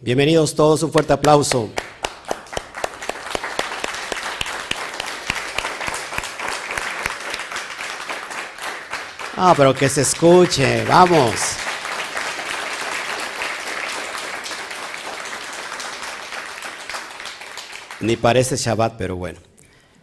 [0.00, 1.70] Bienvenidos todos, un fuerte aplauso.
[9.36, 11.32] Ah, pero que se escuche, vamos.
[17.98, 19.40] Ni parece Shabbat, pero bueno.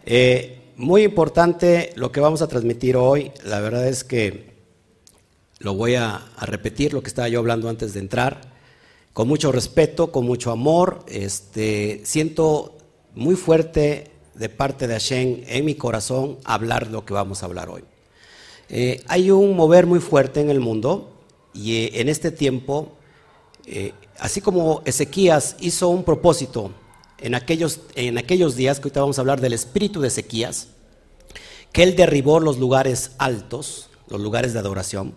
[0.04, 3.32] Eh, muy importante lo que vamos a transmitir hoy.
[3.44, 4.56] La verdad es que
[5.58, 8.55] lo voy a, a, repetir, lo que estaba yo hablando antes de entrar.
[9.16, 11.02] Con mucho respeto, con mucho amor.
[11.08, 12.76] Este, siento
[13.14, 17.70] muy fuerte de parte de Hashem en mi corazón hablar lo que vamos a hablar
[17.70, 17.82] hoy.
[18.68, 21.14] Eh, hay un mover muy fuerte en el mundo
[21.54, 22.92] y eh, en este tiempo,
[23.64, 26.72] eh, así como Ezequías hizo un propósito
[27.16, 30.68] en aquellos, en aquellos días, que ahorita vamos a hablar del espíritu de Ezequías,
[31.72, 35.14] que él derribó los lugares altos, los lugares de adoración,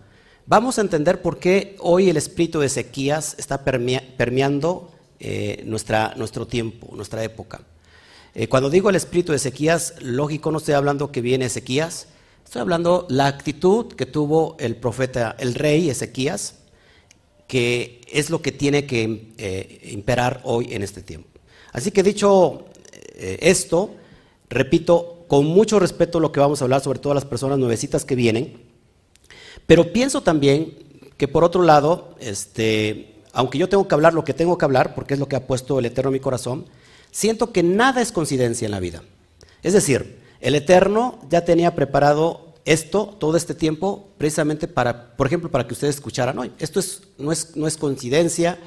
[0.50, 4.92] vamos a entender por qué hoy el espíritu de Ezequías está permeando
[5.64, 7.62] nuestra, nuestro tiempo, nuestra época.
[8.50, 12.08] cuando digo el espíritu de Ezequías, lógico, no estoy hablando que viene Ezequías,
[12.50, 16.56] Estoy hablando la actitud que tuvo el profeta, el rey Ezequías,
[17.46, 21.30] que es lo que tiene que eh, imperar hoy en este tiempo.
[21.74, 23.94] Así que dicho eh, esto,
[24.50, 28.16] repito con mucho respeto lo que vamos a hablar, sobre todo las personas nuevecitas que
[28.16, 28.60] vienen,
[29.70, 30.74] pero pienso también
[31.16, 34.96] que por otro lado, este, aunque yo tengo que hablar lo que tengo que hablar,
[34.96, 36.66] porque es lo que ha puesto el Eterno en mi corazón,
[37.12, 39.04] siento que nada es coincidencia en la vida.
[39.62, 45.52] Es decir, el Eterno ya tenía preparado esto todo este tiempo precisamente para, por ejemplo,
[45.52, 46.52] para que ustedes escucharan hoy.
[46.58, 48.58] Esto es, no, es, no es coincidencia,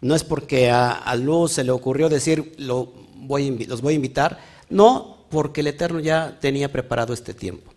[0.00, 4.38] no es porque a, Luz se le ocurrió decir lo voy, los voy a invitar,
[4.70, 7.72] no, porque el Eterno ya tenía preparado este tiempo.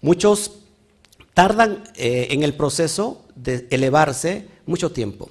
[0.00, 0.63] Muchos
[1.34, 5.28] tardan eh, en el proceso de elevarse mucho tiempo,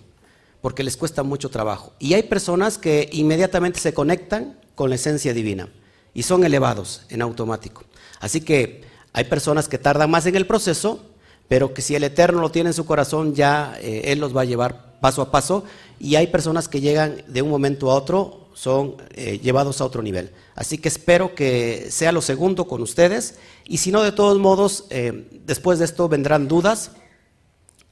[0.61, 1.93] porque les cuesta mucho trabajo.
[1.97, 5.69] Y hay personas que inmediatamente se conectan con la esencia divina
[6.13, 7.83] y son elevados en automático.
[8.19, 10.99] Así que hay personas que tardan más en el proceso,
[11.47, 14.41] pero que si el Eterno lo tiene en su corazón, ya eh, Él los va
[14.41, 15.63] a llevar paso a paso.
[15.99, 20.01] Y hay personas que llegan de un momento a otro, son eh, llevados a otro
[20.01, 20.31] nivel.
[20.55, 23.35] Así que espero que sea lo segundo con ustedes.
[23.65, 26.91] Y si no, de todos modos, eh, después de esto vendrán dudas.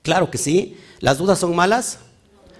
[0.01, 0.77] Claro que sí.
[0.99, 1.99] ¿Las dudas son malas?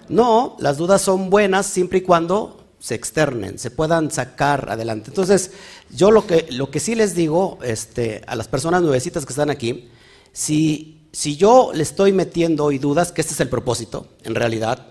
[0.10, 5.12] No, las dudas son buenas siempre y cuando se externen, se puedan sacar adelante.
[5.12, 5.52] Entonces,
[5.92, 9.52] yo lo que, lo que sí les digo este, a las personas nuevecitas que están
[9.52, 9.90] aquí,
[10.34, 14.88] si, si yo le estoy metiendo hoy dudas, que este es el propósito, en realidad,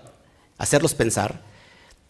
[0.57, 1.41] hacerlos pensar,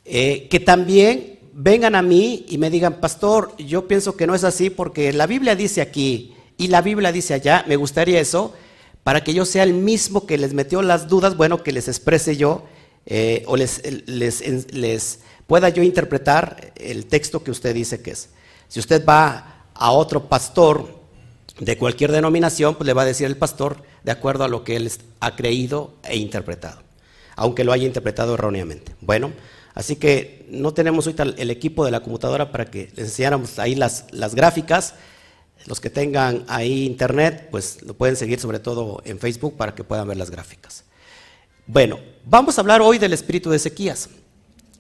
[0.06, 4.44] eh, que también vengan a mí y me digan, pastor, yo pienso que no es
[4.44, 8.54] así porque la Biblia dice aquí y la Biblia dice allá, me gustaría eso,
[9.04, 12.38] para que yo sea el mismo que les metió las dudas, bueno, que les exprese
[12.38, 12.66] yo
[13.06, 18.30] eh, o les, les, les pueda yo interpretar el texto que usted dice que es.
[18.68, 21.02] Si usted va a otro pastor
[21.60, 24.76] de cualquier denominación, pues le va a decir el pastor de acuerdo a lo que
[24.76, 26.82] él ha creído e interpretado,
[27.36, 28.96] aunque lo haya interpretado erróneamente.
[29.02, 29.32] Bueno,
[29.74, 33.76] así que no tenemos ahorita el equipo de la computadora para que les enseñáramos ahí
[33.76, 34.96] las, las gráficas.
[35.68, 39.84] Los que tengan ahí internet, pues lo pueden seguir sobre todo en Facebook para que
[39.84, 40.86] puedan ver las gráficas.
[41.68, 44.10] Bueno, vamos a hablar hoy del espíritu de Ezequías.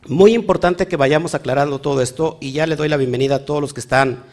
[0.07, 3.62] Muy importante que vayamos aclarando todo esto y ya le doy la bienvenida a todos
[3.62, 4.23] los que están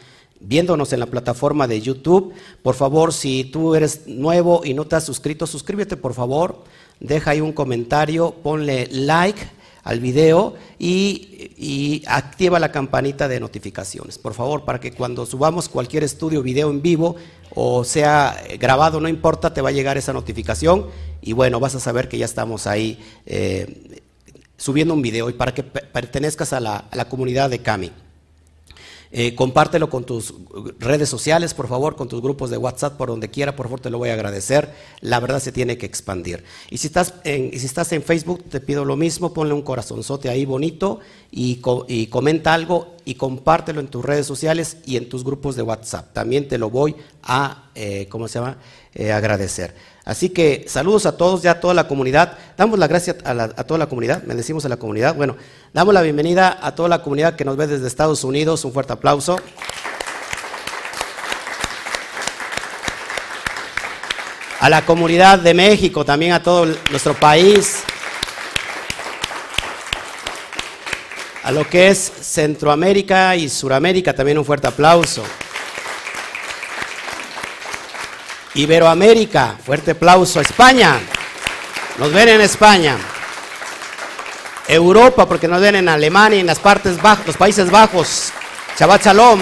[0.41, 2.33] viéndonos en la plataforma de YouTube.
[2.63, 6.65] Por favor, si tú eres nuevo y no te has suscrito, suscríbete por favor,
[7.01, 9.39] deja ahí un comentario, ponle like
[9.88, 16.04] al video y, activa la campanita de notificaciones, por favor, para que cuando subamos cualquier
[16.04, 17.16] estudio, video en vivo
[17.54, 20.87] o sea grabado, no importa, te va a llegar esa notificación
[21.22, 24.03] y bueno, vas a saber que ya estamos ahí eh,
[24.59, 27.91] subiendo un video y para que pertenezcas a la, comunidad de Cami.
[29.11, 30.35] Eh, compártelo con tus
[30.79, 33.89] redes sociales, por favor, con tus grupos de WhatsApp, por donde quiera, por favor, te
[33.89, 34.75] lo voy a agradecer.
[35.01, 36.45] La verdad se tiene que expandir.
[36.71, 40.29] Y si estás en, si estás en Facebook, te pido lo mismo, ponle un corazonzote
[40.29, 41.01] ahí bonito
[41.31, 41.57] y,
[42.10, 46.13] comenta algo y compártelo en tus redes sociales y en tus grupos de WhatsApp.
[46.13, 48.59] También te lo voy a, eh, ¿cómo se llama?,
[48.95, 49.75] eh, agradecer.
[50.09, 52.39] Así que saludos a todos, ya a toda la comunidad.
[52.57, 55.15] Damos las gracias a, toda la comunidad, decimos a la comunidad.
[55.15, 55.37] Bueno,
[55.75, 58.65] damos la bienvenida a toda la comunidad que nos ve desde Estados Unidos.
[58.65, 59.37] Un fuerte aplauso.
[64.60, 67.83] A la comunidad de México, también a todo nuestro país.
[71.43, 75.22] A lo que es Centroamérica y Suramérica, también un fuerte aplauso.
[78.59, 80.41] Iberoamérica, fuerte aplauso.
[80.41, 80.99] España,
[81.97, 82.97] nos ven en España.
[84.66, 88.33] Europa, porque nos ven en Alemania, en las partes bajos, los Países Bajos.
[88.77, 89.41] Shabbat Shalom.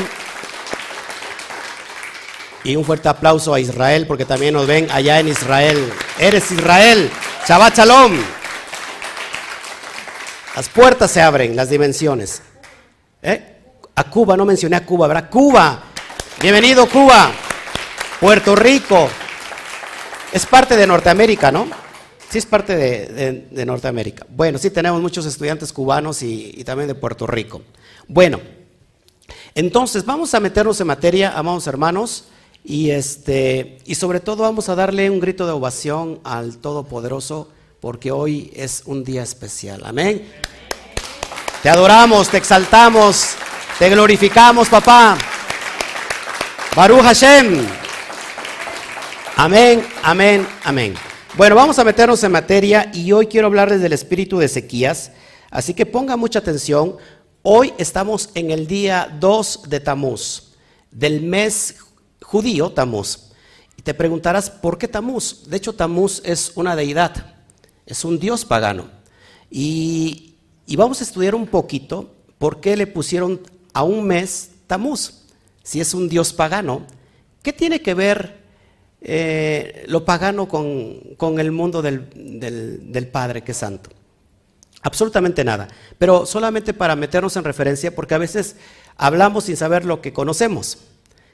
[2.65, 5.91] Y un fuerte aplauso a Israel, porque también nos ven allá en Israel.
[6.19, 7.11] Eres Israel.
[7.49, 8.19] Shabbat Shalom.
[10.57, 12.43] Las puertas se abren, las dimensiones.
[13.23, 13.55] ¿Eh?
[13.95, 15.31] A Cuba, no mencioné a Cuba, ¿verdad?
[15.31, 15.81] Cuba.
[16.39, 17.33] Bienvenido, Cuba.
[18.21, 19.09] Puerto Rico.
[20.33, 21.67] Es parte de Norteamérica, ¿no?
[22.31, 24.27] Sí, es parte de, Norteamérica.
[24.29, 27.63] Bueno, sí, tenemos muchos estudiantes cubanos y, también de Puerto Rico.
[28.09, 28.41] Bueno,
[29.55, 32.25] entonces, vamos a meternos en materia, amados hermanos,
[32.65, 37.49] y, este, y sobre todo vamos a darle un grito de ovación al Todopoderoso,
[37.81, 39.83] porque hoy es un día especial.
[39.85, 40.27] Amén.
[41.63, 43.35] Te adoramos, te exaltamos,
[43.79, 45.17] te glorificamos, papá.
[46.75, 47.86] Baruch Hashem.
[49.37, 50.95] Amén, amén, amén.
[51.37, 55.13] Bueno, vamos a meternos en materia y hoy quiero hablarles del espíritu de Ezequías.
[55.51, 56.97] Así que ponga mucha atención
[57.49, 60.55] Hoy estamos en el día 2 de Tamuz,
[60.91, 61.77] del mes
[62.21, 63.31] judío Tamuz.
[63.77, 65.49] Y te preguntarás, ¿por qué Tamuz?
[65.49, 67.37] De hecho, Tamuz es una deidad,
[67.87, 68.91] es un dios pagano.
[69.49, 70.35] Y,
[70.77, 73.41] vamos a estudiar un poquito por qué le pusieron
[73.73, 75.27] a un mes Tamuz,
[75.63, 76.85] si es un dios pagano.
[77.45, 78.43] ¿Qué tiene que ver
[79.01, 82.09] eh, lo pagano con, el mundo del,
[82.91, 83.91] del Padre que es santo?
[84.83, 85.69] Absolutamente nada.
[85.99, 88.57] Pero solamente para meternos en referencia, porque a veces
[88.97, 90.79] hablamos sin saber lo que conocemos.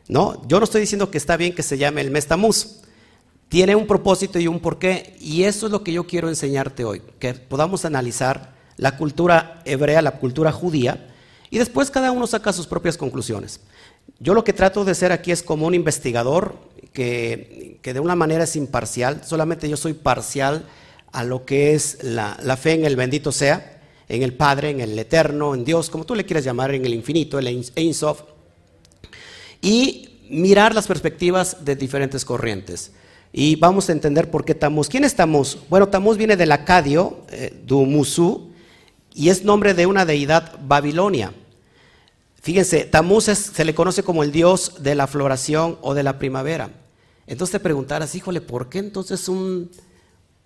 [0.09, 0.41] ¿no?
[0.47, 2.81] Yo no estoy diciendo que está bien que se llame el mes Tamuz.
[3.49, 5.17] Tiene un propósito y un porqué.
[5.21, 7.03] Y eso es lo que yo quiero enseñarte hoy.
[7.19, 11.09] Que podamos analizar la cultura hebrea, la cultura judía.
[11.51, 13.61] Y después cada uno saca sus propias conclusiones.
[14.19, 16.57] Yo lo que trato de ser aquí es como un investigador
[16.93, 19.23] que, que de una manera es imparcial.
[19.25, 20.65] Solamente yo soy parcial
[21.13, 24.99] a lo que es la, fe en el bendito sea, en el Padre, en el
[24.99, 28.23] Eterno, en Dios, como tú le quieras llamar, en el infinito, el Ein Sof,
[29.61, 32.93] y mirar las perspectivas de diferentes corrientes.
[33.33, 34.89] Y vamos a entender por qué Tamuz.
[34.89, 35.59] ¿Quién es Tamuz?
[35.69, 38.51] Bueno, Tamuz viene del acadio, eh, Dumusu,
[39.15, 41.33] y es nombre de una deidad babilonia.
[42.43, 46.71] Fíjense, Tamuz se le conoce como el dios de la floración o de la primavera.
[47.27, 49.71] Entonces te preguntarás, híjole, ¿por qué entonces un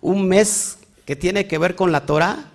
[0.01, 2.51] un mes que tiene que ver con la Torah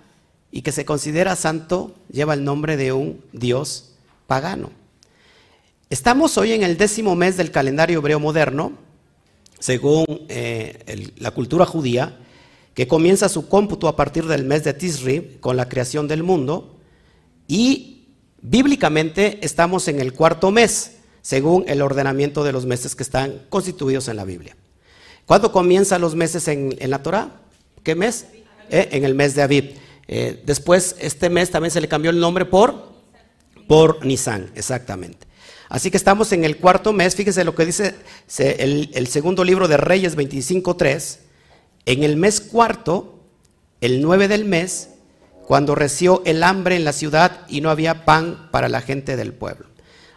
[0.51, 3.91] y que se considera santo lleva el nombre de un dios
[4.27, 4.71] pagano.
[5.89, 8.73] Estamos hoy en el décimo mes del calendario hebreo moderno,
[9.59, 12.19] según eh, la cultura judía,
[12.73, 16.79] que comienza su cómputo a partir del mes de Tisri, con la creación del mundo,
[17.47, 17.92] y
[18.43, 24.07] bíblicamente estamos en el cuarto mes, según el ordenamiento de los meses que están constituidos
[24.09, 24.55] en la Biblia.
[25.25, 27.41] ¿Cuándo comienzan los meses en, la Torah?
[27.81, 28.27] ¿Qué mes?
[28.69, 29.75] Eh, en el mes de Aviv.
[30.07, 32.91] Eh, después, este mes también se le cambió el nombre por,
[33.67, 35.25] por Nisan, exactamente.
[35.69, 37.15] Así que estamos en el cuarto mes.
[37.15, 37.95] Fíjese lo que dice
[38.37, 41.19] el, el segundo libro de Reyes 25.3.
[41.85, 43.21] En el mes cuarto,
[43.79, 44.89] el 9 del mes,
[45.47, 49.33] cuando reció el hambre en la ciudad y no había pan para la gente del
[49.33, 49.67] pueblo.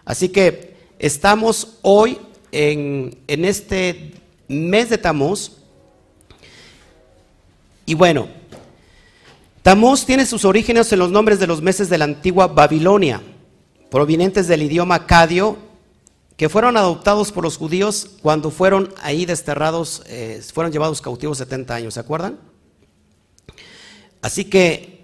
[0.05, 2.19] Así que estamos hoy
[2.53, 4.15] en, en este
[4.49, 5.53] mes de Tamuz.
[7.85, 8.29] Y bueno,
[9.63, 13.21] Tamuz tiene sus orígenes en los nombres de los meses de la antigua Babilonia,
[13.91, 15.59] provenientes del idioma acadio,
[16.37, 21.75] que fueron adoptados por los judíos cuando fueron ahí desterrados, eh, fueron llevados cautivos 70
[21.75, 22.39] años, ¿se acuerdan?
[24.21, 24.96] Así que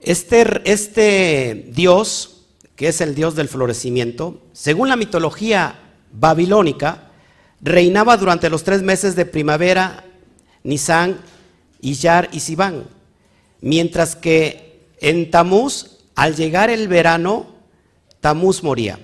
[0.00, 2.44] este, este Dios,
[2.76, 5.78] que es el Dios del florecimiento, según la mitología
[6.12, 7.10] babilónica,
[7.60, 10.04] reinaba durante los tres meses de primavera,
[10.62, 11.18] Nisan,
[11.80, 12.84] Iyar y Sibán,
[13.60, 17.54] mientras que en Tamuz, al llegar el verano,
[18.20, 18.98] Tamuz moría.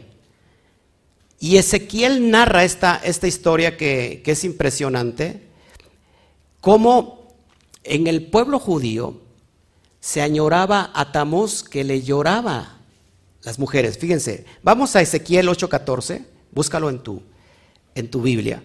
[1.39, 5.43] Y Ezequiel narra esta, esta historia que, que es impresionante,
[6.61, 7.35] cómo
[7.83, 9.21] en el pueblo judío
[10.03, 12.77] se añoraba a Tamuz que le lloraba
[13.45, 13.97] las mujeres.
[13.97, 17.23] Fíjense, vamos a Ezequiel 8:14, búscalo en tu,
[17.95, 18.65] en tu Biblia.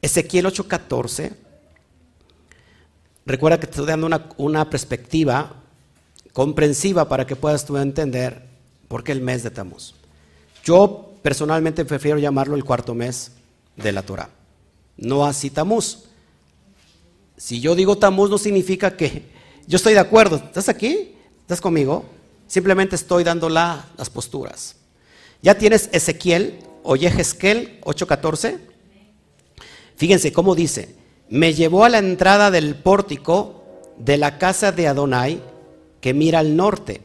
[0.00, 1.34] Ezequiel 8:14.
[3.26, 4.08] Recuerda que te estoy dando
[4.38, 5.52] una, perspectiva
[6.32, 8.46] comprensiva para que puedas tú entender
[8.88, 9.94] por qué el mes de Tamuz.
[10.64, 13.32] Yo personalmente prefiero llamarlo el cuarto mes
[13.76, 14.30] de la Torah,
[14.96, 16.04] no así Tamuz.
[17.36, 19.39] Si yo digo Tamuz no significa que
[19.70, 20.34] yo estoy de acuerdo.
[20.34, 21.14] ¿Estás aquí?
[21.42, 22.04] ¿Estás conmigo?
[22.48, 24.74] Simplemente estoy dando las posturas.
[25.42, 28.58] Ya tienes Ezequiel o Yehezkel 8:14.
[29.94, 30.96] Fíjense cómo dice,
[31.28, 33.62] me llevó a la entrada del pórtico
[33.96, 35.40] de la casa de Adonai
[36.00, 37.02] que mira al norte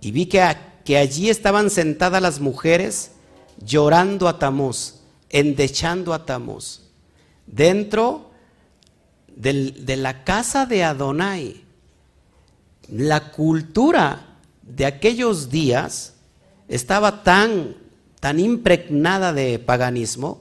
[0.00, 0.46] y vi que,
[0.84, 3.12] que allí estaban sentadas las mujeres
[3.58, 6.82] llorando a Tamuz, endechando a Tamuz,
[7.48, 8.30] dentro
[9.26, 11.69] de la casa de Adonai.
[12.92, 16.14] La cultura de aquellos días
[16.68, 17.76] estaba tan,
[18.18, 20.40] tan impregnada de paganismo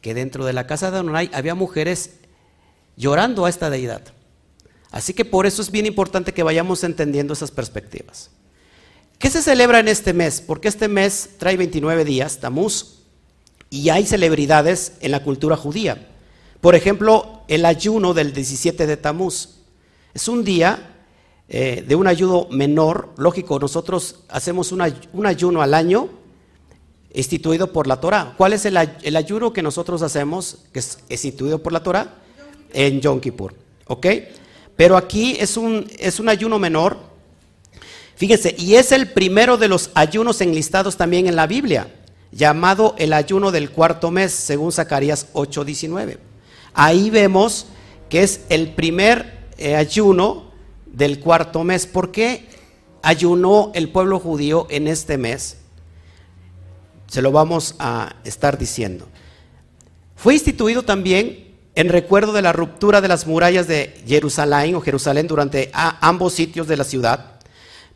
[0.00, 2.16] que dentro de la casa de Adonai había mujeres
[2.96, 4.02] llorando a esta deidad.
[4.90, 8.30] Así que por eso es bien importante que vayamos entendiendo esas perspectivas.
[9.18, 10.40] ¿Qué se celebra en este mes?
[10.40, 13.00] Porque este mes trae 29 días, Tamuz,
[13.70, 16.08] y hay celebridades en la cultura judía.
[16.60, 19.56] Por ejemplo, el ayuno del 17 de Tamuz.
[20.14, 20.95] Es un día
[21.48, 23.10] eh, de un ayuno menor.
[23.16, 26.08] Lógico, nosotros hacemos un ayuno al año
[27.16, 28.34] instituido por la Torah.
[28.36, 32.14] ¿Cuál es el, ayuno que nosotros hacemos que es instituido por la Torah?
[32.72, 33.54] En Yom Kippur.
[33.86, 34.06] ¿Ok?
[34.76, 36.98] Pero aquí es un, es un ayuno menor.
[38.16, 41.94] Fíjense, y es el primero de los ayunos enlistados también en la Biblia,
[42.32, 46.18] llamado el ayuno del cuarto mes, según Zacarías 8:19.
[46.74, 47.66] Ahí vemos
[48.10, 50.52] que es el primer eh, ayuno
[50.96, 51.86] del cuarto mes.
[51.86, 52.46] ¿Por qué
[53.02, 55.58] ayunó el pueblo judío en este mes?
[57.06, 59.06] Se lo vamos a estar diciendo.
[60.16, 65.26] Fue instituido también en recuerdo de la ruptura de las murallas de Jerusalén o Jerusalén
[65.26, 67.32] durante ambos sitios de la ciudad.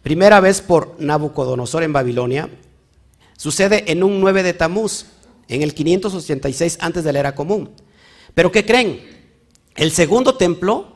[0.02, 2.50] Primera vez por Nabucodonosor en Babilonia.
[3.38, 5.06] Sucede en un 9 de Tamuz,
[5.48, 7.70] en el 586 antes de la era común.
[8.34, 9.00] Pero ¿qué creen?
[9.74, 10.89] El segundo templo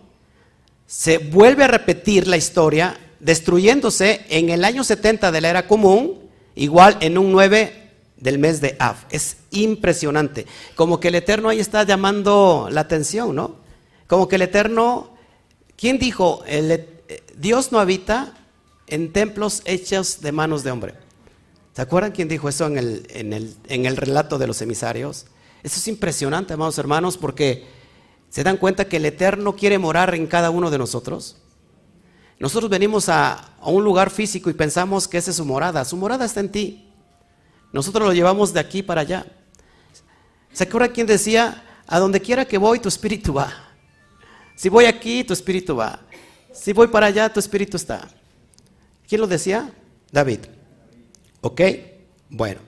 [0.87, 6.21] se vuelve a repetir la historia destruyéndose en el año 70 de la era común,
[6.55, 8.97] igual en un 9 del mes de Av.
[9.11, 10.47] Es impresionante.
[10.75, 13.57] Como que el Eterno ahí está llamando la atención, ¿no?
[14.07, 15.11] Como que el Eterno,
[15.77, 16.43] ¿quién dijo?
[16.47, 16.87] El,
[17.37, 18.35] Dios no habita
[18.87, 20.95] en templos hechos de manos de hombre.
[21.75, 25.27] ¿Se acuerdan quién dijo eso en el, en el, en el relato de los emisarios?
[25.63, 27.65] Eso es impresionante, amados hermanos, porque
[28.35, 31.37] se dan cuenta que el Eterno quiere morar en cada uno de nosotros.
[32.41, 35.85] Nosotros venimos a, un lugar físico y pensamos que esa es su morada.
[35.85, 36.91] Su morada está en ti.
[37.73, 39.25] Nosotros lo llevamos de aquí para allá.
[40.53, 43.53] ¿Se acuerda quien decía, a donde quiera que voy, tu espíritu va?
[44.57, 46.01] Si voy aquí, tu espíritu va.
[46.53, 48.09] Si voy para allá, tu espíritu está.
[49.07, 49.73] ¿Quién lo decía?
[50.11, 50.41] David.
[51.41, 51.61] ¿Ok?
[52.31, 52.63] Bueno.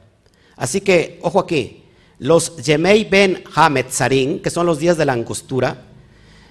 [0.54, 1.82] Así que, ojo aquí,
[2.18, 5.82] los Yemei ben Hametzarin, que son los días de la angostura,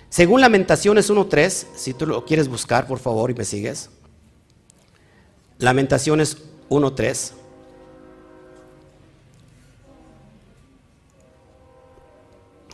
[0.10, 3.89] según Lamentaciones 1.3, si tú lo quieres buscar, por favor, y me sigues.
[5.57, 6.38] Lamentaciones
[6.69, 7.31] 1.3.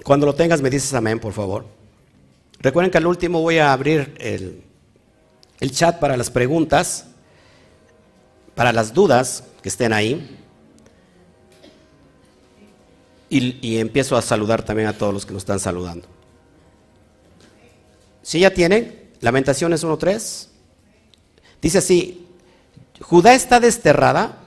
[0.03, 1.65] Cuando lo tengas me dices amén, por favor.
[2.60, 4.63] Recuerden que al último voy a abrir el,
[5.71, 7.07] chat para las preguntas,
[8.55, 10.40] para las dudas que estén ahí.
[13.33, 16.05] Y, empiezo a saludar también a todos los que nos están saludando.
[18.21, 19.09] ¿Sí ya tienen?
[19.21, 20.47] Lamentaciones 1.3.
[21.61, 22.27] Dice así,
[23.00, 24.38] Judá está desterrada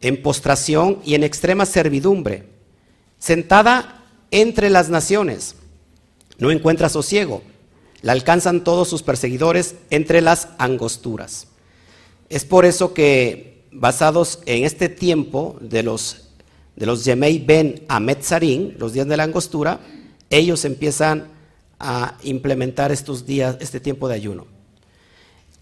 [0.00, 2.48] en postración y en extrema servidumbre,
[3.18, 5.56] sentada entre las naciones.
[6.38, 7.42] No encuentra sosiego.
[8.00, 11.48] La alcanzan todos sus perseguidores entre las angosturas.
[12.30, 16.30] Es por eso que, basados en este tiempo de los,
[16.76, 19.80] de los Yemei Ben Ametzarín, los días de la angostura,
[20.30, 21.28] ellos empiezan
[21.78, 24.46] a implementar estos días, este tiempo de ayuno.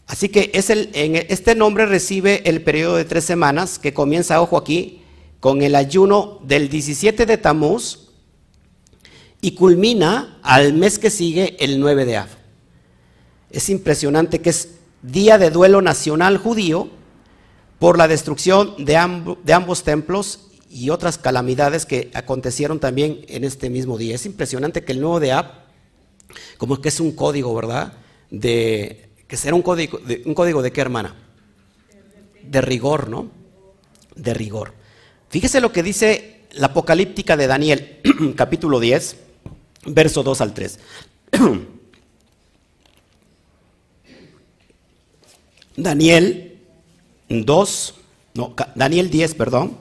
[0.07, 4.41] Así que es el, en este nombre recibe el periodo de tres semanas que comienza,
[4.43, 5.03] ojo aquí,
[5.41, 8.11] con el ayuno del 17 de Tamuz
[9.41, 12.29] y culmina al mes que sigue el 9 de Av.
[13.51, 14.69] Es impresionante que es
[15.03, 16.89] día de duelo nacional judío
[17.79, 23.99] por la destrucción de, ambos templos y otras calamidades que acontecieron también en este mismo
[23.99, 24.15] día.
[24.15, 25.47] Es impresionante que el 9 de Av,
[26.57, 27.93] como que es un código, ¿verdad?
[28.31, 31.17] De, que será un código, un código de qué hermana?
[32.43, 33.31] De rigor, ¿no?
[34.15, 34.75] De rigor.
[35.29, 37.99] Fíjese lo que dice la apocalíptica de Daniel,
[38.37, 39.17] capítulo 10
[39.87, 40.79] verso 2 al 3.
[45.77, 46.59] Daniel
[47.29, 47.95] 2,
[48.35, 49.77] no, Daniel 10, perdón,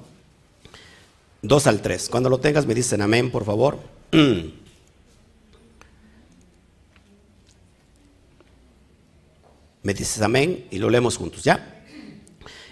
[1.41, 2.10] 2 al 3.
[2.10, 3.79] Cuando lo tengas me dicen amén, por favor.
[9.81, 11.81] Me dices amén y lo leemos juntos, ¿ya?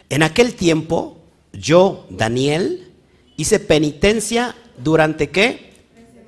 [0.09, 1.17] En aquel tiempo,
[1.53, 2.91] yo, Daniel,
[3.37, 5.67] hice penitencia durante qué?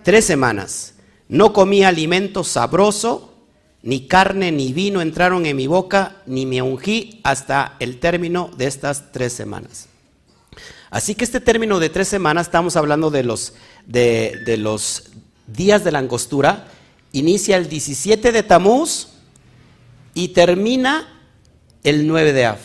[0.04, 0.94] tres semanas.
[1.28, 3.30] No comía alimento sabroso
[3.82, 8.66] ni carne ni vino entraron en mi boca, ni me ungí hasta el término de
[8.66, 9.88] estas tres semanas.
[10.90, 13.54] Así que este término de tres semanas, estamos hablando de los,
[13.86, 15.12] de, los
[15.48, 16.68] días de la angostura,
[17.12, 19.10] inicia el 17 de Tamuz
[20.16, 21.22] y termina
[21.84, 22.58] el 9 de Av.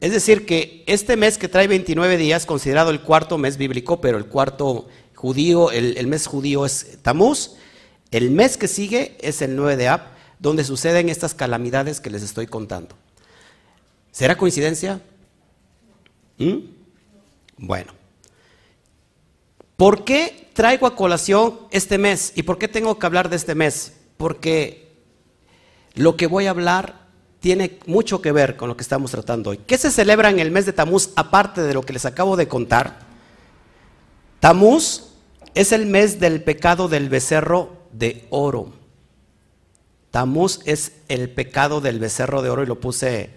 [0.00, 4.18] Es decir, que este mes que trae 29 días, considerado el cuarto mes bíblico, pero
[4.18, 7.52] el cuarto judío, el, el mes judío es Tamuz,
[8.12, 10.02] el mes que sigue es el 9 de Ab,
[10.38, 12.94] donde suceden estas calamidades que les estoy contando.
[14.12, 15.00] ¿Será coincidencia?
[16.38, 16.75] ¿Mm?
[17.56, 17.92] Bueno.
[19.76, 22.32] ¿Por qué traigo a colación este mes?
[22.34, 23.94] ¿Y por qué tengo que hablar de este mes?
[24.16, 24.96] Porque
[25.94, 27.06] lo que voy a hablar
[27.40, 29.58] tiene mucho que ver con lo que estamos tratando hoy.
[29.58, 32.48] ¿Qué se celebra en el mes de Tamuz aparte de lo que les acabo de
[32.48, 33.00] contar?
[34.40, 35.12] Tamuz
[35.54, 38.72] es el mes del pecado del becerro de oro.
[40.10, 43.30] Tamuz es el pecado del becerro de oro y lo puse,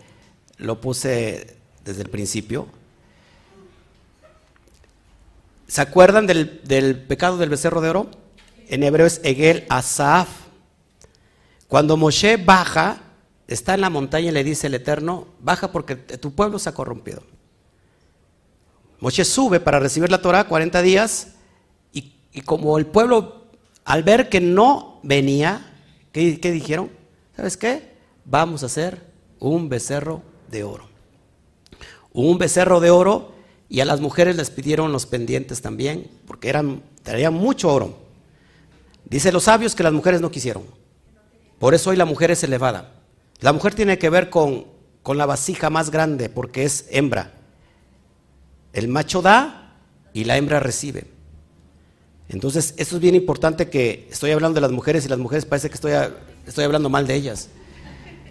[0.58, 2.68] lo puse desde el principio.
[5.70, 8.12] ¿Se acuerdan del, pecado del becerro de oro?
[8.68, 10.28] En hebreo es Egel Asaf.
[11.70, 12.98] Cuando Moshe baja,
[13.48, 16.74] está en la montaña y le dice el Eterno, baja porque tu pueblo se ha
[16.74, 17.24] corrompido.
[19.00, 21.36] Moshe sube para recibir la Torah 40 días
[21.94, 23.46] y, y como el pueblo
[23.86, 25.70] al ver que no venía,
[26.12, 26.90] ¿Qué, dijeron?
[27.36, 27.96] ¿Sabes qué?
[28.26, 29.02] Vamos a hacer
[29.40, 30.86] un becerro de oro.
[32.12, 33.34] Un becerro de oro
[33.70, 37.98] y a las mujeres les pidieron los pendientes también, porque eran, traían mucho oro.
[39.06, 40.64] Dice los sabios que las mujeres no quisieron.
[41.60, 42.94] Por eso hoy la mujer es elevada.
[43.40, 44.66] La mujer tiene que ver con,
[45.04, 47.34] con la vasija más grande, porque es hembra.
[48.74, 49.76] El macho da
[50.14, 51.06] y la hembra recibe.
[52.30, 55.70] Entonces, esto es bien importante que estoy hablando de las mujeres y las mujeres parece
[55.70, 55.94] que estoy,
[56.46, 57.50] estoy hablando mal de ellas.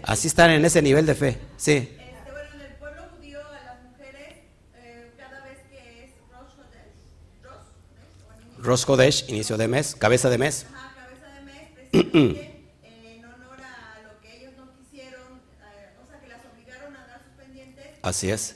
[0.03, 1.37] Así están en ese nivel de fe.
[1.57, 1.73] Sí.
[1.73, 1.99] Este,
[2.31, 4.37] bueno, en el pueblo judío a las mujeres,
[4.75, 6.95] eh, cada vez que es Rosh Hodesh,
[8.61, 10.65] Rosh Hodesh, inicio de mes, cabeza de mes.
[10.73, 16.05] Ajá, cabeza de mes, precisamente en honor a lo que ellos no quisieron, eh, o
[16.07, 17.85] sea, que las obligaron a dar sus pendientes.
[18.01, 18.55] Así es.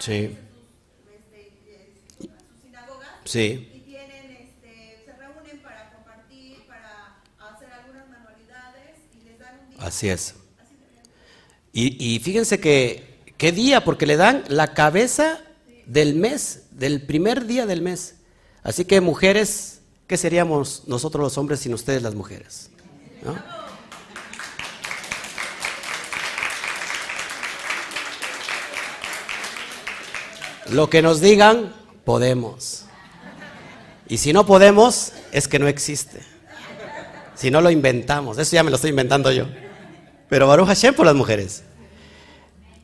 [0.00, 0.38] Sí.
[3.24, 3.70] Sí.
[3.74, 9.68] Y tienen, este, se reúnen para compartir, para hacer algunas manualidades y les dan un
[9.68, 9.77] día.
[9.88, 10.34] Así es.
[11.72, 13.84] Y, fíjense que, ¿qué día?
[13.84, 15.40] Porque le dan la cabeza
[15.86, 18.16] del mes, del primer día del mes.
[18.62, 22.68] Así que mujeres, ¿qué seríamos nosotros los hombres sin ustedes las mujeres?
[30.68, 31.74] Lo que nos digan,
[32.04, 32.84] podemos.
[34.06, 36.20] Y si no podemos, es que no existe.
[37.36, 39.46] Si no lo inventamos, eso ya me lo estoy inventando yo.
[40.28, 41.62] Pero Baruch Hashem por las mujeres.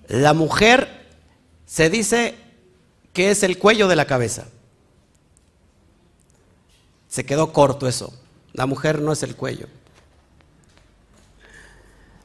[0.08, 0.88] La mujer
[1.66, 2.34] se dice
[3.12, 4.46] que es el cuello de la cabeza.
[7.08, 8.12] Se quedó corto eso.
[8.52, 9.66] La mujer no es el cuello.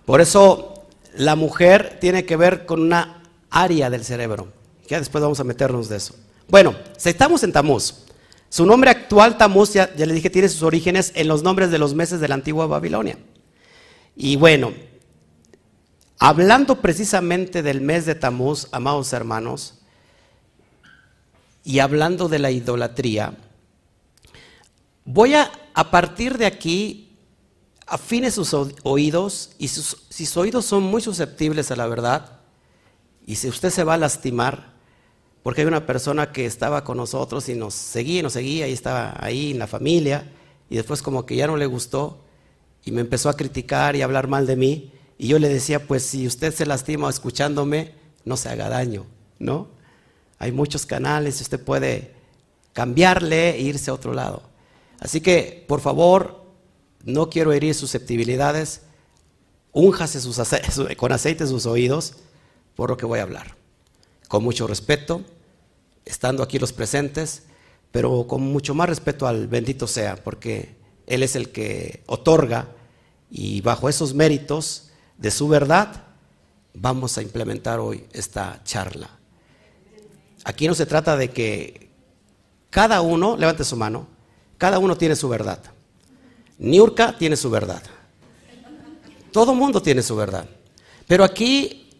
[0.05, 4.51] Por eso la mujer tiene que ver con una área del cerebro.
[4.87, 6.15] Ya después vamos a meternos de eso.
[6.47, 8.05] Bueno, estamos en Tamuz.
[8.49, 11.77] Su nombre actual, Tamuz, ya, ya le dije, tiene sus orígenes en los nombres de
[11.77, 13.19] los meses de la antigua Babilonia.
[14.15, 14.73] Y bueno,
[16.19, 19.75] hablando precisamente del mes de Tamuz, amados hermanos,
[21.63, 23.37] y hablando de la idolatría,
[25.05, 27.17] voy a, a partir de aquí,
[27.87, 28.53] afine sus
[28.83, 29.81] oídos, y si
[30.25, 32.39] sus oídos son muy susceptibles a la verdad,
[33.25, 34.73] y si usted se va a lastimar,
[35.41, 38.73] porque hay una persona que estaba con nosotros y nos seguía y nos seguía y
[38.73, 40.29] estaba ahí en la familia
[40.69, 42.23] y después como que ya no le gustó
[42.83, 45.85] y me empezó a criticar y a hablar mal de mí y yo le decía,
[45.85, 47.93] pues si usted se lastima escuchándome,
[48.25, 49.05] no se haga daño,
[49.37, 49.67] ¿no?
[50.39, 52.15] Hay muchos canales usted puede
[52.73, 54.41] cambiarle e irse a otro lado.
[54.99, 56.45] Así que, por favor,
[57.03, 58.81] no quiero herir susceptibilidades,
[59.73, 60.19] únjase
[60.95, 62.15] con aceite sus oídos
[62.75, 63.59] por lo que voy a hablar
[64.29, 65.23] con mucho respeto,
[66.05, 67.43] estando aquí los presentes,
[67.91, 70.75] pero con mucho más respeto al bendito sea, porque
[71.07, 72.69] Él es el que otorga
[73.31, 74.88] y bajo esos méritos
[75.19, 76.03] de su verdad
[76.73, 79.09] vamos a implementar hoy esta charla.
[80.45, 81.89] Aquí no se trata de que
[82.69, 84.07] cada uno, levante su mano,
[84.57, 85.59] cada uno tiene su verdad.
[86.57, 87.83] Niurka tiene su verdad.
[89.31, 90.45] Todo mundo tiene su verdad.
[91.07, 91.99] Pero aquí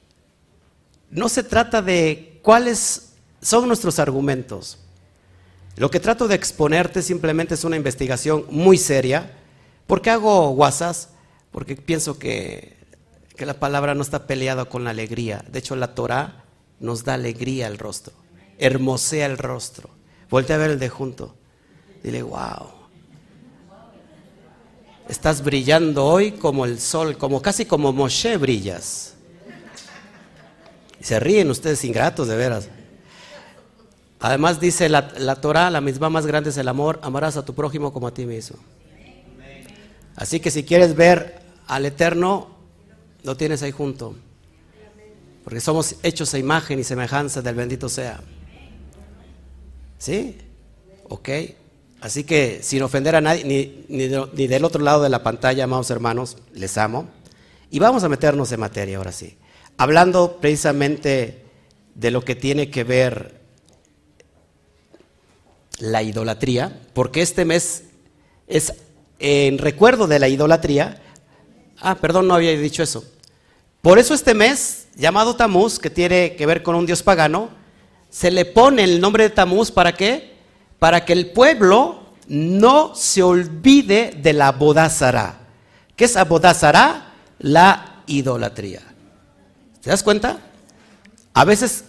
[1.09, 4.77] no se trata de ¿cuáles son nuestros argumentos?
[5.75, 9.37] Lo que trato de exponerte simplemente es una investigación muy seria.
[9.87, 10.95] ¿Por qué hago WhatsApp?
[11.51, 12.78] Porque pienso que,
[13.39, 15.45] que la palabra no está peleada con la alegría.
[15.49, 16.43] De hecho, la Torah
[16.81, 18.13] nos da alegría al rostro,
[18.57, 19.89] hermosea el rostro.
[20.29, 21.35] Voltea a ver el de junto.
[22.03, 22.67] Dile, wow.
[25.07, 29.13] Estás brillando hoy como el sol, como casi como Moshe brillas.
[30.99, 32.67] Se ríen ustedes ingratos, de veras.
[34.19, 37.55] Además dice la, la Torah, la misma más grande es el amor, amarás a tu
[37.55, 38.57] prójimo como a ti mismo.
[40.17, 42.58] Así que si quieres ver al Eterno,
[43.23, 44.15] lo tienes ahí junto.
[45.43, 48.21] Porque somos hechos a imagen y semejanza del bendito sea.
[49.97, 50.37] ¿Sí?
[51.07, 51.29] ¿Ok?
[52.01, 55.89] Así que sin ofender a nadie, ni, ni, del otro lado de la pantalla, amados
[55.89, 57.09] hermanos, les amo.
[57.69, 59.37] Y vamos a meternos en materia ahora sí.
[59.77, 61.43] Hablando precisamente
[61.95, 63.39] de lo que tiene que ver
[65.79, 67.83] la idolatría, porque este mes
[68.47, 68.73] es
[69.19, 71.01] en recuerdo de la idolatría.
[71.81, 73.03] Ah, perdón, no había dicho eso.
[73.81, 77.49] Por eso este mes, llamado Tamuz, que tiene que ver con un dios pagano,
[78.09, 80.39] se le pone el nombre de Tamuz para qué?
[80.79, 85.41] para que el pueblo no se olvide de la bodazara.
[85.95, 87.13] ¿Qué es abodazara?
[87.37, 88.81] La idolatría.
[89.81, 90.39] ¿Te das cuenta?
[91.33, 91.83] A veces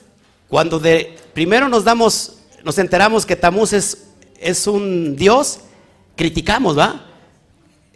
[0.49, 4.09] cuando de primero nos damos, nos enteramos que Tamuz es,
[4.41, 5.61] es un dios,
[6.17, 7.07] criticamos, ¿va?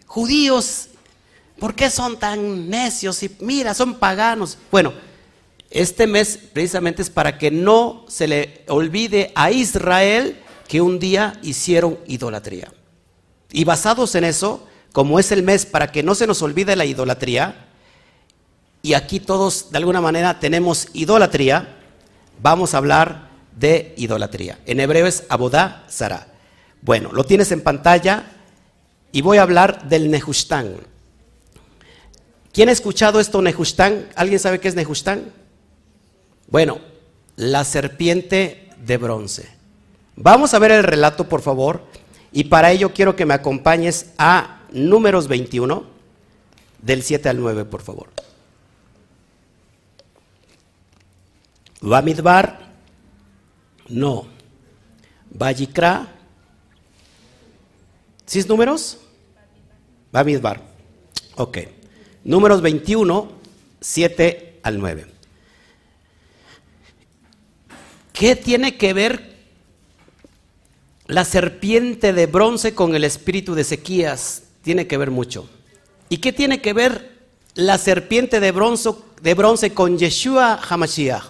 [0.07, 0.88] Judíos,
[1.59, 3.23] ¿por qué son tan necios?
[3.23, 4.59] Y mira, son paganos.
[4.71, 4.93] Bueno,
[5.71, 11.38] este mes precisamente es para que no se le olvide a Israel que un día
[11.43, 12.73] hicieron idolatría.
[13.53, 16.85] Y basados en eso, como es el mes para que no se nos olvide la
[16.85, 17.69] idolatría,
[18.83, 21.77] y aquí todos de alguna manera tenemos idolatría,
[22.43, 24.59] vamos a hablar de idolatría.
[24.67, 26.29] En hebreo es abodá zara.
[26.83, 28.25] Bueno, lo tienes en pantalla
[29.11, 30.77] y voy a hablar del Nehushtan.
[32.55, 34.11] ¿Quién ha escuchado esto, Nehushtan?
[34.14, 35.33] ¿Alguien sabe qué es Nehushtan?
[36.47, 36.79] Bueno,
[37.35, 39.49] la serpiente de bronce.
[40.14, 41.83] Vamos a ver el relato, por favor,
[42.31, 45.85] y para ello quiero que me acompañes a números 21,
[46.81, 48.11] del 7 al 9, por favor.
[51.81, 52.73] Bamidbar,
[53.88, 54.29] no.
[55.31, 56.07] Vayikra,
[58.27, 58.99] ¿sí números?
[60.12, 60.62] Bamidbar,
[61.35, 61.59] ok.
[62.25, 63.33] Números 21,
[63.81, 65.07] 7 al 9.
[68.13, 69.35] ¿Qué tiene que ver
[71.07, 75.49] la serpiente de bronce con el espíritu de Ezequías tiene que ver mucho.
[76.09, 77.13] ¿Y qué tiene que ver
[77.55, 81.25] la serpiente de bronce, con Yeshua Hamashiach?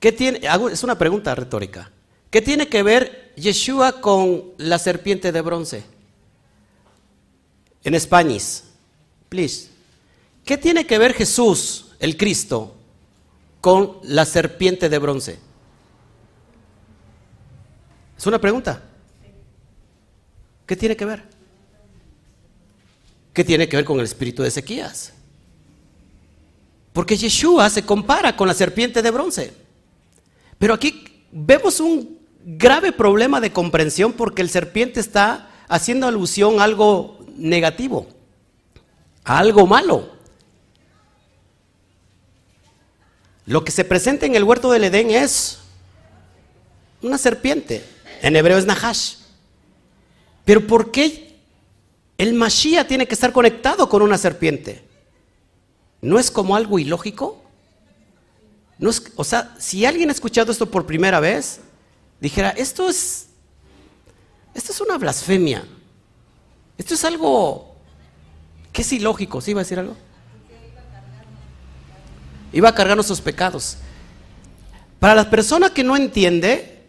[0.00, 0.40] ¿Qué tiene?
[0.72, 1.90] Es una pregunta retórica.
[2.30, 5.84] ¿Qué tiene que ver Yeshua con la serpiente de bronce?
[7.84, 8.40] En español,
[9.28, 9.68] please.
[10.44, 12.74] ¿Qué tiene que ver Jesús, el Cristo,
[13.60, 15.38] con la serpiente de bronce?
[18.16, 18.82] Es una pregunta.
[20.66, 21.24] ¿Qué tiene que ver?
[23.32, 25.12] ¿Qué tiene que ver con el espíritu de Ezequías?
[26.92, 29.54] Porque Yeshua se compara con la serpiente de bronce.
[30.58, 36.64] Pero aquí vemos un grave problema de comprensión porque el serpiente está haciendo alusión a
[36.64, 38.06] algo negativo,
[39.24, 40.10] a algo malo.
[43.46, 45.58] Lo que se presenta en el huerto del Edén es
[47.02, 47.84] una serpiente.
[48.22, 49.16] En hebreo es Nahash.
[50.44, 51.38] Pero ¿por qué
[52.18, 54.84] el Mashiach tiene que estar conectado con una serpiente?
[56.00, 57.42] ¿No es como algo ilógico?
[58.78, 61.60] No es, o sea, si alguien ha escuchado esto por primera vez,
[62.20, 63.28] dijera, esto es,
[64.54, 65.64] esto es una blasfemia.
[66.82, 67.76] Esto es algo
[68.72, 69.40] que es ilógico.
[69.40, 69.94] ¿Sí iba a decir algo?
[72.52, 73.76] Iba a cargar nuestros pecados.
[74.98, 76.82] Para la persona que no entiende,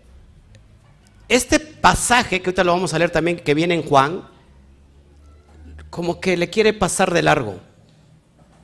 [1.30, 4.28] este pasaje, que ahorita lo vamos a leer también, que viene en Juan,
[5.92, 7.60] como que le quiere pasar de largo,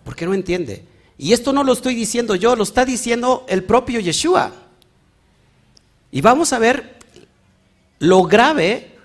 [0.03, 0.83] porque no entiende.
[1.15, 4.51] Y esto no lo estoy diciendo yo, lo está diciendo el propio Yeshua.
[6.09, 6.97] Y vamos a ver
[7.99, 8.97] lo grave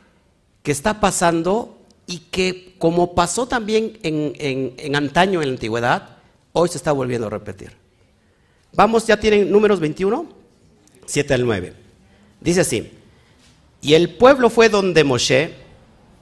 [0.63, 1.74] que está pasando
[2.07, 6.09] y que como pasó también en, antaño, en la antigüedad,
[6.53, 7.73] hoy se está volviendo a repetir.
[8.73, 10.27] Vamos, ya tienen números 21,
[11.07, 11.73] 7 al 9.
[12.41, 12.93] Dice así.
[13.81, 15.55] Y el pueblo fue donde Moshe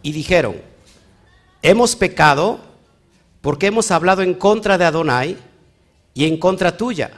[0.02, 0.56] y dijeron,
[1.62, 2.60] hemos pecado
[3.40, 5.36] porque hemos hablado en contra de Adonai
[6.14, 7.10] y en contra tuya.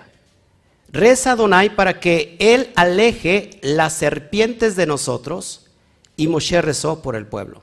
[0.89, 5.67] reza Adonai para que él aleje las serpientes de nosotros
[6.17, 7.63] y Moshe rezó por el pueblo.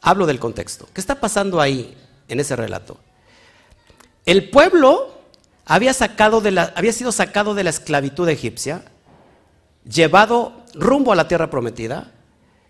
[0.00, 0.88] Hablo del contexto.
[0.92, 1.96] ¿Qué está pasando ahí
[2.28, 2.98] en ese relato?
[4.26, 5.14] El pueblo
[5.64, 5.92] había,
[6.74, 8.84] había sido sacado de la esclavitud egipcia,
[9.84, 12.12] llevado rumbo a la tierra prometida.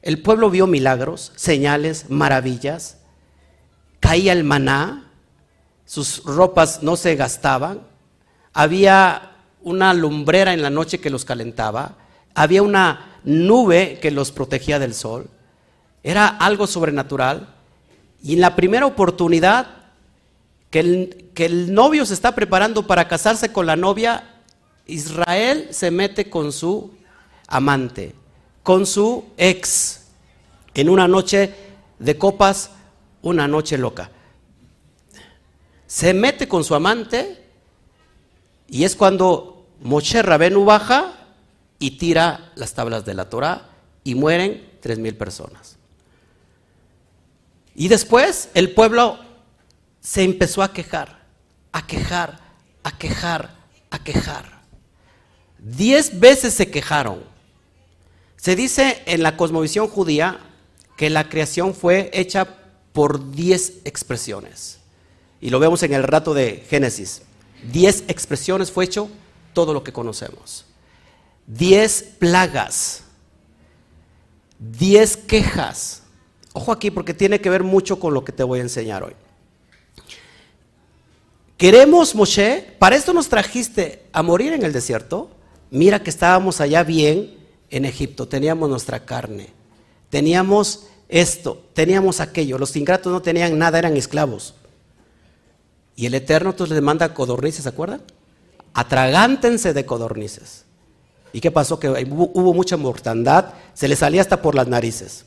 [0.02, 2.98] El pueblo vio milagros, señales, maravillas.
[4.00, 5.10] Caía el maná,
[5.84, 7.80] sus ropas no se gastaban,
[8.52, 11.96] había una lumbrera en la noche que los calentaba,
[12.34, 15.28] había una nube que los protegía del sol,
[16.04, 17.48] era algo sobrenatural.
[18.22, 19.66] Y en la primera oportunidad
[20.70, 24.42] que el, que el novio se está preparando para casarse con la novia,
[24.86, 26.92] Israel se mete con su
[27.48, 28.14] amante,
[28.62, 30.02] con su ex,
[30.74, 31.52] en una noche
[31.98, 32.70] de copas,
[33.22, 34.10] una noche loca
[35.94, 37.40] se mete con su amante
[38.66, 41.12] y es cuando Moshe Rabenu baja
[41.78, 43.68] y tira las tablas de la Torah
[44.02, 45.76] y mueren tres mil personas.
[47.74, 49.18] Y después el pueblo
[50.00, 51.24] se empezó a quejar,
[51.72, 52.38] a quejar,
[52.82, 53.50] a quejar,
[53.90, 54.62] a quejar.
[55.58, 57.24] Diez veces se quejaron.
[58.36, 60.38] Se dice en la cosmovisión judía
[60.96, 62.46] que la creación fue hecha
[62.92, 64.78] por diez expresiones.
[65.40, 67.22] Y lo vemos en el rato de Génesis.
[67.72, 69.10] Diez expresiones fue hecho
[69.52, 70.66] todo lo que conocemos.
[71.46, 73.02] Diez plagas.
[74.58, 76.03] Diez quejas.
[76.54, 79.12] Ojo aquí porque tiene que ver mucho con lo que te voy a enseñar hoy.
[81.58, 85.30] Queremos, Moshe, para esto nos trajiste a morir en el desierto.
[85.70, 87.34] Mira que estábamos allá bien
[87.70, 89.48] en Egipto, teníamos nuestra carne,
[90.10, 92.56] teníamos esto, teníamos aquello.
[92.56, 94.54] Los ingratos no tenían nada, eran esclavos.
[95.96, 98.02] Y el Eterno entonces les manda codornices, ¿se acuerdan?
[98.74, 100.64] Atragántense de codornices.
[101.32, 101.80] ¿Y qué pasó?
[101.80, 105.24] Que hubo, mucha mortandad, se les salía hasta por las narices.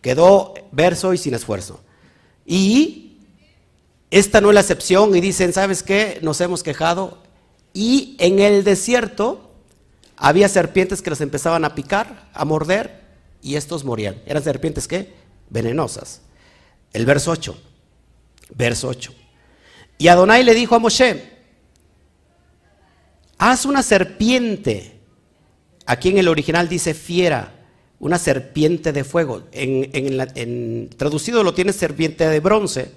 [0.00, 1.80] Quedó verso y sin esfuerzo.
[2.46, 3.18] Y
[4.10, 6.18] esta no es la excepción y dicen, ¿sabes qué?
[6.22, 7.18] Nos hemos quejado.
[7.72, 9.52] Y en el desierto
[10.16, 13.00] había serpientes que los empezaban a picar, a morder,
[13.42, 14.20] y estos morían.
[14.26, 15.14] Eran serpientes qué?
[15.48, 16.20] Venenosas.
[16.92, 17.56] El verso 8.
[18.54, 19.14] Verso 8.
[19.98, 21.30] Y Adonai le dijo a Moshe,
[23.38, 24.98] haz una serpiente.
[25.86, 27.59] Aquí en el original dice fiera,
[28.00, 29.44] una serpiente de fuego.
[29.52, 32.92] En, traducido lo tiene serpiente de bronce.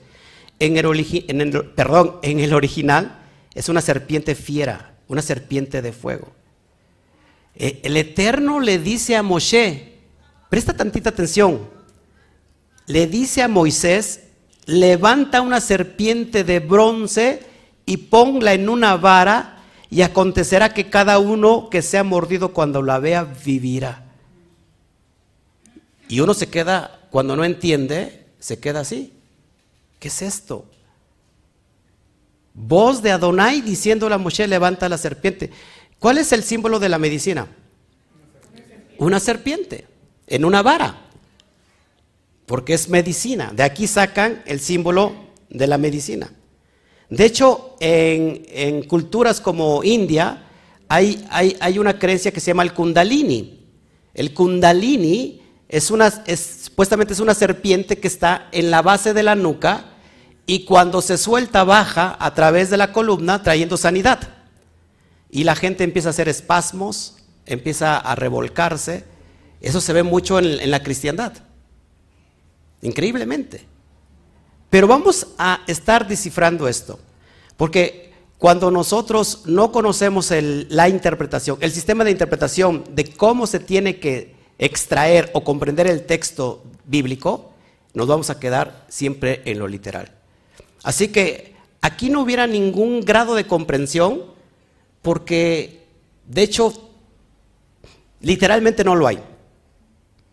[0.60, 3.20] En el, perdón, en el original
[3.54, 6.32] es una serpiente fiera, una serpiente de fuego.
[7.56, 9.94] Eh, el Eterno le dice a Moshe,
[10.50, 11.70] presta tantita atención,
[12.88, 14.22] le dice a Moisés
[14.66, 17.42] levanta una serpiente de bronce
[17.86, 19.58] y ponla en una vara
[19.90, 24.03] y acontecerá que cada uno que sea mordido cuando la vea vivirá.
[26.14, 29.14] Y uno se queda, cuando no entiende, se queda así.
[29.98, 30.64] ¿Qué es esto?
[32.54, 35.50] Voz de Adonai diciéndole a Moshe, levanta la serpiente.
[35.98, 37.48] ¿Cuál es el símbolo de la medicina?
[39.00, 39.88] Una serpiente
[40.28, 41.02] en una vara
[42.46, 43.52] porque es medicina.
[43.52, 45.16] De aquí sacan el símbolo
[45.50, 46.32] de la medicina.
[47.10, 50.44] De hecho, en, culturas como India
[50.88, 53.66] hay, hay, una creencia que se llama el kundalini.
[54.14, 55.40] El kundalini
[55.74, 59.86] es una, supuestamente es una serpiente que está en la base de la nuca
[60.46, 64.20] y cuando se suelta baja a través de la columna trayendo sanidad.
[65.32, 67.16] Y la gente empieza a hacer espasmos,
[67.48, 69.04] empieza a revolcarse.
[69.62, 71.34] Eso se ve mucho en la cristiandad
[72.84, 73.66] increíblemente.
[74.70, 77.00] Pero vamos a estar descifrando esto,
[77.58, 84.00] porque cuando nosotros no conocemos la interpretación, el sistema de interpretación de cómo se tiene
[84.00, 87.54] que extraer o comprender el texto bíblico,
[87.94, 90.12] nos vamos a quedar siempre en lo literal.
[90.84, 94.24] Así que aquí no hubiera ningún grado de comprensión,
[95.02, 95.84] porque
[96.26, 96.74] de hecho,
[98.22, 99.20] literalmente no lo hay.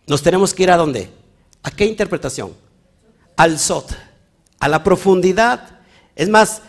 [0.06, 1.10] Nos tenemos que ir a dónde?
[1.62, 2.54] ¿A qué interpretación?
[3.36, 3.96] Al Sot,
[4.58, 5.80] a la profundidad.
[6.14, 6.62] Es más,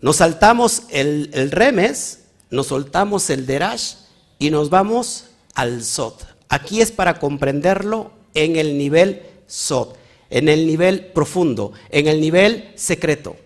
[0.00, 3.94] nos saltamos el, remes, nos soltamos el derash
[4.38, 6.26] y nos vamos al Sot.
[6.52, 9.96] Aquí es para comprenderlo en el nivel Sot,
[10.28, 13.36] en el nivel profundo, en el nivel secreto.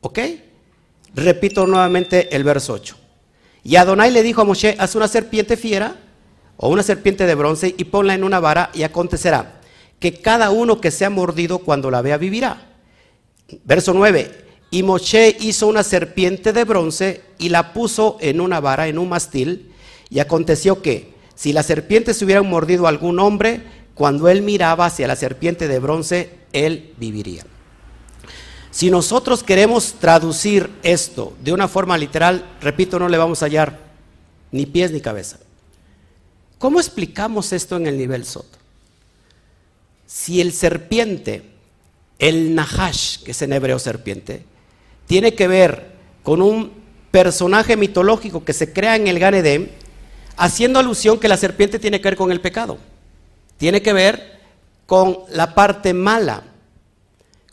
[0.00, 0.18] ¿Ok?
[1.14, 2.96] Repito nuevamente el verso 8.
[3.64, 6.00] Y Adonai le dijo a Moshe, haz una serpiente fiera
[6.56, 9.60] o una serpiente de bronce y ponla en una vara y acontecerá
[10.00, 12.78] que cada uno que sea mordido cuando la vea vivirá.
[13.64, 14.46] Verso 9.
[14.70, 19.10] Y Moshe hizo una serpiente de bronce y la puso en una vara, en un
[19.10, 19.74] mastil.
[20.08, 23.62] Y aconteció que, si la serpiente se hubiera mordido a algún hombre,
[23.94, 27.44] cuando él miraba hacia la serpiente de bronce, él viviría.
[28.72, 33.78] Si nosotros queremos traducir esto de una forma literal, repito, no le vamos a hallar
[34.50, 35.38] ni pies ni cabeza.
[36.58, 38.58] ¿Cómo explicamos esto en el nivel Soto?
[40.08, 41.44] Si el serpiente,
[42.18, 44.42] el Nahash, que es en hebreo serpiente,
[45.06, 45.92] tiene que ver
[46.24, 46.72] con un
[47.12, 49.34] personaje mitológico que se crea en el Gan
[50.38, 52.78] haciendo alusión que la serpiente tiene que ver con el pecado,
[53.58, 54.38] tiene que ver
[54.86, 56.44] con la parte mala.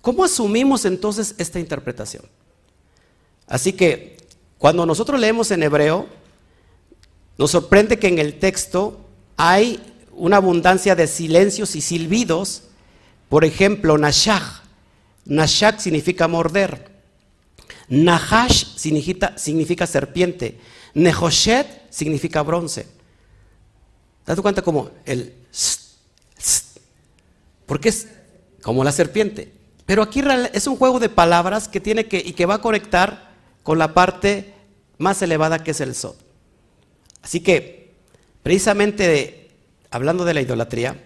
[0.02, 2.24] ¿Cómo asumimos entonces esta interpretación?
[3.48, 4.18] Así que
[4.60, 6.08] cuando nosotros leemos en hebreo,
[7.38, 9.02] nos sorprende que en el texto
[9.36, 9.80] hay
[10.14, 12.64] una abundancia de silencios y silbidos.
[13.30, 14.64] Por ejemplo, Nashach.
[15.26, 16.92] Nashach significa morder.
[17.90, 20.60] Nahash significa, significa serpiente.
[20.96, 22.88] Nehoshet significa bronce.
[24.26, 25.34] ¿Te cuenta como el
[27.66, 28.08] porque es
[28.62, 29.52] como la serpiente.
[29.86, 33.32] Pero aquí es un juego de palabras que tiene que y que va a conectar
[33.64, 34.54] con la parte
[34.98, 36.16] más elevada que es el Sod.
[37.22, 37.94] Así que,
[38.42, 39.52] precisamente
[39.92, 41.04] hablando de la idolatría,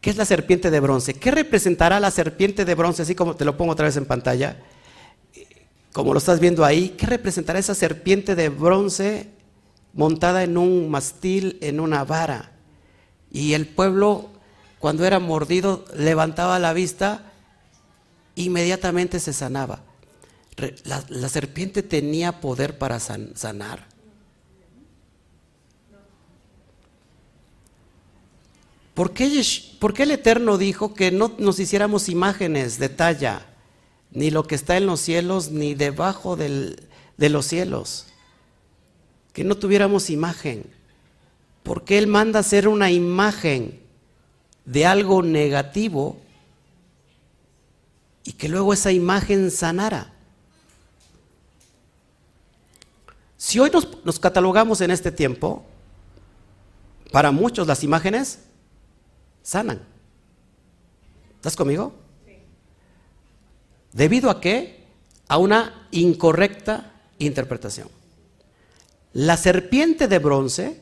[0.00, 1.14] ¿qué es la serpiente de bronce?
[1.14, 3.02] ¿Qué representará la serpiente de bronce?
[3.02, 4.56] Así como te lo pongo otra vez en pantalla,
[5.94, 9.28] como lo estás viendo ahí, ¿qué representará esa serpiente de bronce
[9.92, 12.50] montada en un mastil, en una vara?
[13.30, 14.28] Y el pueblo,
[14.80, 17.30] cuando era mordido, levantaba la vista,
[18.34, 19.84] inmediatamente se sanaba.
[20.82, 23.86] La, serpiente tenía poder para sanar.
[28.94, 29.26] ¿Por qué,
[29.98, 33.46] el Eterno dijo que no nos hiciéramos imágenes de talla,
[34.14, 36.76] ni lo que está en los cielos, ni debajo de
[37.18, 38.06] los cielos?
[39.32, 40.64] Que no tuviéramos imagen.
[41.64, 43.80] ¿Por qué Él manda hacer una imagen
[44.64, 46.16] de algo negativo
[48.22, 50.12] y que luego esa imagen sanara?
[53.36, 53.70] Si hoy
[54.04, 55.64] nos catalogamos en este tiempo,
[57.10, 58.38] para muchos las imágenes
[59.42, 59.82] sanan.
[61.36, 62.03] ¿Estás conmigo?
[63.94, 64.84] ¿Debido a qué?
[65.28, 67.88] A una incorrecta interpretación.
[69.12, 70.80] La serpiente de bronce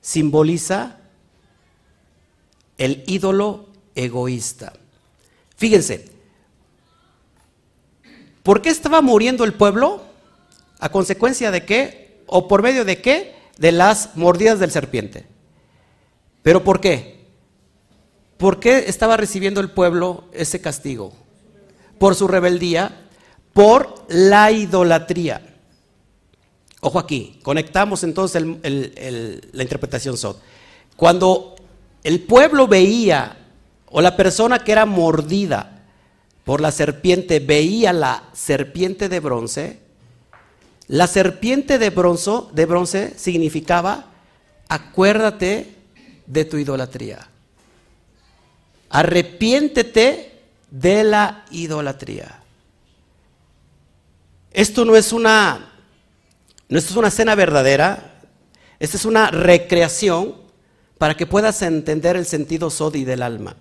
[0.00, 0.98] simboliza
[2.78, 4.72] el ídolo egoísta.
[5.56, 6.08] Fíjense,
[8.44, 10.04] ¿por qué estaba muriendo el pueblo?
[10.78, 12.22] ¿A consecuencia de qué?
[12.26, 13.34] ¿O por medio de qué?
[13.58, 15.26] De las mordidas del serpiente.
[16.42, 17.26] ¿Pero por qué?
[18.36, 21.23] ¿Por qué estaba recibiendo el pueblo ese castigo?
[21.98, 23.08] Por su rebeldía,
[23.52, 25.54] por la idolatría.
[26.80, 30.36] Ojo aquí, conectamos entonces la interpretación Sod.
[30.96, 31.54] Cuando
[32.02, 33.38] el pueblo veía,
[33.86, 35.84] o la persona que era mordida
[36.44, 39.78] por la serpiente, veía la serpiente de bronce,
[40.88, 44.10] la serpiente de bronce, de bronce significaba,
[44.68, 45.74] acuérdate
[46.26, 47.28] de tu idolatría.
[48.90, 50.33] Arrepiéntete
[50.74, 52.40] de la idolatría.
[54.52, 55.72] Esto no es una,
[56.68, 58.20] no es una cena verdadera,
[58.80, 60.34] esta es una recreación
[60.98, 63.54] para que puedas entender el sentido sodi del alma.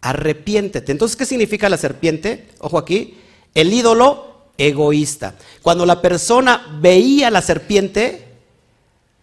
[0.00, 0.90] Arrepiéntete.
[0.90, 2.48] Entonces, ¿qué significa la serpiente?
[2.58, 3.16] Ojo aquí,
[3.54, 5.36] el ídolo egoísta.
[5.62, 8.24] Cuando la persona veía la serpiente,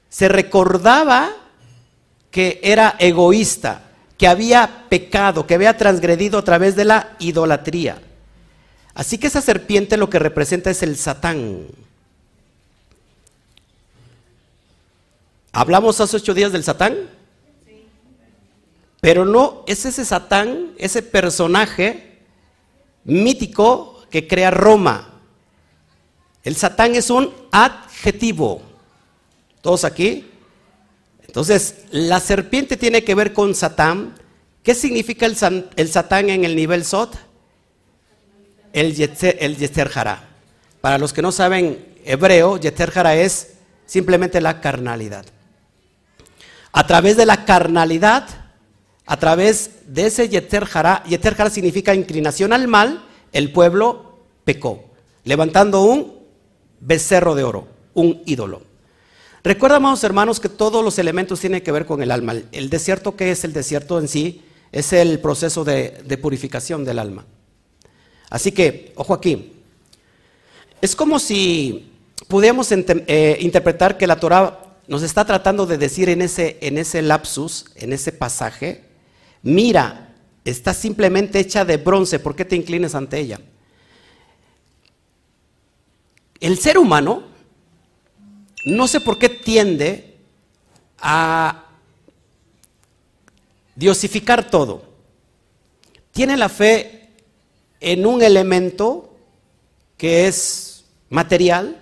[0.10, 1.30] se recordaba
[2.32, 3.84] que era egoísta,
[4.24, 8.02] que había pecado, que había transgredido a través de la idolatría.
[8.94, 11.68] Así que esa serpiente lo que representa es el Satán.
[15.52, 16.96] ¿Hablamos hace ocho días del Satán?
[19.02, 22.20] Pero no es ese Satán, ese personaje
[23.04, 25.20] mítico que crea Roma.
[26.46, 28.62] El Satán es un adjetivo.
[29.60, 30.32] ¿Todos aquí?
[31.28, 34.16] Entonces, la serpiente tiene que ver con Satán.
[34.62, 37.18] ¿Qué significa el, Satán en el nivel Sot?
[38.72, 39.58] El Yetzer, el
[40.82, 43.54] Para los que no saben hebreo, Yetzer es
[43.86, 45.26] simplemente la carnalidad.
[46.72, 48.28] A través de la carnalidad,
[49.06, 51.04] a través de ese Yetzer Hara,
[51.52, 54.86] significa inclinación al mal, el pueblo pecó,
[55.24, 56.20] levantando un
[56.80, 58.73] becerro de oro, un ídolo.
[59.44, 62.34] Recuerda, amados hermanos, que todos los elementos tienen que ver con el alma.
[62.54, 64.42] El desierto, ¿qué es el desierto en sí?
[64.72, 67.26] Es el proceso de, purificación del alma.
[68.30, 69.52] Así que, ojo aquí,
[70.82, 71.92] Es como si
[72.30, 77.02] pudiéramos eh, interpretar que la Torah nos está tratando de decir en ese, en ese
[77.02, 78.86] lapsus, en ese pasaje,
[79.42, 80.14] mira,
[80.46, 83.40] está simplemente hecha de bronce, ¿por qué te inclines ante ella?
[86.40, 87.33] El ser humano,
[88.66, 90.18] no sé por qué tiende
[91.00, 91.66] a
[93.76, 94.84] diosificar todo.
[96.12, 97.10] Tiene la fe
[97.80, 99.16] en un elemento
[99.98, 101.80] que es material,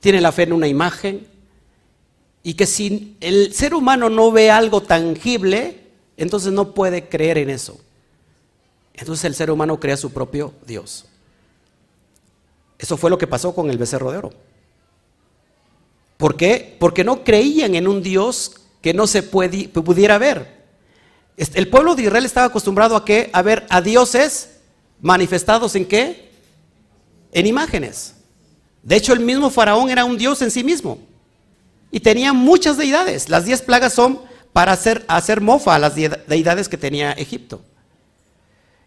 [0.00, 1.26] tiene la fe en una imagen,
[2.42, 7.50] y que si el ser humano no ve algo tangible, entonces no puede creer en
[7.50, 7.78] eso.
[8.94, 11.06] Entonces el ser humano crea su propio Dios.
[12.78, 14.32] Eso fue lo que pasó con el becerro de oro.
[16.18, 16.76] ¿Por qué?
[16.78, 20.58] Porque no creían en un Dios que no se pudiera ver.
[21.36, 23.30] El pueblo de Israel estaba acostumbrado a qué?
[23.32, 24.50] A ver a dioses
[25.00, 26.32] manifestados en qué?
[27.32, 28.16] En imágenes.
[28.82, 30.98] De hecho, el mismo faraón era un dios en sí mismo.
[31.92, 33.28] Y tenía muchas deidades.
[33.28, 34.20] Las diez plagas son
[34.52, 37.62] para hacer, hacer mofa a las deidades que tenía Egipto.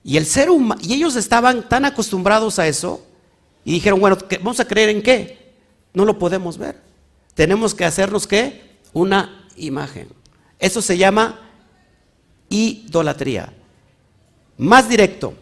[0.04, 3.06] Y el ser humano, y ellos estaban tan acostumbrados a eso,
[3.64, 5.54] y dijeron, bueno, ¿vamos a creer en qué?
[5.94, 6.91] No lo podemos ver.
[7.34, 8.80] Tenemos que hacernos qué?
[8.94, 10.10] Una imagen.
[10.60, 11.40] Eso se llama
[12.50, 13.54] idolatría.
[14.58, 15.34] Más directo.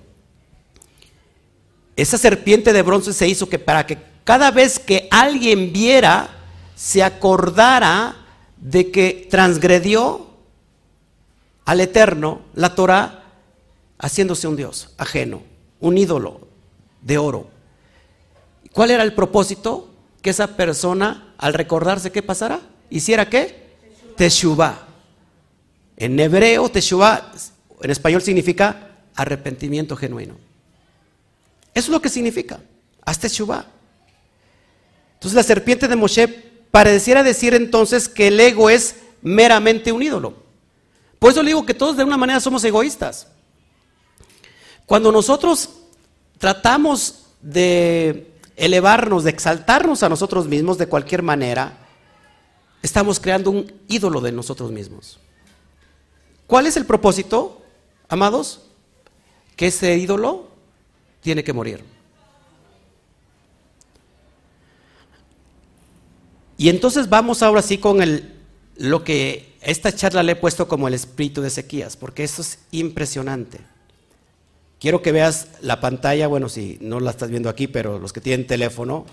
[1.96, 6.30] Esa serpiente de bronce se hizo que para que cada vez que alguien viera
[6.76, 8.16] se acordara
[8.58, 10.30] de que transgredió
[11.66, 13.24] al Eterno la Torah
[13.98, 15.44] haciéndose un Dios ajeno,
[15.80, 16.48] un ídolo
[17.02, 17.50] de oro.
[18.72, 19.90] ¿Cuál era el propósito?
[20.22, 22.60] Que esa persona, al recordarse qué pasara,
[22.90, 23.70] hiciera qué?
[24.18, 24.88] Teshuvah.
[25.96, 27.32] En hebreo, Teshuvah,
[27.82, 30.36] en español significa arrepentimiento genuino.
[31.74, 32.60] Eso es lo que significa.
[33.06, 33.66] Haz Teshuvah.
[35.14, 36.28] Entonces la serpiente de Moshe
[36.72, 40.44] pareciera decir entonces que el ego es meramente un ídolo.
[41.20, 43.28] Por eso le digo que todos de una manera somos egoístas.
[44.86, 45.70] Cuando nosotros
[46.38, 51.78] tratamos de elevarnos, de exaltarnos a nosotros mismos de cualquier manera,
[52.84, 55.20] estamos creando un ídolo de nosotros mismos.
[56.45, 57.62] ¿Cuál es el propósito,
[58.10, 58.62] amados?
[59.55, 60.49] Que ese ídolo
[61.22, 61.84] tiene que morir.
[66.57, 68.36] Y entonces vamos ahora sí con el,
[68.76, 72.60] lo que esta charla le he puesto como el espíritu de Ezequías, porque eso es
[72.72, 73.62] impresionante.
[74.80, 78.22] Quiero que veas la pantalla, bueno, si no la estás viendo aquí, pero los que
[78.22, 79.06] tienen teléfono,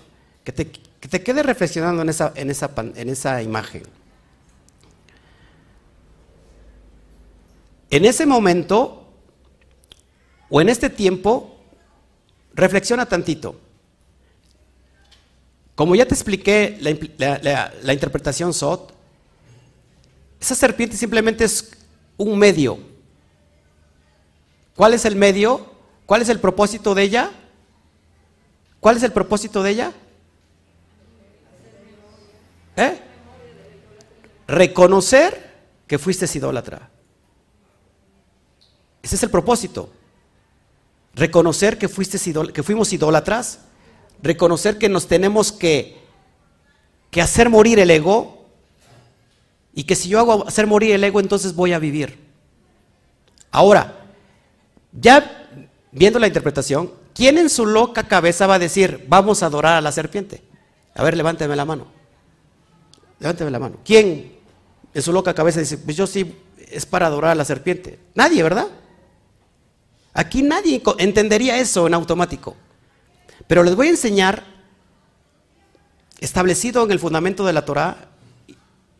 [0.43, 3.83] que te, que te quede reflexionando en esa, en, esa, en esa imagen.
[7.89, 9.07] En ese momento,
[10.49, 11.57] o en este tiempo,
[12.53, 13.59] reflexiona tantito.
[15.75, 18.93] Como ya te expliqué la, interpretación SOT,
[20.39, 21.71] esa serpiente simplemente es
[22.17, 22.79] un medio.
[24.77, 25.65] ¿Cuál es el medio?
[26.05, 27.31] ¿Cuál es el propósito de ella?
[28.79, 29.91] ¿Cuál es el propósito de ella?
[32.75, 33.01] ¿Eh?
[34.47, 35.55] Reconocer
[35.87, 36.91] que fuiste idólatra.
[39.01, 39.89] Ese es el propósito.
[41.15, 42.19] Reconocer que, fuiste
[42.53, 43.61] que fuimos idólatras
[44.21, 45.97] reconocer que nos tenemos que,
[47.09, 48.45] que hacer morir el ego
[49.73, 52.19] y que si yo hago hacer morir el ego, entonces voy a vivir.
[53.51, 53.96] Ahora,
[54.99, 55.49] ya
[55.91, 59.81] viendo la interpretación, ¿quién en su loca cabeza va a decir, vamos a adorar a
[59.81, 60.41] la serpiente?
[60.95, 61.87] A ver, levánteme la mano.
[63.19, 63.77] Levánteme la mano.
[63.85, 64.37] ¿Quién
[64.93, 66.35] en su loca cabeza dice, pues yo sí
[66.71, 67.99] es para adorar a la serpiente?
[68.15, 68.67] Nadie, ¿verdad?
[70.13, 72.55] Aquí nadie entendería eso en automático.
[73.45, 74.43] Pero les voy a enseñar,
[76.19, 78.09] establecido en el fundamento de la Torah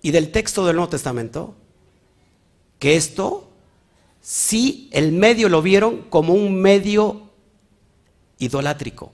[0.02, 1.56] y del texto del Nuevo Testamento,
[2.78, 3.47] que esto,
[4.22, 7.30] sí, el medio lo vieron como un medio
[8.40, 9.12] idolátrico.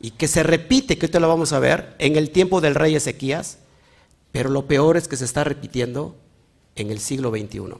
[0.00, 2.94] Y que se repite, que ahorita lo vamos a ver, en el tiempo del rey
[2.94, 3.58] Ezequías,
[4.32, 6.16] pero lo peor es que se está repitiendo
[6.76, 7.74] en el siglo XXI.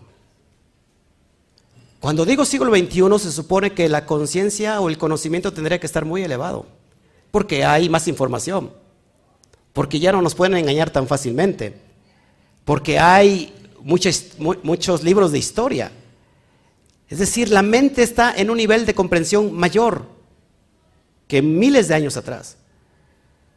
[2.01, 6.05] Cuando digo siglo XXI se supone que la conciencia o el conocimiento tendría que estar
[6.05, 6.67] muy elevado,
[7.31, 8.71] porque hay más información,
[9.73, 11.75] porque ya no nos pueden engañar tan fácilmente,
[12.65, 13.53] porque hay
[13.83, 15.93] muchos libros de historia.
[17.09, 20.07] Es decir, la mente está en un nivel de comprensión mayor
[21.29, 22.57] que miles de años atrás.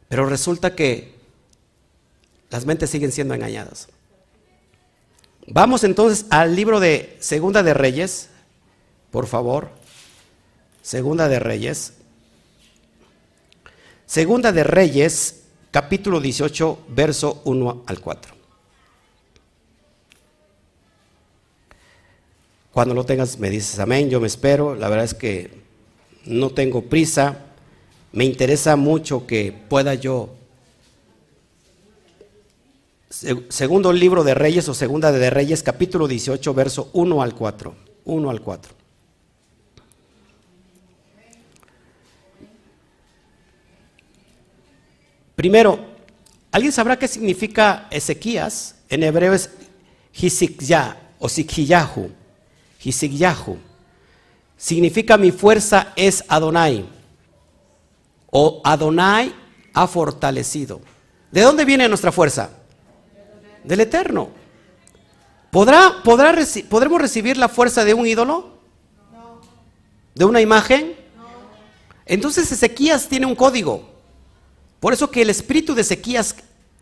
[0.08, 1.14] Pero resulta que
[2.50, 3.88] las mentes siguen siendo engañadas.
[5.46, 8.28] Vamos entonces al libro de Segunda de Reyes,
[9.10, 9.70] por favor.
[10.82, 11.94] Segunda de Reyes.
[14.06, 18.37] Segunda de Reyes, capítulo 18, verso 1 al 4.
[22.72, 24.74] Cuando lo tengas me dices amén, yo me espero.
[24.74, 25.50] La verdad es que
[26.24, 27.46] no tengo prisa.
[28.12, 30.38] Me interesa mucho que pueda yo
[33.48, 37.74] segundo libro de Reyes o segunda de Reyes, capítulo 18, verso 1 al 4.
[38.04, 38.74] 1 al 4.
[45.34, 45.78] Primero,
[46.50, 48.74] ¿alguien sabrá qué significa Ezequías?
[48.88, 49.50] En hebreo es
[50.12, 52.10] Hisikya o Sikhiyahu.
[52.78, 53.58] Hisikyahu.
[54.56, 56.88] Significa mi fuerza es Adonai.
[58.30, 59.34] O Adonai
[59.72, 60.80] ha fortalecido.
[61.30, 62.50] ¿De dónde viene nuestra fuerza?
[63.64, 64.30] Del Eterno.
[65.50, 66.34] ¿Podrá, podrá
[66.68, 68.58] ¿Podremos recibir la fuerza de un ídolo?
[70.14, 70.96] ¿De una imagen?
[72.04, 73.88] Entonces Ezequías tiene un código.
[74.80, 76.34] Por eso que el espíritu de Ezequías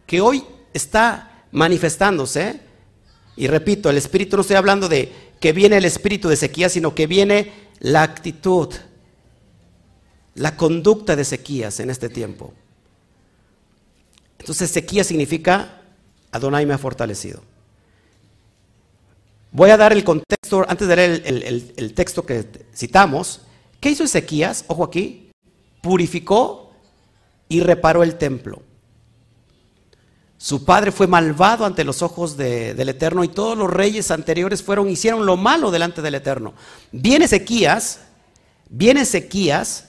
[0.07, 2.61] que hoy está manifestándose,
[3.36, 6.95] y repito, el espíritu no estoy hablando de que viene el espíritu de Ezequías, sino
[6.95, 8.74] que viene la actitud,
[10.34, 12.53] la conducta de Ezequías en este tiempo.
[14.39, 15.82] Entonces Ezequías significa
[16.32, 17.43] Adonai me ha fortalecido.
[19.53, 23.41] Voy a dar el contexto, antes de leer el, texto que citamos.
[23.80, 24.64] ¿Qué hizo Ezequías?
[24.68, 25.30] Ojo aquí.
[25.80, 26.72] Purificó
[27.49, 28.62] y reparó el templo.
[30.47, 34.88] Su padre fue malvado ante los ojos del Eterno y todos los reyes anteriores fueron,
[34.88, 36.55] hicieron lo malo delante del Eterno.
[36.92, 37.99] Viene Ezequías,
[38.70, 39.88] viene Ezequías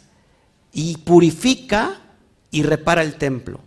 [0.73, 2.01] y purifica
[2.49, 3.59] y repara el templo.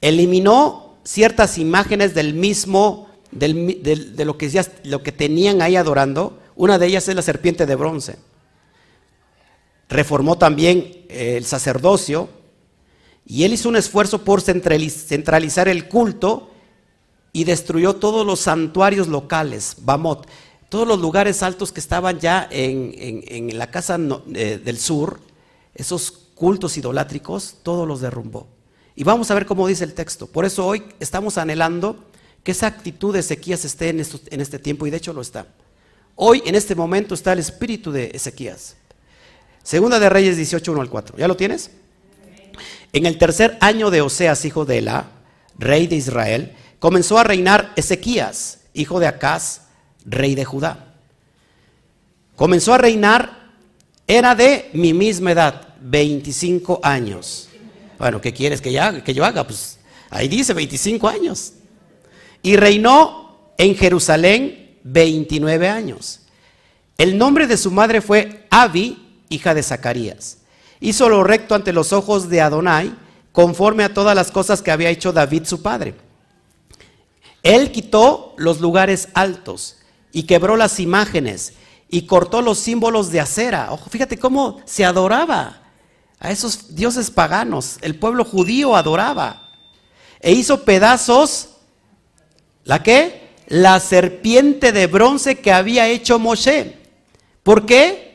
[0.00, 6.38] Eliminó ciertas imágenes del mismo, de lo que, lo que tenían ahí adorando.
[6.54, 8.16] Una de ellas es la serpiente de bronce.
[9.90, 10.78] Reformó también
[11.10, 12.30] eh, el sacerdocio
[13.26, 16.50] y él hizo un esfuerzo por centralizar el culto
[17.32, 20.26] y destruyó todos los santuarios locales, Bamot,
[20.68, 23.98] todos los lugares altos que estaban ya en, la casa
[24.34, 25.20] eh, del sur,
[25.74, 28.46] esos cultos idolátricos, todos los derrumbó.
[28.94, 30.26] Y vamos a ver cómo dice el texto.
[30.26, 32.04] Por eso hoy estamos anhelando
[32.42, 34.00] que esa actitud de Ezequías esté en,
[34.40, 35.46] este tiempo y de hecho lo está.
[36.14, 38.76] Hoy, en este momento, está el espíritu de Ezequías.
[39.62, 41.18] Segunda de Reyes 18, 1 al 4.
[41.18, 41.70] ¿Ya lo tienes?
[42.96, 45.10] En el tercer año de Oseas, hijo de Ela,
[45.58, 49.66] rey de Israel, comenzó a reinar Ezequías, hijo de Acaz,
[50.06, 50.94] rey de Judá.
[52.36, 53.50] Comenzó a reinar,
[54.06, 57.50] era de mi misma edad, 25 años.
[57.98, 59.46] Bueno, ¿qué quieres que, que yo haga?
[59.46, 59.78] Pues
[60.08, 61.52] ahí dice 25 años.
[62.40, 66.20] Y reinó en Jerusalén 29 años.
[66.96, 70.38] El nombre de su madre fue Abi, hija de Zacarías.
[70.80, 72.94] Hizo lo recto ante los ojos de Adonai,
[73.32, 75.94] conforme a todas las cosas que había hecho David su padre.
[77.42, 79.76] Él quitó los lugares altos
[80.12, 81.52] y quebró las imágenes
[81.88, 83.68] y cortó los símbolos de acera.
[83.70, 85.62] Ojo, fíjate cómo se adoraba
[86.18, 87.78] a esos dioses paganos.
[87.82, 89.52] El pueblo judío adoraba.
[90.20, 91.50] E hizo pedazos,
[92.64, 93.34] ¿la qué?
[93.46, 96.78] La serpiente de bronce que había hecho Moshe.
[97.42, 98.05] ¿Por qué?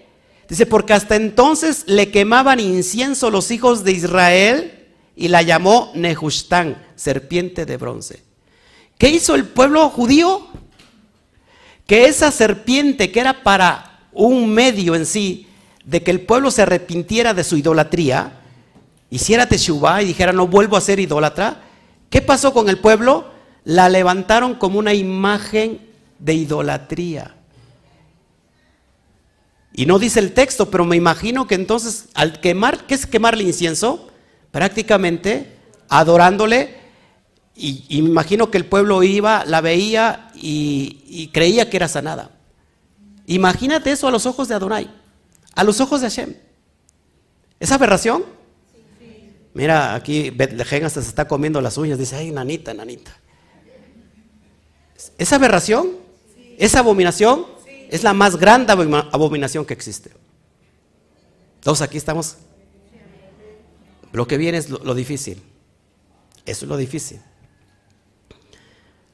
[0.51, 6.75] Dice, porque hasta entonces le quemaban incienso los hijos de Israel y la llamó Nehushtan,
[6.97, 8.21] serpiente de bronce.
[8.97, 10.45] ¿Qué hizo el pueblo judío?
[11.87, 15.47] Que esa serpiente que era para un medio en sí,
[15.85, 18.33] de que el pueblo se arrepintiera de su idolatría,
[19.09, 21.61] hiciera teshuva y dijera no vuelvo a ser idólatra,
[22.09, 23.31] ¿qué pasó con el pueblo?
[23.63, 25.79] La levantaron como una imagen
[26.19, 27.35] de idolatría.
[29.73, 33.43] Y no dice el texto, pero me imagino que entonces al quemar, ¿qué es quemarle
[33.43, 34.09] incienso?
[34.51, 35.55] Prácticamente
[35.87, 36.81] adorándole
[37.55, 42.31] y, me imagino que el pueblo iba, la veía y, creía que era sanada.
[43.27, 45.01] Imagínate eso a los ojos de Adonai
[45.55, 46.33] a los ojos de Hashem.
[47.59, 48.23] ¿Es aberración?
[49.53, 51.99] Mira, aquí Betlehem hasta se está comiendo las uñas.
[51.99, 53.11] Dice, ay, nanita, nanita.
[55.17, 55.89] ¿Es aberración?
[56.57, 57.45] ¿Es abominación?
[57.91, 58.71] Es la más grande
[59.11, 60.11] abominación que existe.
[61.59, 62.37] Todos aquí estamos.
[64.13, 65.43] Lo que viene es lo difícil.
[66.45, 67.19] Eso es lo difícil.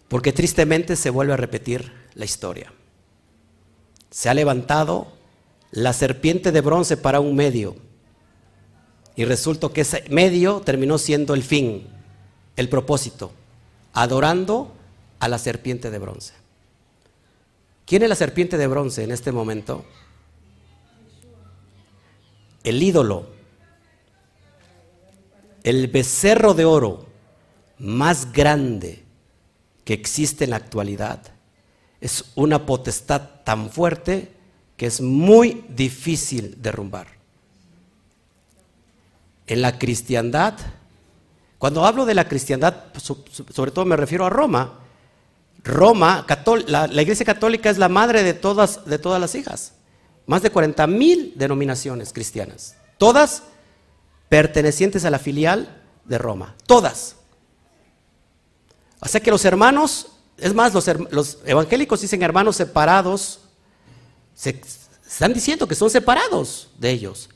[0.07, 2.71] Porque tristemente se vuelve a repetir la historia.
[4.11, 5.11] Se ha levantado
[5.71, 7.75] la serpiente de bronce para un medio.
[9.15, 11.87] Y resultó que ese medio terminó siendo el fin,
[12.55, 13.31] el propósito,
[13.93, 14.71] adorando
[15.17, 16.33] a la serpiente de bronce.
[17.87, 19.85] ¿Quién es la serpiente de bronce en este momento?
[22.63, 23.35] El ídolo.
[25.63, 27.07] el becerro de oro
[27.79, 29.03] más grande
[29.83, 31.21] que existe en la actualidad
[31.99, 34.31] es una potestad tan fuerte
[34.77, 37.07] que es muy difícil derrumbar.
[39.45, 40.55] En la cristiandad,
[41.57, 44.86] cuando hablo de la cristiandad, sobre todo me refiero a Roma.
[45.63, 46.25] Roma,
[46.67, 49.73] la, iglesia católica es la madre de todas, de todas las hijas.
[50.25, 52.75] Más de 40 mil denominaciones cristianas.
[52.97, 53.43] Todas
[54.29, 56.55] pertenecientes a la filial de Roma.
[56.65, 57.15] Todas.
[58.99, 63.39] O sea que los hermanos, es más, los, los evangélicos dicen hermanos separados,
[64.33, 64.61] se,
[65.07, 67.29] están diciendo que son separados de ellos.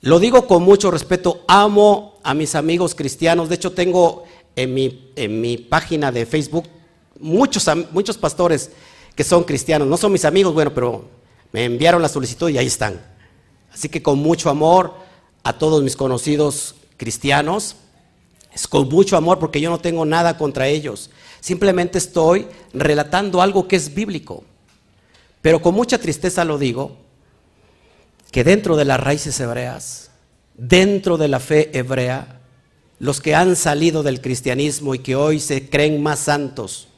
[0.00, 4.24] Lo digo con mucho respeto, amo a mis amigos cristianos, de hecho tengo
[4.56, 6.68] en mi, en mi página de Facebook
[7.22, 8.70] muchos, muchos pastores
[9.14, 11.08] que son cristianos, no son mis amigos, bueno, pero
[11.52, 13.00] me enviaron la solicitud y ahí están.
[13.72, 14.94] Así que con mucho amor
[15.42, 17.76] a todos mis conocidos cristianos,
[18.52, 21.10] es con mucho amor porque yo no tengo nada contra ellos.
[21.40, 24.44] Simplemente estoy relatando algo que es bíblico.
[25.40, 26.96] Pero con mucha tristeza lo digo,
[28.30, 30.10] que dentro de las raíces hebreas,
[30.54, 32.40] dentro de la fe hebrea,
[32.98, 36.88] los que han salido del cristianismo y que hoy se creen más santos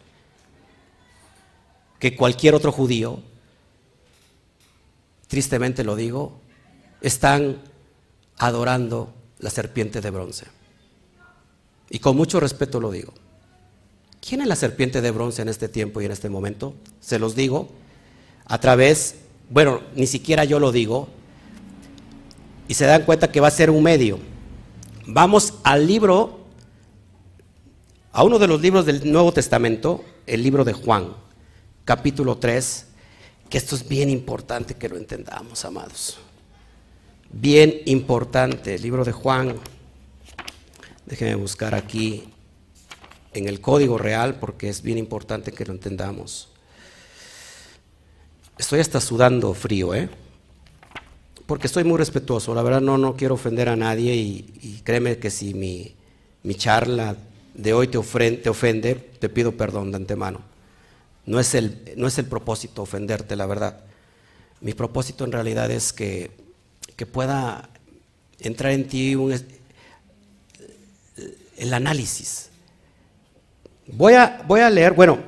[2.05, 3.19] que cualquier otro judío,
[5.27, 6.39] tristemente lo digo,
[7.01, 7.63] están
[8.37, 10.45] adorando la serpiente de bronce.
[11.89, 13.15] Y con mucho respeto lo digo.
[14.21, 16.75] ¿Quién es la serpiente de bronce en este tiempo y en este momento?
[17.01, 17.71] Se los digo
[18.45, 19.15] a través,
[19.49, 21.09] bueno, ni siquiera yo lo digo,
[22.69, 24.19] y se dan cuenta que va a ser un medio.
[25.07, 26.41] Vamos al libro,
[28.13, 31.24] a uno de los libros del Nuevo Testamento, el libro de Juan,
[31.85, 32.87] capítulo 3,
[33.49, 36.19] que esto es bien importante que lo entendamos, amados.
[37.31, 39.57] Bien importante, el libro de Juan,
[41.07, 42.25] Déjenme buscar aquí
[43.35, 46.49] en el código real porque es bien importante que lo entendamos.
[48.57, 50.09] Estoy hasta sudando frío, ¿eh?
[51.47, 52.55] Porque estoy muy respetuoso.
[52.55, 55.95] La verdad no, no quiero ofender a nadie y, créeme que si mi,
[56.55, 57.17] charla
[57.53, 60.54] de hoy te, te ofende, te pido perdón de antemano.
[61.27, 63.81] No es, el, no es el propósito ofenderte, la verdad.
[64.61, 66.31] Mi propósito en realidad es que,
[66.97, 67.69] que pueda
[68.39, 69.33] entrar en ti un,
[71.57, 72.51] el análisis.
[73.87, 75.19] Voy a, voy a leer, bueno,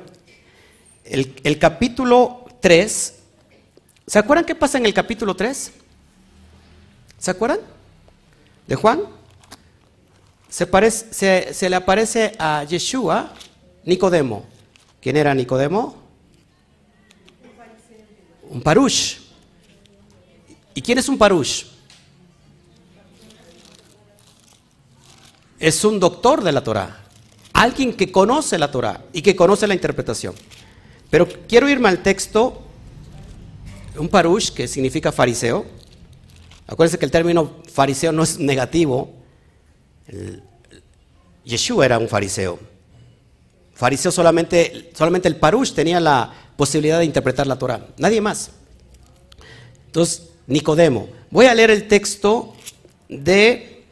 [1.04, 3.14] el, capítulo 3.
[4.06, 5.72] ¿Se acuerdan qué pasa en el capítulo 3?
[7.18, 7.60] ¿Se acuerdan?
[8.66, 9.02] ¿De Juan?
[10.48, 13.32] Se, se, le aparece a Yeshua
[13.84, 14.46] Nicodemo.
[15.00, 15.96] ¿Quién era Nicodemo?
[18.48, 19.18] Un parush.
[20.74, 21.76] ¿Y quién es un parush?
[25.58, 27.04] es un doctor de la Torah,
[27.52, 30.34] alguien que conoce la Torah y que conoce la interpretación.
[31.10, 32.62] Pero quiero irme al texto,
[33.96, 35.64] un parush, que significa fariseo.
[36.66, 39.14] Acuérdense que el término fariseo no es negativo.
[41.44, 42.58] Yeshua era un fariseo.
[43.76, 48.50] Fariseo solamente, solamente el parush tenía la posibilidad de interpretar la Torah, nadie más.
[49.86, 51.08] Entonces, Nicodemo.
[51.30, 52.54] Voy a leer el texto
[53.08, 53.84] de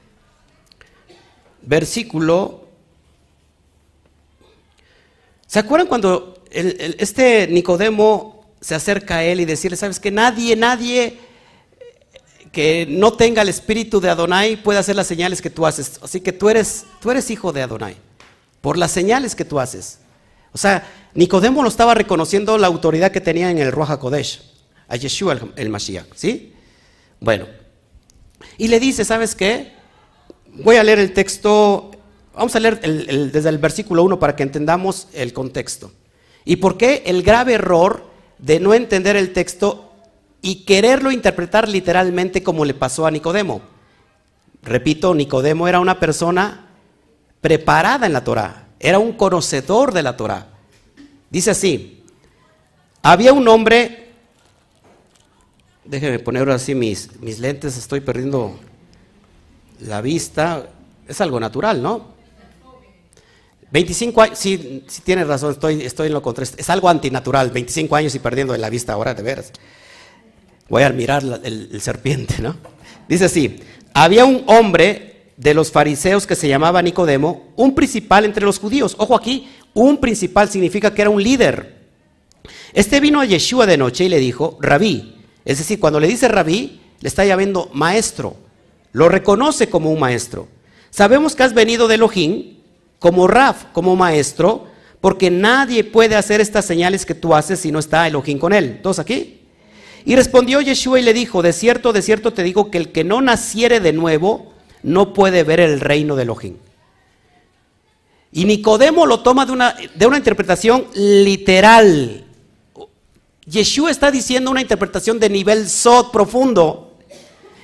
[1.63, 2.69] versículo.
[5.47, 11.19] ¿Se acuerdan cuando este Nicodemo se acerca a él y decirle, sabes que nadie, nadie
[12.53, 15.99] que no tenga el espíritu de Adonai puede hacer las señales que tú haces.
[16.01, 17.97] Así que tú eres, tú eres hijo de Adonai,
[18.65, 19.99] por las señales que tú haces.
[20.51, 24.41] O sea, Nicodemo lo estaba reconociendo la autoridad que tenía en el Ruach Kodesh,
[24.89, 26.55] a Yeshua el, el Mashiach, ¿sí?
[27.21, 27.45] Bueno,
[28.57, 29.75] y le dice, ¿sabes qué?
[30.47, 31.91] Voy a leer el texto,
[32.35, 32.81] vamos a leer
[33.31, 35.93] desde el versículo 1 para que entendamos el contexto.
[36.47, 38.09] ¿Y por qué el grave error
[38.39, 39.93] de no entender el texto
[40.41, 43.61] y quererlo interpretar literalmente como le pasó a Nicodemo?
[44.63, 46.64] Repito, Nicodemo era una persona
[47.45, 50.47] preparada en la Torah, era un conocedor de la Torah.
[51.29, 52.03] Dice así,
[53.03, 54.13] había un hombre,
[55.85, 58.59] déjenme poner así mis, mis lentes, estoy perdiendo
[59.81, 60.71] la vista,
[61.07, 62.15] es algo natural, ¿no?
[63.73, 66.55] 25 años, sí, sí tienes razón, estoy, estoy en lo contrario.
[66.57, 69.53] Es algo antinatural, 25 años y perdiendo la vista ahora, de veras.
[70.71, 72.57] Voy a mirar el, serpiente, ¿no?
[73.07, 73.61] Dice así,
[73.93, 78.95] había un hombre de los fariseos que se llamaba Nicodemo, un principal entre los judíos.
[78.99, 81.75] Ojo aquí, un principal significa que era un líder.
[82.73, 85.17] Este vino a Yeshua de noche y le dijo, rabí.
[85.45, 88.37] Es decir, cuando le dice rabí, le está llamando maestro.
[88.93, 90.49] Lo reconoce como un maestro.
[90.91, 92.55] Sabemos que has venido de Elohim
[92.99, 94.67] como Raf, como maestro,
[95.01, 98.81] porque nadie puede hacer estas señales que tú haces si no está Elohim con él.
[98.83, 99.41] ¿Todos aquí?
[100.07, 103.05] Y respondió Yeshua y le dijo, de cierto, de cierto te digo que el que
[103.05, 104.54] no naciere de nuevo
[104.85, 106.57] no puede ver el reino de Elohim.
[108.31, 112.25] Y Nicodemo lo toma de una, de una interpretación literal.
[113.47, 116.99] Yeshua está diciendo una interpretación de nivel sod profundo.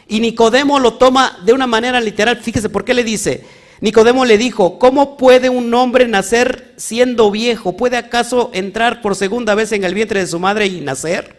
[0.09, 2.39] Y Nicodemo lo toma de una manera literal.
[2.39, 3.45] Fíjese por qué le dice.
[3.81, 7.77] Nicodemo le dijo, ¿cómo puede un hombre nacer siendo viejo?
[7.77, 11.37] ¿Puede acaso entrar por segunda vez en el vientre de su madre y nacer?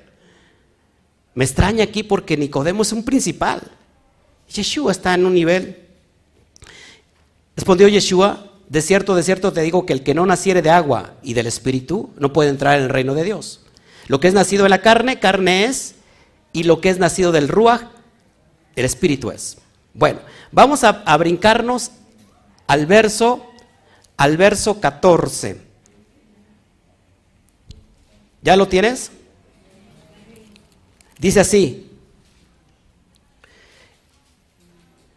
[1.33, 3.61] Me extraña aquí porque Nicodemo es un principal.
[4.53, 5.77] Yeshua está en un nivel.
[7.55, 11.15] Respondió Yeshua, de cierto, de cierto te digo que el que no naciere de agua
[11.23, 13.61] y del Espíritu no puede entrar en el reino de Dios.
[14.07, 15.95] Lo que es nacido de la carne, carne es,
[16.53, 17.83] y lo que es nacido del Ruach,
[18.75, 19.57] el Espíritu es.
[19.93, 20.19] Bueno,
[20.51, 21.91] vamos a, a brincarnos
[22.67, 23.45] al verso,
[24.17, 25.61] al verso 14.
[28.41, 29.11] ¿Ya lo tienes?
[31.19, 31.90] Dice así,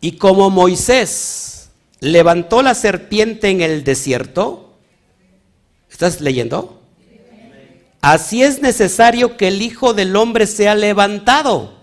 [0.04, 4.74] y como Moisés levantó la serpiente en el desierto,
[5.90, 6.82] ¿estás leyendo?
[8.02, 11.78] Así es necesario que el Hijo del Hombre sea levantado.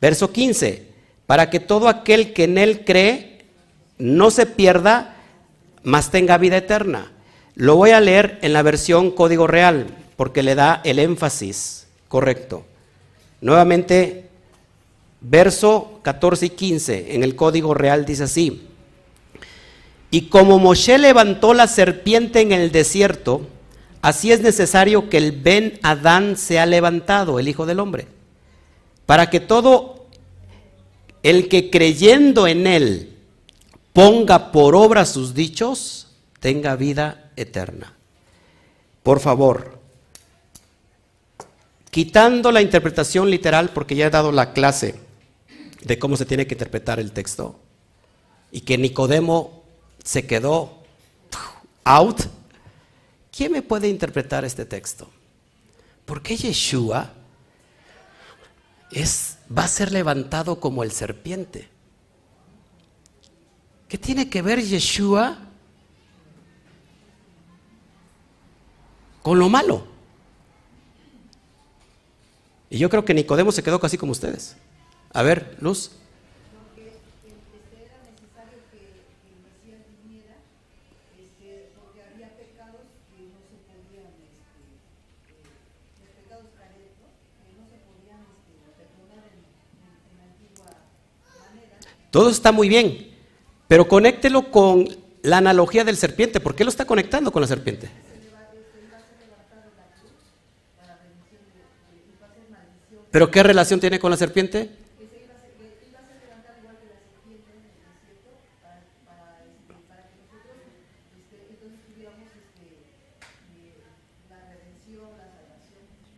[0.00, 0.88] Verso 15,
[1.26, 3.44] para que todo aquel que en él cree
[3.98, 5.14] no se pierda,
[5.84, 7.12] mas tenga vida eterna.
[7.54, 9.86] Lo voy a leer en la versión código real,
[10.16, 12.66] porque le da el énfasis correcto.
[13.40, 14.31] Nuevamente,
[15.22, 18.68] verso 14 y 15 en el código real dice así.
[20.10, 23.46] Y como Moshe levantó la serpiente en el desierto,
[24.02, 28.08] así es necesario que el Ben Adán sea levantado, el Hijo del Hombre,
[29.06, 30.06] para que todo
[31.22, 33.16] el que creyendo en él
[33.92, 36.08] ponga por obra sus dichos,
[36.40, 37.94] tenga vida eterna.
[39.02, 39.78] Por favor,
[41.90, 44.96] quitando la interpretación literal, porque ya he dado la clase
[45.84, 47.58] de cómo se tiene que interpretar el texto,
[48.50, 49.62] y que Nicodemo
[50.04, 50.82] se quedó
[51.84, 52.20] out,
[53.30, 55.10] ¿quién me puede interpretar este texto?
[56.04, 57.12] ¿Por qué Yeshua
[58.90, 61.68] es, va a ser levantado como el serpiente?
[63.88, 65.38] ¿Qué tiene que ver Yeshua
[69.22, 69.86] con lo malo?
[72.70, 74.56] Y yo creo que Nicodemo se quedó casi como ustedes.
[75.14, 75.90] A ver, Luz.
[92.10, 93.10] Todo está muy bien,
[93.68, 94.86] pero conéctelo con
[95.22, 96.40] la analogía del serpiente.
[96.40, 97.88] ¿Por qué lo está conectando con la serpiente?
[103.10, 104.81] ¿Pero qué relación tiene con la serpiente?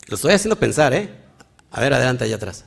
[0.08, 1.08] Lo estoy haciendo pensar, ¿eh?
[1.70, 2.64] A ver, adelante, allá atrás.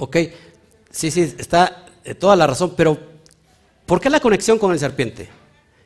[0.00, 0.16] Ok,
[0.90, 3.07] sí, sí, está eh, toda la razón, pero
[3.88, 5.28] ¿por qué la conexión con el serpiente?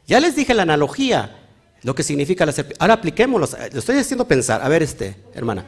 [0.07, 1.38] Ya les dije la analogía,
[1.82, 2.82] lo que significa la serpiente.
[2.82, 4.61] Ahora apliquémoslo, lo estoy haciendo pensar.
[4.61, 5.64] A ver, este, hermana.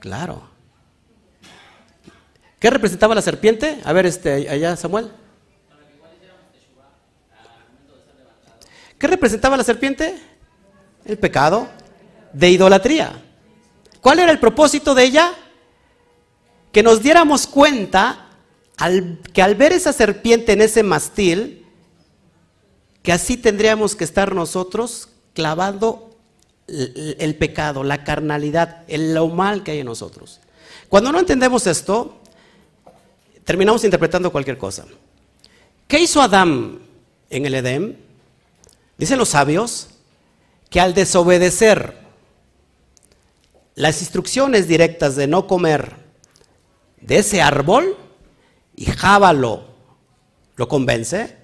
[0.00, 0.48] Claro.
[2.58, 3.78] ¿Qué representaba la serpiente?
[3.84, 5.12] A ver, este, allá, Samuel.
[8.98, 10.18] ¿Qué representaba la serpiente?
[11.04, 11.68] El pecado
[12.32, 13.22] de idolatría.
[14.00, 15.34] ¿Cuál era el propósito de ella?
[16.72, 18.28] Que nos diéramos cuenta
[19.32, 21.66] que al ver esa serpiente en ese mastil,
[23.02, 26.16] que así tendríamos que estar nosotros clavando
[26.68, 30.40] el, pecado, la carnalidad, el, lo mal que hay en nosotros.
[30.88, 32.20] Cuando no entendemos esto,
[33.44, 34.86] terminamos interpretando cualquier cosa.
[35.88, 36.78] ¿Qué hizo Adán
[37.30, 37.98] en el Edén?
[38.96, 39.88] Dicen los sabios
[40.68, 41.98] que al desobedecer
[43.74, 45.96] las instrucciones directas de no comer
[47.00, 47.96] de ese árbol
[48.76, 49.64] y Java lo,
[50.68, 51.36] convence,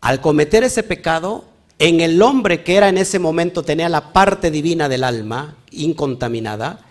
[0.00, 1.44] al cometer ese pecado,
[1.78, 6.84] en el hombre que era en ese momento, tenía la parte divina del alma, incontaminada,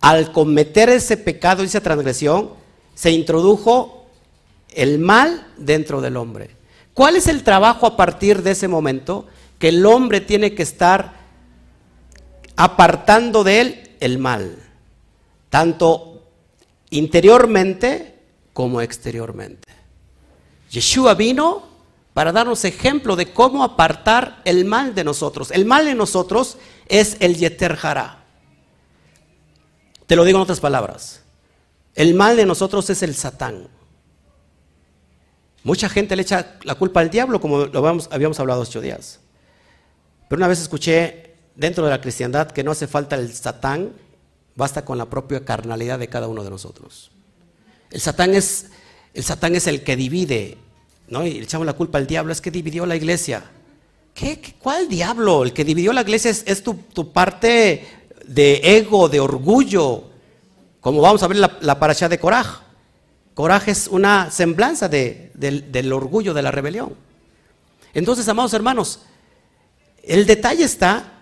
[0.00, 2.50] al cometer ese pecado y esa transgresión,
[2.94, 4.06] se introdujo
[4.68, 6.50] el mal dentro del hombre.
[6.92, 9.26] ¿Cuál es el trabajo a partir de ese momento?
[9.58, 11.14] Que el hombre tiene que estar
[12.56, 14.58] apartando de él el mal,
[15.48, 16.13] tanto
[16.94, 18.14] interiormente
[18.52, 19.68] como exteriormente.
[20.70, 21.74] Yeshua vino
[22.14, 25.50] para darnos ejemplo de cómo apartar el mal de nosotros.
[25.50, 27.76] El mal de nosotros es el Yeter
[30.06, 31.22] Te lo digo en otras palabras.
[31.94, 33.68] El mal de nosotros es el Satán.
[35.64, 39.20] Mucha gente le echa la culpa al diablo, como lo habíamos, hablado ocho días.
[40.28, 43.92] Pero una vez escuché dentro de la cristiandad que no hace falta el Satán,
[44.56, 47.10] basta con la propia carnalidad de cada uno de nosotros.
[47.90, 48.66] El Satán es
[49.14, 50.58] el, Satán es el que divide,
[51.08, 51.24] ¿no?
[51.24, 53.44] Y le echamos la culpa al diablo, es que dividió la iglesia.
[54.12, 55.44] ¿Qué, cuál diablo?
[55.44, 57.86] El que dividió la iglesia es, tu, parte
[58.26, 60.04] de ego, de orgullo,
[60.80, 62.62] como vamos a ver la, la paracha de Coraj.
[63.34, 66.94] Coraj es una semblanza del orgullo, de la rebelión.
[67.92, 69.00] Entonces, amados hermanos,
[70.02, 71.12] el detalle está,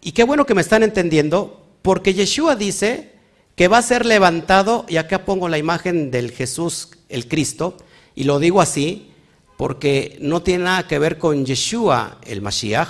[0.00, 3.12] y qué bueno que me están entendiendo, porque Yeshua dice
[3.56, 7.76] que va a ser levantado, y acá pongo la imagen del Jesús, el Cristo,
[8.14, 9.10] y lo digo así
[9.58, 12.88] porque no tiene nada que ver con Yeshua, el Mashiach.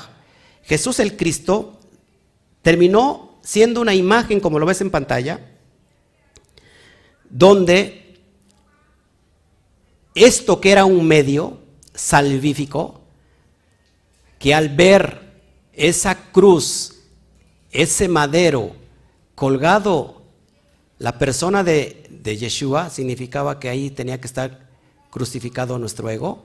[0.62, 1.80] Jesús el Cristo
[2.62, 5.40] terminó siendo una imagen, como lo ves en pantalla,
[7.28, 8.14] donde
[10.14, 11.59] esto que era un medio
[11.95, 13.01] salvífico,
[14.38, 15.40] que al ver
[15.72, 16.95] esa cruz,
[17.72, 18.84] ese madero
[19.35, 20.22] colgado,
[20.99, 24.68] la persona de, de Yeshua significaba que ahí tenía que estar
[25.11, 26.45] crucificado nuestro ego.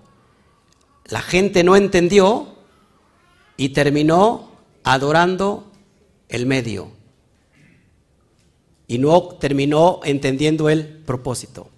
[1.06, 2.56] La gente no entendió
[3.58, 4.52] y terminó
[4.84, 5.72] adorando
[6.30, 6.92] el medio.
[8.88, 11.70] Y no terminó entendiendo el propósito.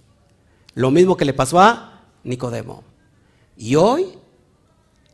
[0.75, 2.83] Lo mismo que le pasó a Nicodemo.
[3.57, 4.17] Y hoy,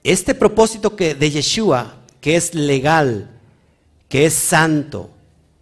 [0.03, 3.39] este propósito que de Yeshua, que es legal,
[4.09, 5.11] que es santo,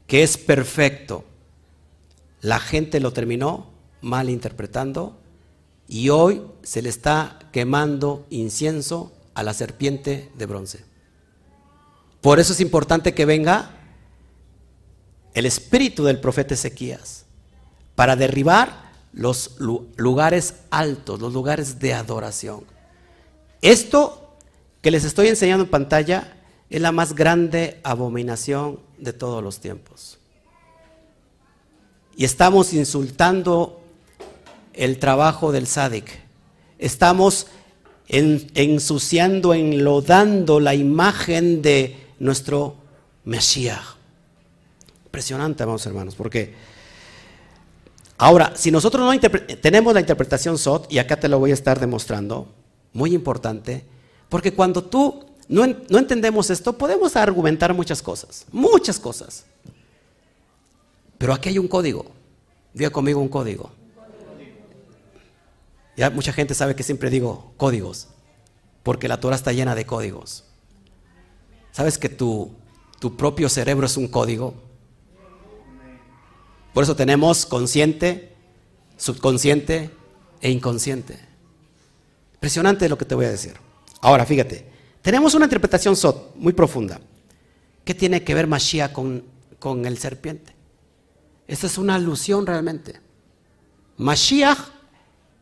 [0.07, 1.23] que es perfecto,
[2.41, 5.17] la gente lo terminó malinterpretando
[5.87, 10.85] y hoy se le está quemando incienso a la serpiente de bronce.
[12.21, 13.71] Por eso es importante que venga
[15.33, 17.25] el espíritu del profeta Ezequías
[17.95, 22.63] para derribar los lugares altos, los lugares de adoración.
[23.61, 24.35] Esto
[24.81, 26.34] que les estoy enseñando en pantalla
[26.75, 30.19] es la más grande abominación de todos los tiempos
[32.17, 33.81] y estamos insultando
[34.73, 36.05] el trabajo del Sadik.
[36.79, 37.47] Estamos
[38.07, 42.75] ensuciando, enlodando la imagen de nuestro
[43.23, 43.81] Mesías.
[45.05, 46.53] Impresionante, vamos hermanos, porque
[48.17, 49.19] ahora, si nosotros no
[49.61, 52.47] tenemos la interpretación SOT, y acá te lo voy a estar demostrando,
[52.93, 53.83] muy importante,
[54.29, 59.45] porque cuando tú no, entendemos esto, podemos argumentar muchas cosas, muchas cosas.
[61.17, 62.05] Pero aquí hay un código.
[62.73, 63.71] Diga conmigo un código.
[65.95, 68.09] Ya mucha gente sabe que siempre digo códigos,
[68.83, 70.43] porque la Torah está llena de códigos.
[71.71, 72.51] ¿Sabes que tu,
[72.99, 74.55] tu propio cerebro es un código?
[76.73, 78.33] Por eso tenemos consciente,
[78.97, 79.91] subconsciente
[80.41, 81.17] e inconsciente.
[82.33, 83.53] Impresionante lo que te voy a decir.
[84.01, 84.74] Ahora, fíjate,
[85.05, 86.99] tenemos una interpretación SOT muy profunda.
[87.83, 89.23] ¿Qué tiene que ver Mashiach con,
[89.59, 90.55] con el serpiente?
[91.47, 92.99] Esta es una alusión realmente.
[93.97, 94.57] Mashiach,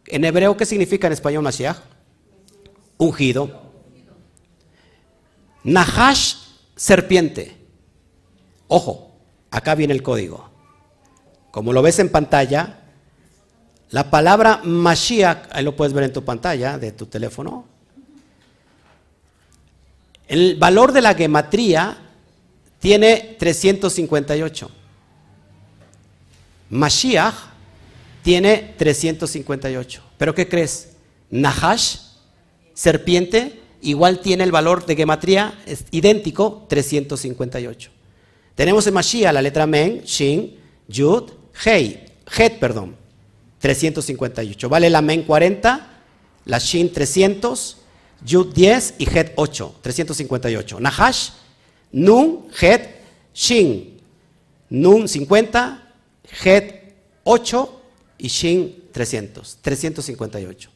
[0.08, 1.78] en hebreo, ¿qué significa en español Mashiach?
[2.98, 3.72] Ungido.
[5.64, 6.36] Nahash,
[6.76, 7.56] serpiente.
[8.68, 9.16] Ojo,
[9.50, 10.50] acá viene el código.
[11.52, 12.82] Como lo ves en pantalla,
[13.92, 17.72] la palabra Mashiach, ahí lo puedes ver en tu pantalla de tu teléfono.
[20.28, 21.98] El valor de la gematría
[22.80, 24.70] tiene 358.
[26.70, 27.34] Mashiach
[28.24, 30.04] tiene 358.
[30.18, 30.90] ¿Pero qué crees?
[31.30, 31.98] Nahash,
[32.74, 37.92] serpiente, igual tiene el valor de gematría, es idéntico, 358.
[38.56, 40.58] Tenemos en Mashiach la letra Men, Shin,
[40.88, 41.32] Yud,
[41.66, 42.06] Hei,
[42.38, 42.96] Het, perdón,
[43.60, 44.70] 358.
[44.70, 45.90] Vale la Men 40,
[46.46, 47.78] la Shin 300,
[48.26, 50.80] Yud 10 y Het 8, 358.
[50.80, 51.30] Nahash,
[51.92, 52.90] Nun, Het,
[53.34, 54.00] Shin,
[54.70, 55.80] Nun 50,
[56.44, 56.74] Het
[57.24, 57.70] 8
[58.18, 60.70] y Shin 300, 358.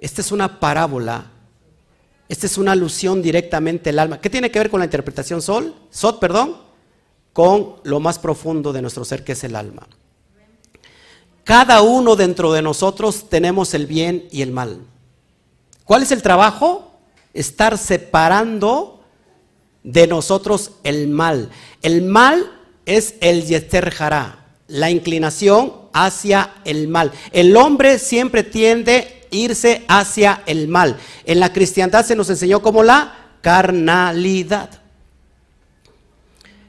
[0.00, 1.30] Esta es una parábola.
[2.28, 4.20] Esta es una alusión directamente al alma.
[4.20, 5.74] ¿Qué tiene que ver con la interpretación sol?
[5.90, 6.56] Sot, perdón,
[7.32, 9.86] con lo más profundo de nuestro ser que es el alma.
[11.44, 14.80] Cada uno dentro de nosotros tenemos el bien y el mal.
[15.84, 16.90] ¿Cuál es el trabajo?
[17.34, 19.02] Estar separando
[19.82, 21.50] de nosotros el mal.
[21.82, 22.50] El mal
[22.86, 23.92] es el yeter
[24.68, 27.12] la inclinación hacia el mal.
[27.32, 30.96] El hombre siempre tiende a irse hacia el mal.
[31.24, 34.70] En la cristiandad se nos enseñó como la carnalidad.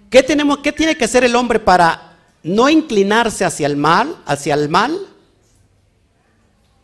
[0.10, 4.54] ¿Qué, tenemos, ¿Qué tiene que hacer el hombre para no inclinarse hacia el mal, hacia
[4.54, 4.98] el mal,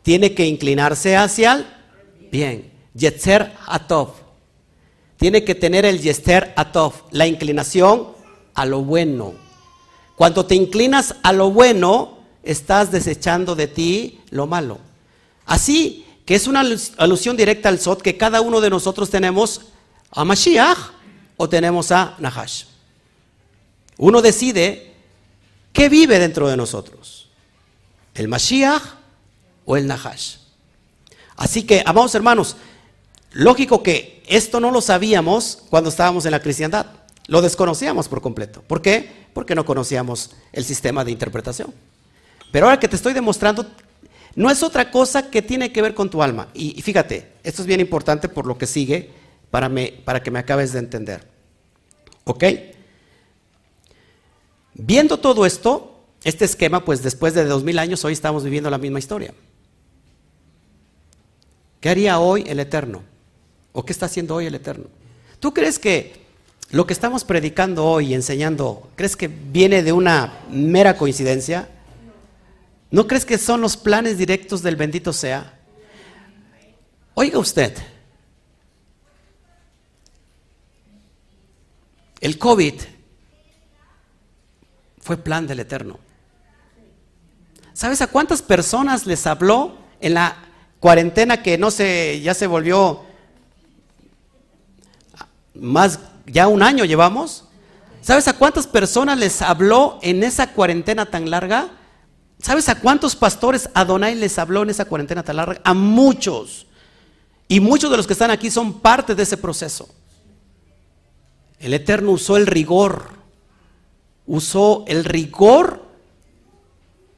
[0.01, 1.65] tiene que inclinarse hacia el
[2.31, 2.71] bien.
[2.93, 4.13] Yetzer Atov.
[5.17, 8.09] Tiene que tener el Yetzer Atov, la inclinación
[8.53, 9.33] a lo bueno.
[10.15, 14.79] Cuando te inclinas a lo bueno, estás desechando de ti lo malo.
[15.45, 16.63] Así que es una
[16.97, 19.61] alusión directa al Sot que cada uno de nosotros tenemos
[20.11, 20.77] a Mashiach
[21.37, 22.65] o tenemos a Nahash.
[23.97, 24.89] Uno decide
[25.73, 27.29] ¿Qué vive dentro de nosotros?
[28.13, 28.83] ¿El Mashiach
[29.65, 30.38] o el Nahash?
[31.39, 32.57] Así que, amados hermanos,
[33.31, 36.87] lógico que esto no lo sabíamos cuando estábamos en la cristiandad.
[37.27, 38.61] Lo desconocíamos por completo.
[38.67, 39.09] ¿Por qué?
[39.33, 41.73] Porque no conocíamos el sistema de interpretación.
[42.51, 43.65] Pero ahora que te estoy demostrando,
[44.35, 46.49] no es otra cosa que tiene que ver con tu alma.
[46.53, 49.09] Y, fíjate, esto es bien importante por lo que sigue
[49.49, 49.71] para,
[50.03, 51.25] para que me acabes de entender.
[52.25, 52.43] ¿Ok?
[54.73, 58.77] Viendo todo esto, este esquema, pues después de dos mil años, hoy estamos viviendo la
[58.77, 59.33] misma historia.
[61.79, 63.03] ¿Qué haría hoy el Eterno?
[63.71, 64.87] ¿O qué está haciendo hoy el Eterno?
[65.39, 66.25] ¿Tú crees que
[66.71, 71.69] lo que estamos predicando hoy y enseñando, crees que viene de una mera coincidencia?
[72.91, 75.57] ¿No crees que son los planes directos del bendito sea?
[77.13, 77.75] Oiga usted,
[82.19, 82.73] el COVID
[84.99, 85.99] fue plan del Eterno.
[87.73, 90.48] ¿Sabes a cuántas personas les habló en la
[90.79, 93.01] cuarentena que no se, ya se volvió
[95.53, 97.45] más, ya un año llevamos?
[98.01, 101.69] ¿Sabes a cuántas personas les habló en esa cuarentena tan larga?
[102.41, 105.61] ¿Sabes a cuántos pastores Adonai les habló en esa cuarentena tan larga?
[105.63, 106.67] A muchos.
[107.47, 109.89] Y muchos de los que están aquí son parte de ese proceso.
[111.59, 113.19] El Eterno usó el rigor
[114.29, 115.83] usó el rigor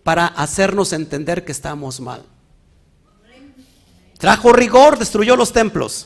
[0.02, 2.24] para hacernos entender que estamos mal.
[4.22, 6.06] Trajo rigor, destruyó los templos.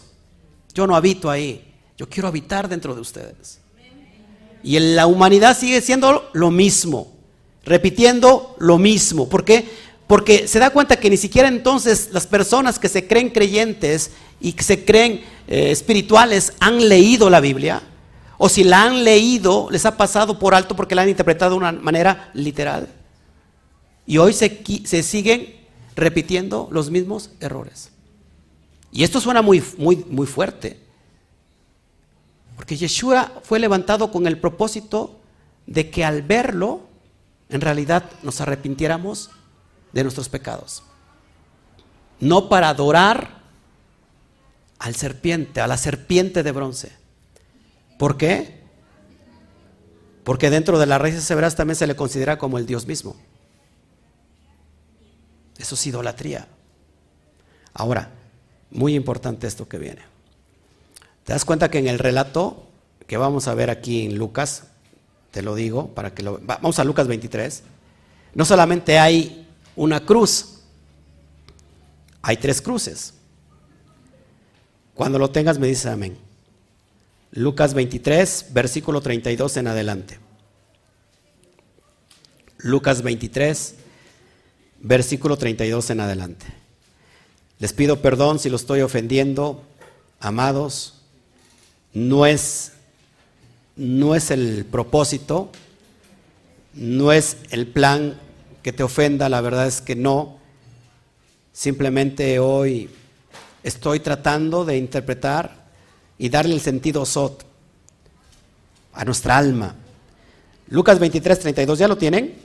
[0.73, 3.59] Yo no habito ahí, yo quiero habitar dentro de ustedes.
[4.63, 7.11] Y en la humanidad sigue siendo lo mismo,
[7.65, 9.27] repitiendo lo mismo.
[9.27, 9.67] ¿Por qué?
[10.07, 14.53] Porque se da cuenta que ni siquiera entonces las personas que se creen creyentes y
[14.53, 17.81] que se creen eh, espirituales han leído la Biblia
[18.37, 21.57] o si la han leído, les ha pasado por alto porque la han interpretado de
[21.57, 22.87] una manera literal.
[24.05, 25.53] Y hoy se, se siguen
[25.97, 27.91] repitiendo los mismos errores.
[28.95, 30.79] Y esto suena muy, muy, muy fuerte.
[32.55, 35.19] Porque Yeshua fue levantado con el propósito
[35.67, 36.79] de que al verlo,
[37.49, 39.31] en realidad nos arrepintiéramos
[39.91, 40.81] de nuestros pecados.
[42.21, 43.41] No para adorar
[44.79, 46.93] al serpiente, a la serpiente de bronce
[47.99, 48.63] ¿Por qué?
[50.23, 53.17] Porque dentro de las raíces severas también se le considera como el Dios mismo.
[55.57, 56.47] Eso es idolatría.
[57.73, 58.11] Ahora,
[58.71, 60.01] muy importante esto que viene.
[61.23, 62.67] ¿Te das cuenta que en el relato
[63.07, 64.63] que vamos a ver aquí en Lucas,
[65.31, 67.63] te lo digo, para que lo vamos a Lucas 23,
[68.33, 70.61] no solamente hay una cruz,
[72.21, 73.13] hay tres cruces.
[74.93, 76.17] Cuando lo tengas me dices amén.
[77.31, 80.19] Lucas 23, versículo 32 en adelante.
[82.59, 83.75] Lucas 23,
[84.79, 86.45] versículo 32 en adelante.
[87.59, 89.61] Les pido perdón si lo estoy ofendiendo,
[90.19, 90.95] amados.
[91.93, 92.73] No es,
[93.77, 95.49] no es el propósito,
[96.73, 98.19] no es el plan
[98.61, 100.37] que te ofenda, la verdad es que no.
[101.53, 102.89] Simplemente hoy
[103.63, 105.65] estoy tratando de interpretar
[106.17, 107.45] y darle el sentido sot
[108.91, 109.75] a nuestra alma.
[110.67, 112.35] Lucas 23, 32, ¿ya lo tienen?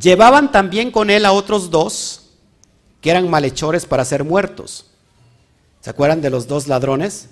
[0.00, 2.13] Llevaban también con él a otros dos
[3.04, 4.86] que eran malhechores para ser muertos.
[5.82, 7.28] ¿Se acuerdan de los dos ladrones?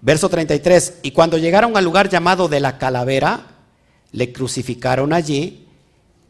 [0.00, 3.48] Verso 33, y cuando llegaron al lugar llamado de la calavera,
[4.12, 5.68] le crucificaron allí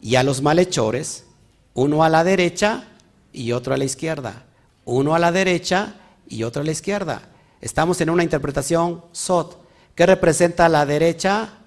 [0.03, 1.25] y a los malhechores,
[1.73, 2.89] uno a la derecha
[3.33, 4.47] y otro a la izquierda,
[4.85, 5.95] uno a la derecha
[6.29, 7.29] y otro a la izquierda.
[7.61, 9.57] Estamos en una interpretación SOT.
[9.95, 11.59] ¿Qué representa la derecha?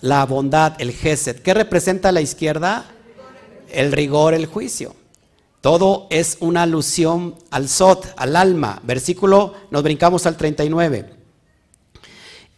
[0.00, 1.38] La bondad, el Gesed.
[1.38, 2.84] ¿Qué representa la izquierda?
[3.70, 4.96] El rigor, el juicio.
[5.64, 8.82] Todo es una alusión al Sot, al alma.
[8.84, 11.08] Versículo, nos brincamos al 39.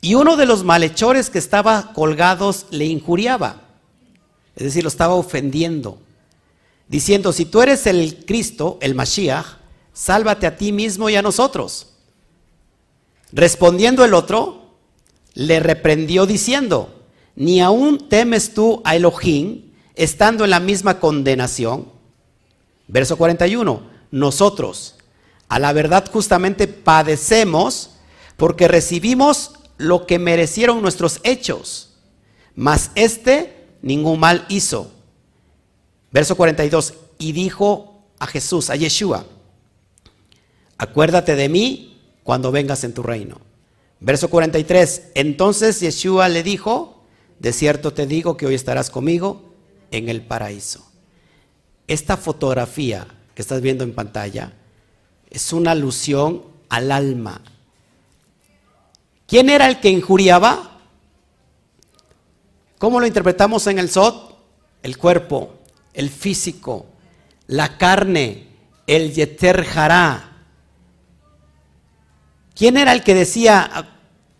[0.00, 3.62] Y uno de los malhechores que estaba colgados le injuriaba,
[4.56, 6.00] es decir, lo estaba ofendiendo,
[6.88, 9.58] diciendo, si tú eres el Cristo, el Mashiach,
[9.92, 11.92] sálvate a ti mismo y a nosotros.
[13.30, 14.72] Respondiendo el otro,
[15.34, 17.04] le reprendió diciendo,
[17.36, 21.94] ni aún temes tú a Elohim, estando en la misma condenación.
[22.88, 24.96] Verso 41, nosotros,
[25.48, 27.90] a la verdad justamente padecemos
[28.36, 31.94] porque recibimos lo que merecieron nuestros hechos,
[32.54, 34.92] mas este ningún mal hizo.
[36.10, 39.26] Verso 42, y dijo a Jesús, a Yeshua,
[40.78, 43.40] acuérdate de mí cuando vengas en tu reino.
[44.00, 47.02] Verso 43, entonces Yeshua le dijo,
[47.38, 49.42] de cierto te digo que hoy estarás conmigo
[49.90, 50.86] en el paraíso.
[51.86, 54.52] Esta fotografía que estás viendo en pantalla
[55.30, 57.42] es una alusión al alma,
[59.26, 60.78] ¿Quién era el que injuriaba?
[62.78, 64.36] ¿Cómo lo interpretamos en el Sot?
[64.82, 65.54] El cuerpo,
[65.94, 66.86] el físico,
[67.48, 68.46] la carne,
[68.86, 69.66] el yeter.
[72.54, 73.88] ¿Quién era el que decía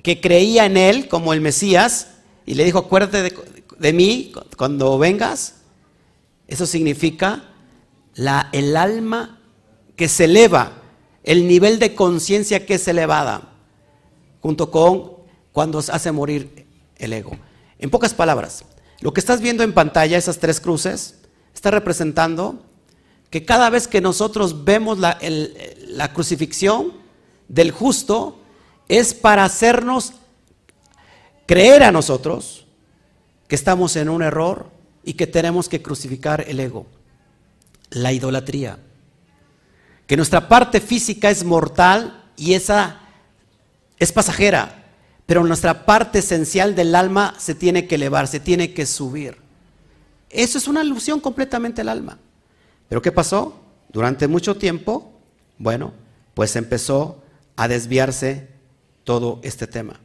[0.02, 2.08] que creía en él como el Mesías
[2.44, 3.34] y le dijo, acuérdate
[3.78, 5.54] de mí cuando vengas?
[6.48, 7.44] Eso significa
[8.52, 9.40] el alma
[9.96, 10.82] que se eleva,
[11.22, 13.52] el nivel de conciencia que es elevada
[14.40, 15.16] junto con
[15.52, 16.66] cuando hace morir
[16.96, 17.32] el ego.
[17.78, 18.64] En pocas palabras,
[19.00, 21.18] lo que estás viendo en pantalla, esas tres cruces,
[21.54, 22.62] está representando
[23.30, 26.92] que cada vez que nosotros vemos la crucifixión
[27.48, 28.40] del justo,
[28.88, 30.12] es para hacernos
[31.46, 32.66] creer a nosotros
[33.48, 34.75] que estamos en un error
[35.06, 36.84] y que tenemos que crucificar el ego,
[37.90, 38.78] la idolatría,
[40.06, 43.00] que nuestra parte física es mortal y esa
[44.00, 44.84] es pasajera,
[45.24, 49.36] pero nuestra parte esencial del alma se tiene que elevar, se tiene que subir.
[50.28, 52.18] Eso es una alusión completamente al alma.
[52.88, 53.60] Pero ¿qué pasó?
[53.92, 55.12] Durante mucho tiempo,
[55.56, 55.92] bueno,
[56.34, 57.22] pues empezó
[57.54, 58.48] a desviarse
[59.04, 60.00] todo este tema.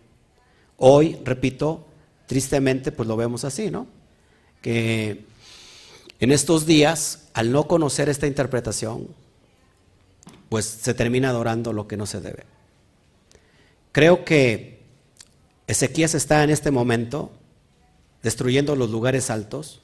[0.78, 1.88] Hoy, repito,
[2.28, 4.01] tristemente, pues lo vemos así, ¿no?
[4.62, 5.26] Que
[6.20, 9.08] en estos días, al no conocer esta interpretación,
[10.50, 12.46] pues se termina adorando lo que no se debe.
[13.92, 14.82] Creo que
[15.68, 17.32] Ezequías está en este momento
[18.24, 19.82] destruyendo los lugares altos,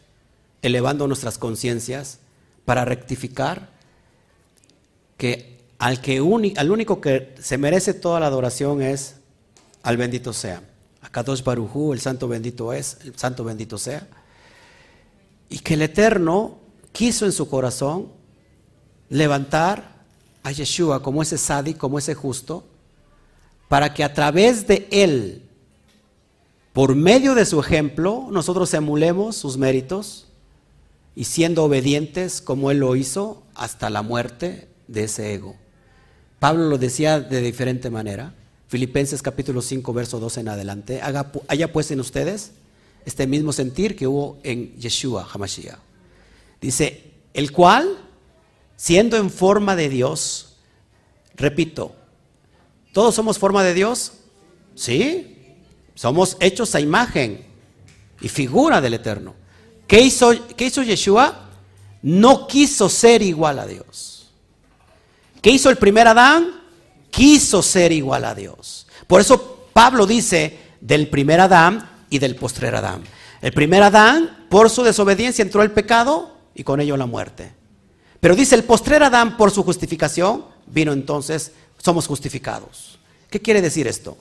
[0.62, 2.20] elevando nuestras conciencias
[2.66, 3.70] para rectificar
[5.18, 6.18] que al, que
[6.58, 9.16] al único que se merece toda la adoración es
[9.84, 10.62] al bendito sea.
[11.02, 14.08] A dos Barujú, el santo bendito es, el santo bendito sea.
[15.50, 16.58] Y que el Eterno
[16.92, 18.08] quiso en su corazón
[19.10, 19.98] levantar
[20.44, 22.64] a Yeshua como ese sadi, como ese justo,
[23.68, 25.44] para que a través de Él,
[26.74, 30.28] por medio de su ejemplo, nosotros emulemos sus méritos
[31.16, 35.56] y siendo obedientes como Él lo hizo hasta la muerte de ese ego.
[36.40, 38.34] Pablo lo decía de diferente manera.
[38.68, 41.02] Filipenses capítulo 5, verso 12 en adelante.
[41.02, 42.52] Haga, haya pues en ustedes
[43.08, 45.80] este mismo sentir que hubo en Yeshua Hamashiach.
[46.62, 47.98] Dice, el cual,
[48.76, 50.58] siendo en forma de Dios,
[51.36, 51.96] repito,
[52.98, 54.14] ¿Todos somos forma de Dios?
[54.74, 55.56] Sí.
[55.94, 57.46] Somos hechos a imagen
[58.20, 59.36] y figura del Eterno.
[59.86, 61.48] ¿Qué hizo, qué hizo Yeshua?
[62.02, 64.32] No quiso ser igual a Dios.
[65.44, 66.60] ¿Qué hizo el primer Adán?
[67.12, 68.88] Quiso ser igual a Dios.
[69.06, 73.04] Por eso Pablo dice del primer Adán y del postrer Adán.
[73.42, 77.54] El primer Adán, por su desobediencia, entró el pecado y con ello la muerte.
[78.20, 83.00] Pero dice el postrer Adán, por su justificación, vino entonces somos justificados.
[83.30, 84.18] ¿Qué quiere decir esto?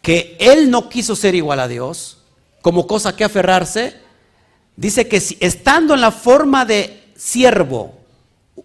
[0.00, 2.18] Que Él no quiso ser igual a Dios
[2.62, 3.96] como cosa que aferrarse.
[4.76, 7.98] Dice que si, estando en la forma de siervo,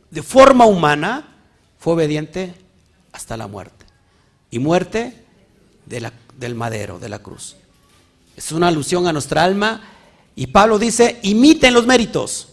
[0.10, 1.35] de forma humana,
[1.80, 2.53] fue obediente
[3.11, 3.85] hasta la muerte.
[4.52, 5.26] Y muerte
[5.85, 7.57] del madero, de la cruz.
[8.35, 9.81] Es una alusión a nuestra alma.
[10.35, 12.49] Y Pablo dice, imiten los méritos.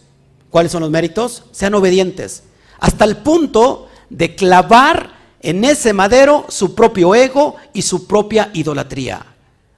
[0.49, 1.43] ¿Cuáles son los méritos?
[1.51, 2.43] Sean obedientes.
[2.79, 9.25] Hasta el punto de clavar en ese madero su propio ego y su propia idolatría.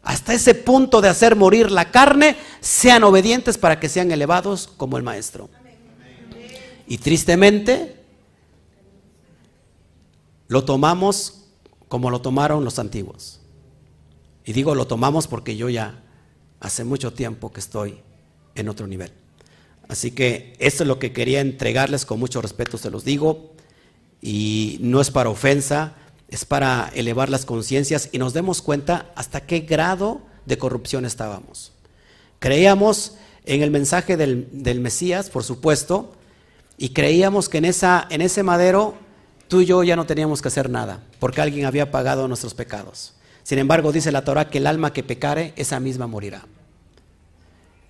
[0.02, 4.98] Hasta ese punto de hacer morir la carne, sean obedientes para que sean elevados como
[4.98, 5.50] el Maestro.
[6.88, 8.04] Y tristemente,
[10.50, 11.44] lo tomamos
[11.88, 13.40] como lo tomaron los antiguos.
[14.45, 16.02] Y digo lo tomamos porque yo ya
[16.60, 17.99] hace mucho tiempo que estoy
[18.56, 19.11] en otro nivel.
[19.88, 23.52] Así que esto es lo que quería entregarles con mucho respeto, se los digo,
[24.22, 25.95] y no es para ofensa,
[26.30, 31.74] es para elevar las conciencias y nos demos cuenta hasta qué grado de corrupción estábamos.
[32.40, 33.15] Creíamos
[33.45, 36.14] en el mensaje del, Mesías, por supuesto,
[36.78, 38.95] y creíamos que en, esa, en ese madero
[39.48, 43.14] tú y yo ya no teníamos que hacer nada, porque alguien había pagado nuestros pecados.
[43.44, 46.44] Sin embargo, dice la Torah que el alma que pecare, esa misma morirá.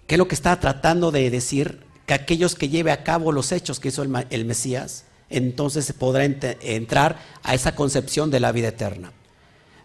[0.08, 1.86] ¿Qué es lo que está tratando de decir?
[2.06, 6.26] Que aquellos que lleve a cabo los hechos que hizo el, Mesías, entonces se podrá
[6.26, 9.12] entrar a esa concepción de la vida eterna.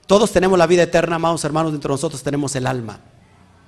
[0.06, 3.00] Todos tenemos la vida eterna, amados hermanos, dentro de nosotros tenemos el alma.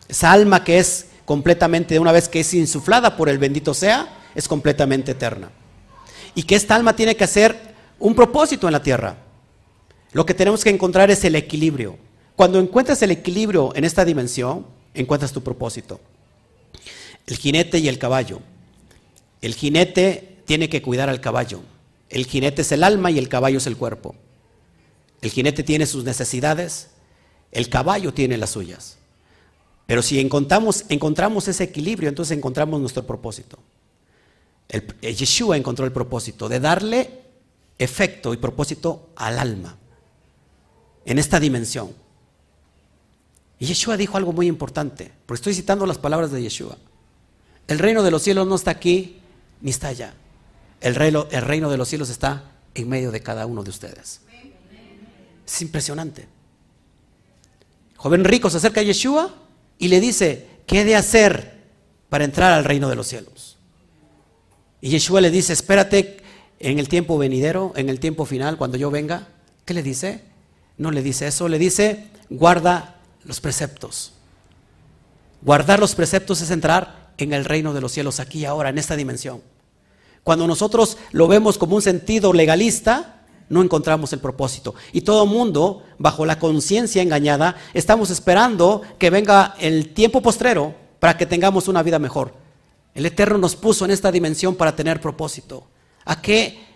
[0.09, 4.09] Esa alma que es completamente, de una vez que es insuflada por el bendito sea,
[4.35, 5.51] es completamente eterna.
[6.35, 9.17] Y que esta alma tiene que hacer un propósito en la tierra.
[10.13, 11.97] Lo que tenemos que encontrar es el equilibrio.
[12.35, 16.01] Cuando encuentras el equilibrio en esta dimensión, encuentras tu propósito.
[17.27, 18.41] El jinete y el caballo.
[19.41, 21.61] El jinete tiene que cuidar al caballo.
[22.09, 24.17] El jinete es el alma y el caballo es el cuerpo.
[25.23, 26.89] El jinete tiene sus necesidades,
[27.53, 28.99] el caballo tiene las suyas.
[29.87, 33.59] Pero si encontramos, encontramos ese equilibrio, entonces encontramos nuestro propósito.
[34.69, 37.11] El, Yeshua encontró el propósito de darle
[37.79, 39.77] efecto y propósito al alma
[41.05, 41.93] en esta dimensión.
[43.59, 46.79] Y Yeshua dijo algo muy importante, porque estoy citando las palabras de Yeshua.
[47.69, 49.21] El reino de los cielos no está aquí
[49.61, 50.15] ni está allá.
[50.81, 54.23] El reino, el reino de los cielos está en medio de cada uno de ustedes.
[55.47, 56.27] Es impresionante.
[57.97, 59.35] Joven rico se acerca a Yeshua
[59.79, 61.61] y le dice, ¿qué he de hacer
[62.09, 63.59] para entrar al reino de los cielos?
[64.81, 66.17] Y Yeshua le dice, espérate
[66.59, 69.29] en el tiempo venidero, en el tiempo final, cuando yo venga.
[69.67, 70.30] ¿Qué le dice?
[70.81, 74.15] No le dice eso, le dice, guarda los preceptos.
[75.43, 78.79] Guardar los preceptos es entrar en el reino de los cielos aquí y ahora, en
[78.79, 79.43] esta dimensión.
[80.25, 84.75] Cuando nosotros lo vemos como un sentido legalista, no encontramos el propósito.
[84.95, 91.19] Y todo mundo, bajo la conciencia engañada, estamos esperando que venga el tiempo postrero para
[91.19, 92.33] que tengamos una vida mejor.
[92.95, 95.67] El Eterno nos puso en esta dimensión para tener propósito.
[96.07, 96.70] ¿A qué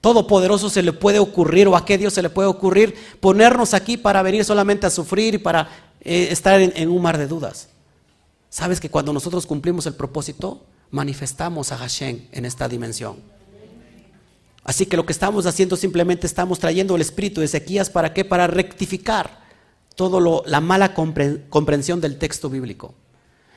[0.00, 3.96] todopoderoso se le puede ocurrir o a qué Dios se le puede ocurrir ponernos aquí
[3.96, 5.68] para venir solamente a sufrir y para
[6.00, 7.68] eh, estar en un mar de dudas?
[8.50, 13.16] ¿Sabes que cuando nosotros cumplimos el propósito, manifestamos a Hashem en esta dimensión.
[14.64, 18.24] Así que lo que estamos haciendo simplemente estamos trayendo el espíritu de Ezequías para qué?
[18.24, 19.46] Para rectificar
[19.94, 22.94] todo la mala comprensión del texto bíblico.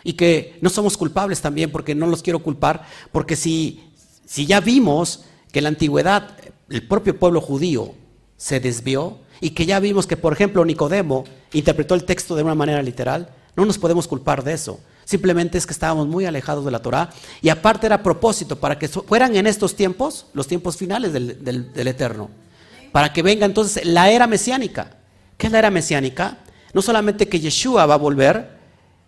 [0.04, 3.84] Y que no somos culpables también, porque no los quiero culpar, porque si,
[4.26, 6.38] si ya vimos que en la antigüedad
[6.70, 7.94] el propio pueblo judío
[8.38, 12.56] se desvió y que ya vimos que, por ejemplo, Nicodemo interpretó el texto de una
[12.56, 14.80] manera literal, no nos podemos culpar de eso.
[15.04, 17.10] Simplemente es que estábamos muy alejados de la Torah
[17.42, 22.30] y aparte era propósito para que fueran en estos tiempos, los tiempos finales del, Eterno,
[22.92, 24.98] para que venga entonces la era mesiánica.
[25.38, 26.38] ¿Qué es la era mesiánica?
[26.74, 28.58] No solamente que Yeshua va a volver,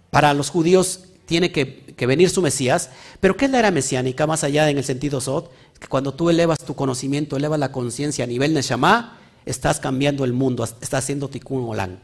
[0.10, 2.90] para los judíos tiene que, venir su Mesías,
[3.20, 4.28] pero ¿qué es la era mesiánica?
[4.28, 8.24] Más allá en el sentido Sot, que cuando tú elevas tu conocimiento, elevas la conciencia
[8.24, 12.00] a nivel Neshama, estás cambiando el mundo, estás haciendo tikkun olam.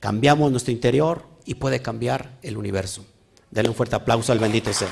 [0.00, 3.04] Cambiamos nuestro interior y puede cambiar el universo.
[3.50, 4.88] Denle un fuerte aplauso al bendito sea.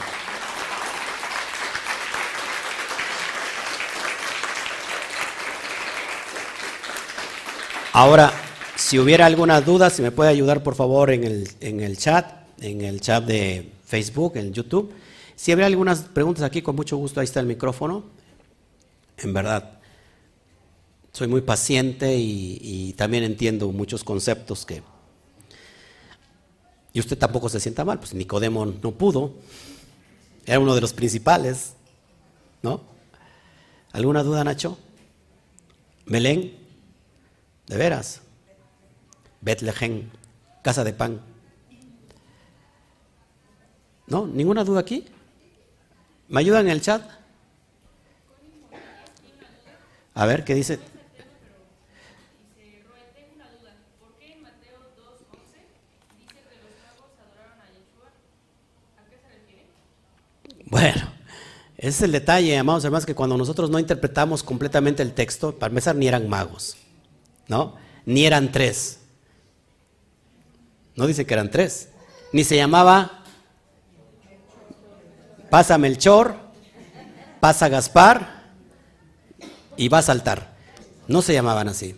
[7.93, 8.33] Ahora,
[8.75, 12.27] si hubiera alguna duda, si me puede ayudar por favor en el, en el chat,
[12.61, 14.93] en el chat de Facebook, en YouTube.
[15.37, 18.05] Si hubiera algunas preguntas aquí, con mucho gusto, ahí está el micrófono.
[19.19, 19.79] En verdad,
[21.13, 24.83] soy muy paciente y, también entiendo muchos conceptos que,
[26.93, 29.35] y usted tampoco se sienta mal, pues Nicodemo no pudo.
[30.47, 31.75] Era uno de los principales,
[32.63, 32.83] ¿no?
[33.93, 34.79] ¿Alguna duda, Nacho?
[36.07, 36.57] Belén,
[37.67, 38.21] de veras.
[39.41, 40.11] Betlehem,
[40.63, 41.21] casa de pan.
[44.07, 44.27] ¿No?
[44.27, 45.05] ¿Ninguna duda aquí?
[46.29, 47.24] ¿Me ayudan en el chat?
[50.15, 50.79] A ver, ¿qué dice?
[60.67, 61.03] Bueno,
[61.77, 65.95] ese es el detalle, amados hermanos, que cuando nosotros no interpretamos completamente el texto, para
[65.95, 66.77] ni eran magos,
[67.49, 67.77] ¿no?
[68.07, 69.01] Ni eran tres.
[70.97, 71.91] No dice que eran tres.
[72.33, 73.25] Ni se llamaba
[75.51, 76.37] pasa Melchor,
[77.41, 78.34] pasa Gaspar
[79.77, 80.55] y va a saltar.
[81.09, 81.97] No se llamaban así.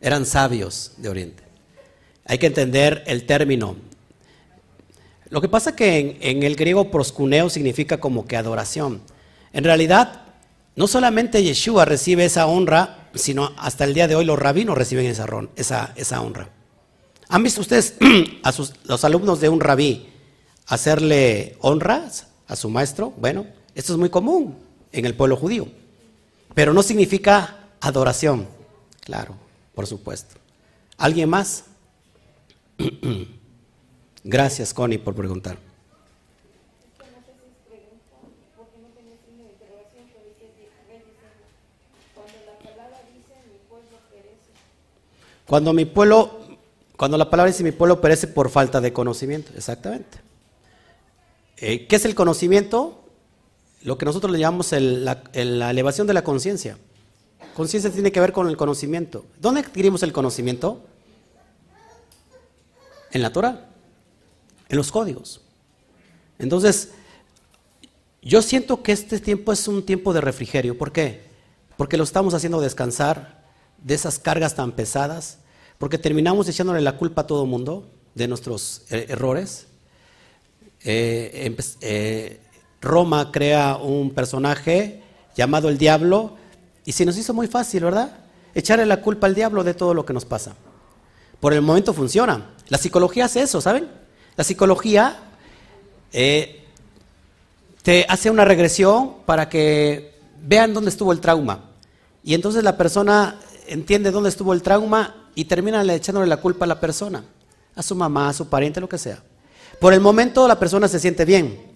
[0.00, 1.42] Eran sabios de Oriente.
[2.24, 3.76] Hay que entender el término.
[5.30, 9.00] Lo que pasa que en, el griego proscuneo significa como que adoración.
[9.52, 10.22] En realidad,
[10.76, 15.06] no solamente Yeshua recibe esa honra, sino hasta el día de hoy los rabinos reciben
[15.06, 15.26] esa,
[15.56, 16.50] esa, esa honra.
[17.28, 17.94] ¿Han visto ustedes
[18.42, 20.08] a sus, los alumnos de un rabí
[20.66, 23.12] hacerle honras a su maestro?
[23.18, 24.56] Bueno, esto es muy común
[24.92, 25.68] en el pueblo judío,
[26.54, 28.46] pero no significa adoración.
[29.04, 29.34] Claro,
[29.74, 30.36] por supuesto.
[30.96, 31.64] ¿Alguien más?
[34.24, 35.58] Gracias, Connie, por preguntar.
[45.48, 46.40] Cuando mi pueblo,
[46.98, 50.18] cuando la palabra dice mi pueblo perece por falta de conocimiento, exactamente.
[51.56, 53.07] Eh, ¿Qué es el conocimiento?
[53.82, 56.78] Lo que nosotros le llamamos la, elevación de la conciencia.
[57.54, 59.24] Conciencia tiene que ver con el conocimiento.
[59.40, 60.84] ¿Dónde adquirimos el conocimiento?
[63.12, 63.68] En la Torah,
[64.68, 65.40] en los códigos.
[66.38, 66.90] Entonces,
[68.22, 70.76] yo siento que este tiempo es un tiempo de refrigerio.
[70.76, 71.28] ¿Por qué?
[71.76, 73.38] Porque lo estamos haciendo descansar,
[73.82, 75.38] de esas cargas tan pesadas,
[75.78, 79.66] porque terminamos echándole la culpa a todo mundo de nuestros eh, errores.
[80.84, 82.40] Eh, eh,
[82.80, 85.02] Roma crea un personaje
[85.36, 86.36] llamado el diablo
[86.84, 88.12] y se nos hizo muy fácil, ¿verdad?
[88.54, 90.54] Echarle la culpa al diablo de todo lo que nos pasa.
[91.40, 92.50] Por el momento funciona.
[92.68, 93.88] La psicología hace eso, ¿saben?
[94.36, 95.18] La psicología
[96.10, 101.70] te hace una regresión para que vean dónde estuvo el trauma.
[102.24, 106.68] Y entonces la persona entiende dónde estuvo el trauma y termina echándole la culpa a
[106.68, 107.24] la persona,
[107.74, 109.22] a su mamá, a su pariente, lo que sea.
[109.80, 111.67] Por el momento la persona se siente bien,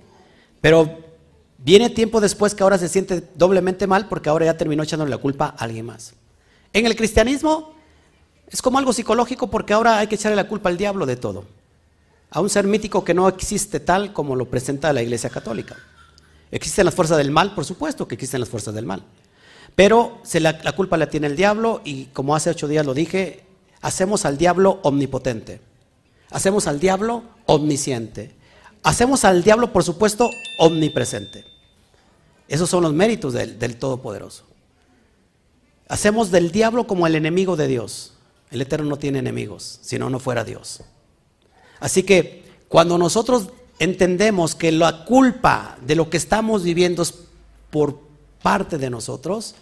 [0.62, 0.98] pero
[1.58, 5.18] viene tiempo después que ahora se siente doblemente mal porque ahora ya terminó echándole la
[5.18, 6.14] culpa a alguien más.
[6.72, 7.74] En el cristianismo
[8.48, 11.44] es como algo psicológico porque ahora hay que echarle la culpa al diablo de todo.
[12.30, 15.76] A un ser mítico que no existe tal como lo presenta la Iglesia Católica.
[16.50, 17.54] ¿Existen las fuerzas del mal?
[17.54, 19.02] Por supuesto que existen las fuerzas del mal.
[19.74, 23.42] Pero la, culpa la tiene el diablo y como hace ocho días lo dije,
[23.80, 25.60] hacemos al diablo omnipotente.
[26.30, 28.34] Hacemos al diablo omnisciente.
[28.82, 31.44] Hacemos al diablo, por supuesto, omnipresente.
[32.48, 34.44] Esos son los méritos del, Todopoderoso.
[35.88, 38.14] Hacemos del diablo como el enemigo de Dios.
[38.50, 40.82] El Eterno no tiene enemigos, si no, no fuera Dios.
[41.80, 43.48] Así que cuando nosotros
[43.78, 47.14] entendemos que la culpa de lo que estamos viviendo es
[47.70, 48.00] por
[48.42, 49.54] parte de nosotros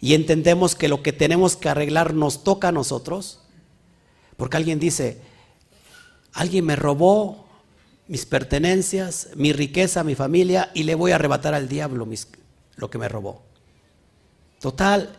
[0.00, 3.40] y entendemos que lo que tenemos que arreglar nos toca a nosotros,
[4.36, 5.20] porque alguien dice,
[6.32, 7.47] alguien me robó
[8.08, 12.08] mis pertenencias, mi riqueza, mi familia, y le voy a arrebatar al diablo
[12.76, 13.42] lo que me robó.
[14.60, 15.14] Total,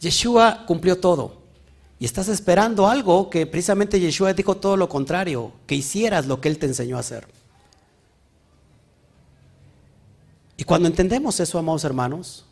[0.00, 1.38] Yeshua cumplió todo.
[1.98, 6.48] Y estás esperando algo que precisamente Yeshua dijo todo lo contrario, que hicieras lo que
[6.48, 7.28] Él te enseñó a hacer.
[10.56, 12.46] Y cuando entendemos eso, amados hermanos,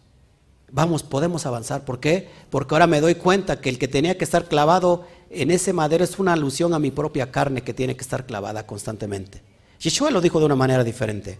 [0.70, 1.86] vamos, podemos avanzar.
[1.86, 2.28] ¿Por qué?
[2.50, 6.04] Porque ahora me doy cuenta que el que tenía que estar clavado en ese madero
[6.04, 9.42] es una alusión a mi propia carne que tiene que estar clavada constantemente.
[9.80, 11.38] Yeshua lo dijo de una manera diferente.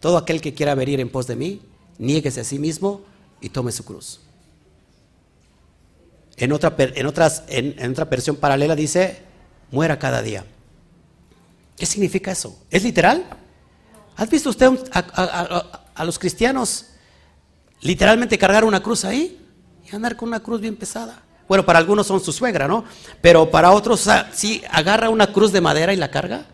[0.00, 1.62] Todo aquel que quiera venir en pos de mí,
[1.98, 3.02] niéguese a sí mismo
[3.40, 4.20] y tome su cruz.
[6.36, 7.06] En otra, en
[7.48, 9.22] en, otra versión paralela dice,
[9.70, 10.44] muera cada día.
[11.76, 12.58] ¿Qué significa eso?
[12.70, 13.24] ¿Es literal?
[14.16, 16.86] ¿Has visto usted a, a los cristianos
[17.80, 19.38] literalmente cargar una cruz ahí
[19.90, 21.22] y andar con una cruz bien pesada.
[21.48, 22.84] Bueno, para algunos son su suegra, ¿no?
[23.20, 26.46] Pero para otros, sí, agarra una cruz de madera y la carga.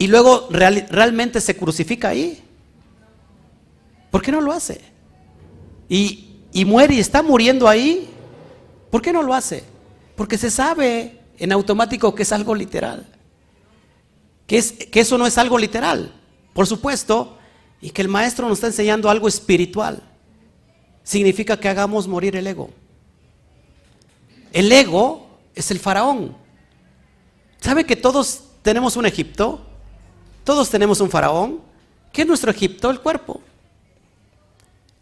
[0.00, 2.42] Y luego realmente se crucifica ahí.
[4.10, 4.80] ¿Por qué no lo hace?
[5.90, 8.08] Y, y muere y está muriendo ahí.
[8.90, 9.62] ¿Por qué no lo hace?
[10.16, 13.04] Porque se sabe en automático que es algo literal.
[14.46, 16.14] Que, es, que eso no es algo literal.
[16.54, 17.36] Por supuesto,
[17.82, 20.02] y que el maestro nos está enseñando algo espiritual.
[21.02, 22.70] Significa que hagamos morir el ego.
[24.54, 26.34] El ego es el faraón.
[27.60, 29.66] ¿Sabe que todos tenemos un Egipto?
[30.50, 31.60] Todos tenemos un faraón.
[32.12, 32.90] ¿Qué es nuestro Egipto?
[32.90, 33.40] El cuerpo.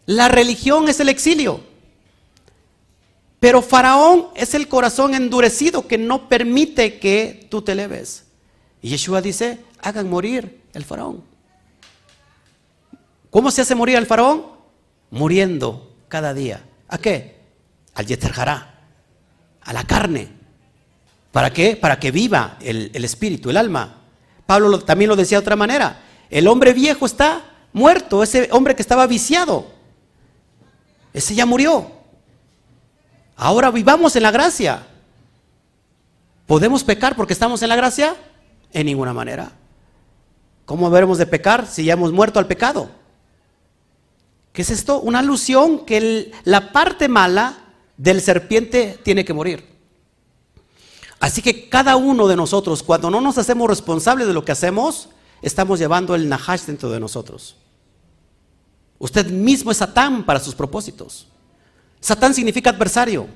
[0.05, 1.61] La religión es el exilio.
[3.39, 8.25] Pero Faraón es el corazón endurecido que no permite que tú te leves.
[8.83, 11.23] Y Yeshua dice, hagan morir el faraón.
[13.31, 14.45] ¿Cómo se hace morir al faraón?
[15.09, 16.63] Muriendo cada día.
[16.87, 17.39] ¿A qué?
[17.95, 18.81] Al yeterjará,
[19.61, 20.29] a la carne.
[21.31, 21.75] ¿Para qué?
[21.75, 23.98] Para que viva el, espíritu, el alma.
[24.49, 26.01] Pablo también lo decía de otra manera.
[26.31, 29.67] El hombre viejo está muerto, ese hombre que estaba viciado.
[31.13, 31.91] Ese ya murió.
[33.35, 34.87] Ahora vivamos en la gracia.
[36.47, 38.15] ¿Podemos pecar porque estamos en la gracia?
[38.73, 39.51] En ninguna manera.
[40.65, 42.89] ¿Cómo veremos de pecar si ya hemos muerto al pecado?
[44.51, 44.99] ¿Qué es esto?
[44.99, 47.55] Una alusión que la parte mala
[47.97, 49.63] del serpiente tiene que morir.
[51.19, 55.09] Así que cada uno de nosotros, cuando no nos hacemos responsables de lo que hacemos,
[55.41, 57.55] estamos llevando el Nahash dentro de nosotros.
[58.99, 61.27] Usted mismo es Satán para sus propósitos.
[61.99, 63.27] Satán significa adversario,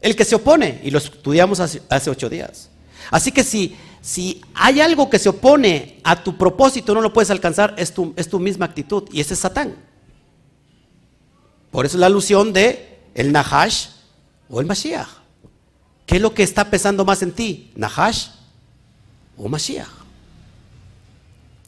[0.00, 2.70] el que se opone, y lo estudiamos hace, ocho días.
[3.10, 7.30] Así que si, si hay algo que se opone a tu propósito, no lo puedes
[7.30, 9.76] alcanzar, es tu, es tu misma actitud, y ese es Satán.
[11.70, 13.88] Por eso la alusión de el Nahash
[14.48, 15.08] o el Mashiach.
[16.08, 17.70] ¿Qué es lo que está pesando más en ti?
[17.76, 18.28] ¿Nahash
[19.36, 19.86] o Mashiach?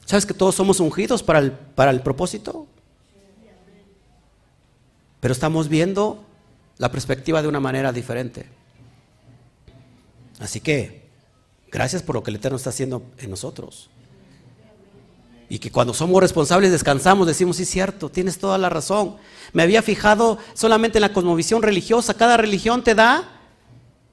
[0.03, 2.65] ¿Sabes que todos somos ungidos para el, para el propósito?
[5.19, 6.25] Pero estamos viendo
[6.79, 8.49] la perspectiva de una manera diferente.
[10.39, 11.07] Así que,
[11.71, 13.91] gracias por lo que el Eterno está haciendo en nosotros.
[15.49, 19.17] Y que cuando somos responsables descansamos, decimos, sí, cierto, tienes toda la razón.
[19.53, 22.15] Me había fijado solamente en la cosmovisión religiosa.
[22.15, 23.40] Cada religión te da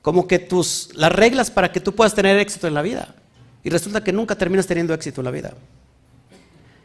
[0.09, 3.15] como que tus, las reglas para que tú puedas tener éxito en la vida.
[3.63, 5.53] Y resulta que nunca terminas teniendo éxito en la vida.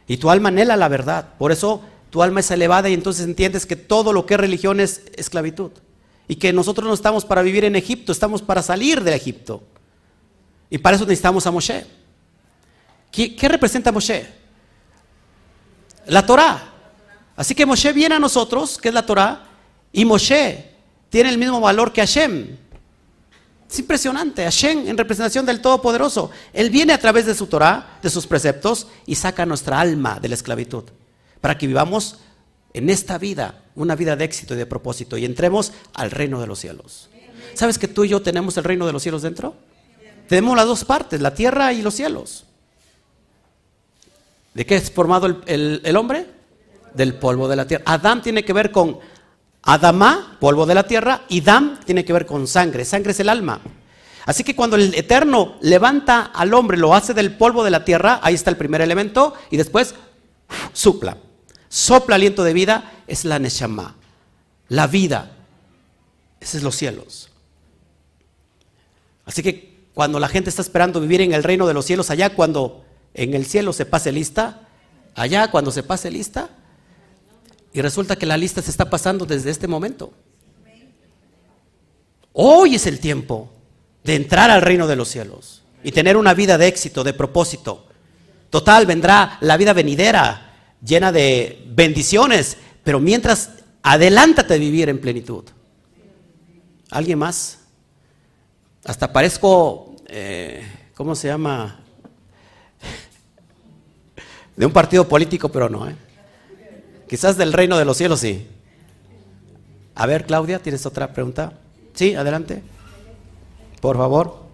[0.06, 1.30] Y tu alma anhela la verdad.
[1.38, 1.80] Por eso
[2.10, 5.70] tu alma es elevada y entonces entiendes que todo lo que es religión es esclavitud.
[6.28, 9.62] Y que nosotros no estamos para vivir en Egipto, estamos para salir de Egipto.
[10.68, 11.86] Y para eso necesitamos a Moshe.
[13.10, 14.26] ¿Qué, qué representa Moshe?
[16.08, 16.74] La Torah.
[17.36, 19.46] Así que Moshe viene a nosotros, que es la Torah,
[19.94, 20.72] y Moshe
[21.08, 22.63] tiene el mismo valor que Hashem.
[23.74, 24.44] Es impresionante.
[24.44, 26.30] Hashem en representación del Todopoderoso.
[26.52, 30.28] Él viene a través de su Torah, de sus preceptos, y saca nuestra alma de
[30.28, 30.84] la esclavitud.
[31.40, 32.18] Para que vivamos
[32.72, 36.46] en esta vida una vida de éxito y de propósito y entremos al reino de
[36.46, 37.08] los cielos.
[37.54, 39.56] ¿Sabes que tú y yo tenemos el reino de los cielos dentro?
[40.28, 42.44] Tenemos las dos partes, la tierra y los cielos.
[44.54, 46.26] ¿De qué es formado el, el- el hombre?
[46.94, 47.82] Del polvo de la tierra.
[47.88, 49.00] Adán tiene que ver con
[49.64, 52.84] Adamá, polvo de la tierra, y Dam tiene que ver con sangre.
[52.84, 53.60] Sangre es el alma.
[54.26, 58.20] Así que cuando el Eterno levanta al hombre, lo hace del polvo de la tierra,
[58.22, 59.94] ahí está el primer elemento, y después
[60.72, 61.18] supla.
[61.68, 63.96] Sopla aliento de vida, es la Neshama,
[64.68, 65.32] la vida.
[66.40, 67.30] Ese es los cielos.
[69.24, 72.34] Así que cuando la gente está esperando vivir en el reino de los cielos, allá
[72.34, 72.84] cuando
[73.14, 74.60] en el cielo se pase lista,
[75.14, 76.50] allá cuando se pase lista,
[77.74, 80.12] y resulta que la lista se está pasando desde este momento.
[82.32, 83.50] Hoy es el tiempo
[84.04, 87.88] de entrar al reino de los cielos y tener una vida de éxito, de propósito.
[88.48, 93.50] Total, vendrá la vida venidera, llena de bendiciones, pero mientras,
[93.82, 95.44] adelántate a vivir en plenitud.
[96.90, 97.58] ¿Alguien más?
[98.84, 100.64] Hasta parezco, eh,
[100.94, 101.80] ¿cómo se llama?
[104.56, 105.96] De un partido político, pero no, ¿eh?
[107.08, 108.46] Quizás del reino de los cielos, sí.
[109.94, 111.52] A ver, Claudia, ¿tienes otra pregunta?
[111.94, 112.62] Sí, adelante.
[113.80, 114.44] Por favor.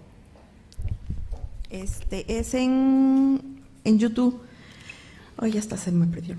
[1.70, 4.40] Este es en, en YouTube.
[5.38, 6.36] Hoy hasta se me perdió.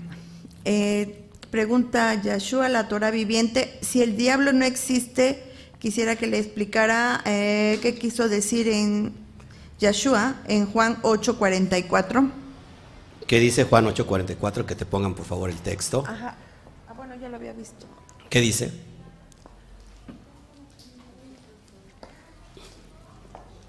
[0.64, 5.42] Eh, pregunta Yeshua, la Torah viviente, si el diablo no existe,
[5.78, 9.12] quisiera que le explicara eh, qué quiso decir en
[9.80, 12.41] Yeshua, en Juan 8:44.
[13.32, 14.66] ¿Qué dice Juan 8:44?
[14.66, 16.04] Que te pongan por favor el texto.
[16.06, 16.34] Ajá.
[16.86, 17.86] Ah, bueno, ya lo había visto.
[18.28, 18.70] ¿Qué dice?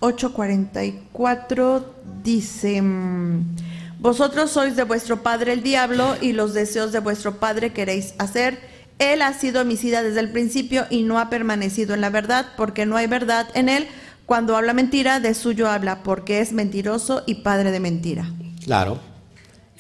[0.02, 1.86] ...8.44
[2.22, 2.82] dice...
[2.82, 3.56] mm,
[4.00, 8.60] Vosotros sois de vuestro padre el diablo y los deseos de vuestro padre queréis hacer.
[9.00, 12.86] Él ha sido homicida desde el principio y no ha permanecido en la verdad porque
[12.86, 13.88] no hay verdad en él.
[14.26, 18.30] Cuando habla mentira, de suyo habla porque es mentiroso y padre de mentira.
[18.66, 19.13] Claro.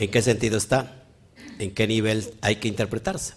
[0.03, 1.01] ¿En qué sentido está?
[1.59, 3.35] ¿En qué nivel hay que interpretarse?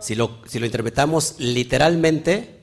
[0.00, 2.54] Si lo, si lo interpretamos literalmente,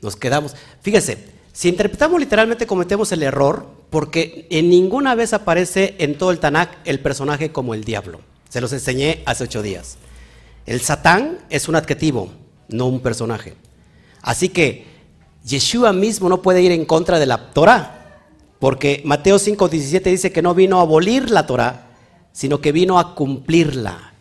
[0.00, 0.56] nos quedamos.
[0.80, 1.18] Fíjese,
[1.52, 6.78] si interpretamos literalmente cometemos el error porque en ninguna vez aparece en todo el Tanakh
[6.86, 8.20] el personaje como el diablo.
[8.48, 9.98] Se los enseñé hace ocho días.
[10.64, 12.32] El Satán es un adjetivo,
[12.68, 13.54] no un personaje.
[14.22, 14.86] Así que
[15.44, 18.22] Yeshua mismo no puede ir en contra de la Torah,
[18.58, 21.87] porque Mateo 5:17 dice que no vino a abolir la Torah,
[22.38, 24.12] sino que vino a cumplirla,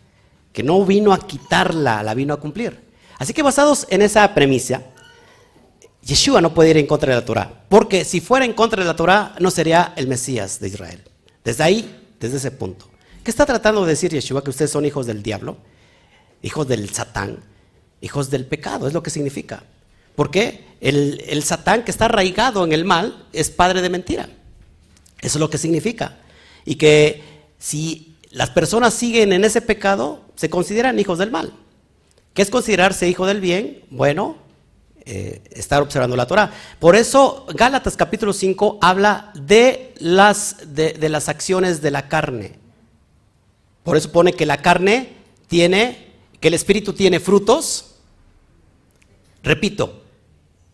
[0.52, 2.82] que no vino a quitarla, la vino a cumplir.
[3.20, 4.82] Así que basados en esa premisa,
[6.02, 8.88] Yeshua no puede ir en contra de la Torah, porque si fuera en contra de
[8.88, 11.04] la Torah no sería el Mesías de Israel.
[11.44, 12.90] Desde ahí, desde ese punto.
[13.24, 14.44] ¿Qué está tratando de decir Yeshua?
[14.44, 15.58] Que ustedes son hijos del diablo,
[16.42, 17.38] hijos del Satán,
[18.02, 19.62] hijos del pecado, es lo que significa.
[20.16, 20.66] ¿Por qué?
[20.82, 24.28] El, el Satán que está arraigado en el mal es padre de mentira.
[25.22, 26.18] Eso es lo que significa.
[26.66, 31.54] Y que si las personas siguen en ese pecado, se consideran hijos del mal.
[32.34, 33.84] ¿Qué es considerarse hijo del bien?
[33.90, 34.38] Bueno,
[35.06, 36.52] eh, estar observando la Torah.
[36.80, 42.60] Por eso Gálatas capítulo 5 habla de las, de, las acciones de la carne.
[43.84, 45.14] Por eso pone que la carne
[45.48, 47.96] tiene, que el espíritu tiene frutos.
[49.44, 50.04] Repito,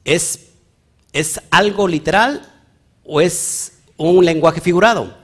[0.04, 0.48] ¿es,
[1.12, 2.52] es algo literal
[3.06, 5.16] o es un lenguaje figurado?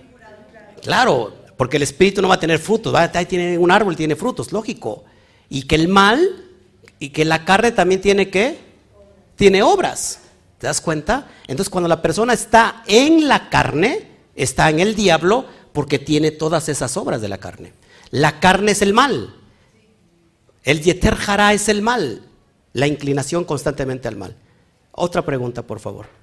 [0.83, 4.53] Claro, porque el espíritu no va a tener frutos, ahí tiene un árbol, tiene frutos,
[4.53, 5.03] lógico.
[5.49, 6.45] Y que el mal
[6.99, 8.57] y que la carne también tiene qué?
[9.35, 10.21] Tiene obras.
[10.57, 11.27] ¿Te das cuenta?
[11.47, 16.69] Entonces cuando la persona está en la carne, está en el diablo porque tiene todas
[16.69, 17.73] esas obras de la carne.
[18.09, 19.35] La carne es el mal.
[20.63, 22.23] El yeter jara es el mal.
[22.71, 24.33] La inclinación constantemente al mal.
[24.93, 26.18] Otra pregunta, por favor.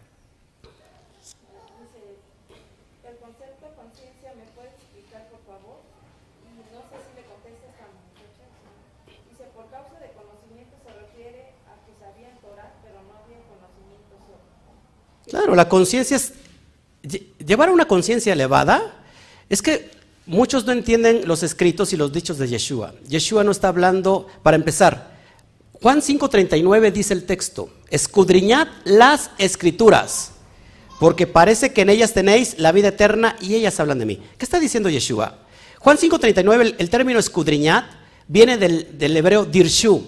[15.37, 16.33] Claro, la conciencia es.
[17.47, 18.95] Llevar una conciencia elevada
[19.51, 19.91] es que
[20.25, 22.95] muchos no entienden los escritos y los dichos de Yeshua.
[23.07, 25.15] Yeshua no está hablando, para empezar,
[25.83, 30.31] Juan 5:39 dice el texto: Escudriñad las escrituras,
[30.99, 34.23] porque parece que en ellas tenéis la vida eterna y ellas hablan de mí.
[34.39, 35.37] ¿Qué está diciendo Yeshua?
[35.81, 37.85] Juan 5:39, el, el, término escudriñad
[38.27, 40.03] viene del, del hebreo dirshu.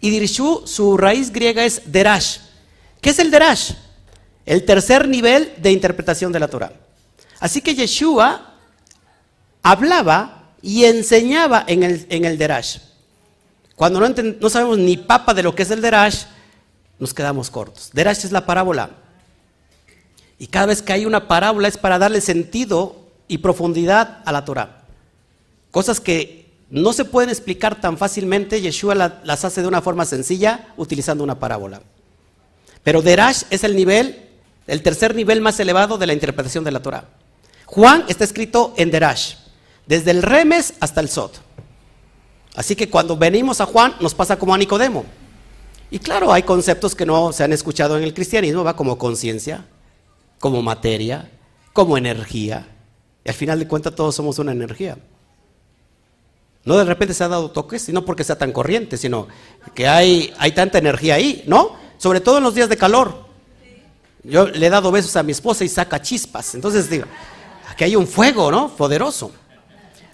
[0.00, 2.38] Y dirshu, su raíz griega es derash.
[3.00, 3.74] ¿Qué es el derash?
[4.44, 6.72] El tercer nivel de interpretación de la Torah.
[7.40, 8.54] Así que Yeshua
[9.62, 12.78] hablaba y enseñaba en el, en el Derash.
[13.74, 16.24] Cuando no, no, sabemos ni papa de lo que es el Derash,
[16.98, 17.90] nos quedamos cortos.
[17.92, 18.90] Derash es la parábola.
[20.38, 24.44] Y cada vez que hay una parábola es para darle sentido y profundidad a la
[24.44, 24.82] Torah.
[25.70, 30.68] Cosas que no se pueden explicar tan fácilmente, Yeshua las hace de una forma sencilla
[30.76, 31.82] utilizando una parábola.
[32.82, 34.30] Pero Derash es el nivel
[34.66, 37.04] el tercer nivel más elevado de la interpretación de la Torah.
[37.66, 39.34] Juan está escrito en Derash,
[39.86, 41.40] desde el Remes hasta el Sot.
[42.54, 45.04] Así que cuando venimos a Juan nos pasa como a Nicodemo.
[45.90, 49.66] Y claro, hay conceptos que no se han escuchado en el cristianismo, va como conciencia,
[50.38, 51.30] como materia,
[51.72, 52.68] como energía.
[53.24, 54.98] Y al final de cuentas todos somos una energía.
[56.64, 59.28] No de repente se ha dado toques, sino porque sea tan corriente, sino
[59.74, 61.76] que hay, hay tanta energía ahí, ¿no?
[61.98, 63.31] Sobre todo en los días de calor.
[64.24, 66.54] Yo le he dado besos a mi esposa y saca chispas.
[66.54, 67.06] Entonces digo,
[67.68, 68.68] aquí hay un fuego, ¿no?
[68.68, 69.32] Poderoso.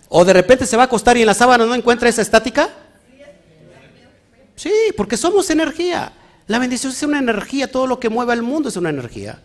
[0.09, 2.71] O de repente se va a acostar y en la sábana no encuentra esa estática.
[4.57, 6.13] Sí, porque somos energía.
[6.47, 9.43] La bendición es una energía, todo lo que mueve al mundo es una energía.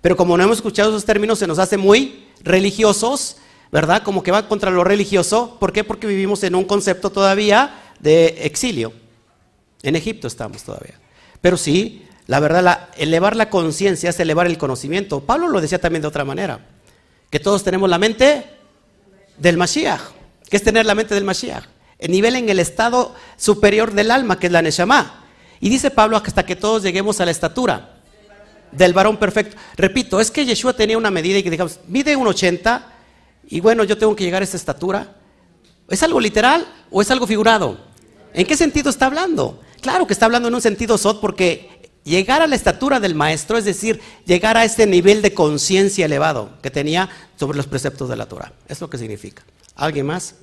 [0.00, 3.38] Pero como no hemos escuchado esos términos, se nos hace muy religiosos,
[3.72, 4.04] ¿verdad?
[4.04, 5.56] Como que va contra lo religioso.
[5.58, 5.82] ¿Por qué?
[5.82, 8.92] Porque vivimos en un concepto todavía de exilio.
[9.82, 10.94] En Egipto estamos todavía.
[11.40, 15.20] Pero sí, la verdad, elevar la conciencia es elevar el conocimiento.
[15.20, 16.60] Pablo lo decía también de otra manera,
[17.30, 18.44] que todos tenemos la mente
[19.38, 20.00] del Mashiach.
[20.48, 21.64] ¿Qué es tener la mente del Mashiach?
[21.98, 25.24] El nivel en el estado superior del alma, que es la Neshama.
[25.60, 27.96] Y dice Pablo hasta que todos lleguemos a la estatura
[28.72, 29.56] del varón perfecto.
[29.76, 32.92] Repito, es que Yeshua tenía una medida y que digamos, mide un 80
[33.48, 35.14] y bueno, yo tengo que llegar a esa estatura.
[35.88, 37.78] ¿Es algo literal o es algo figurado?
[38.34, 39.60] ¿En qué sentido está hablando?
[39.80, 41.75] Claro que está hablando en un sentido sot porque
[42.06, 46.50] llegar a la estatura del maestro, es decir, llegar a este nivel de conciencia elevado
[46.62, 48.52] que tenía sobre los preceptos de la Torah.
[48.68, 49.42] Es lo que significa.
[49.74, 50.36] ¿Alguien más?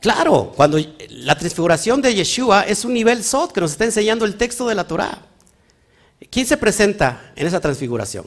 [0.00, 0.78] Claro, cuando
[1.08, 4.76] la transfiguración de Yeshua es un nivel Sot que nos está enseñando el texto de
[4.76, 5.22] la Torah.
[6.30, 8.26] ¿Quién se presenta en esa transfiguración?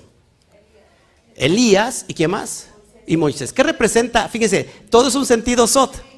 [1.36, 2.68] Elías y quién más?
[3.08, 3.54] Y Moisés.
[3.54, 4.28] ¿Qué representa?
[4.28, 6.11] Fíjense, todo es un sentido Sot.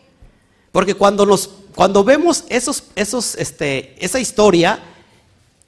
[0.73, 4.79] Porque cuando nos cuando vemos esos, esos, este, esa historia,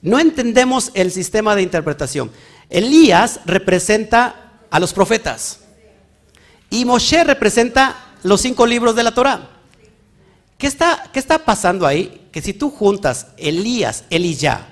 [0.02, 2.32] no entendemos el sistema de interpretación.
[2.70, 5.62] Elías representa a los profetas
[6.70, 9.50] y Moshe representa los cinco libros de la Torah.
[10.58, 12.28] ¿Qué está, ¿Qué está pasando ahí?
[12.32, 14.68] Que si tú juntas Elías, Eliyah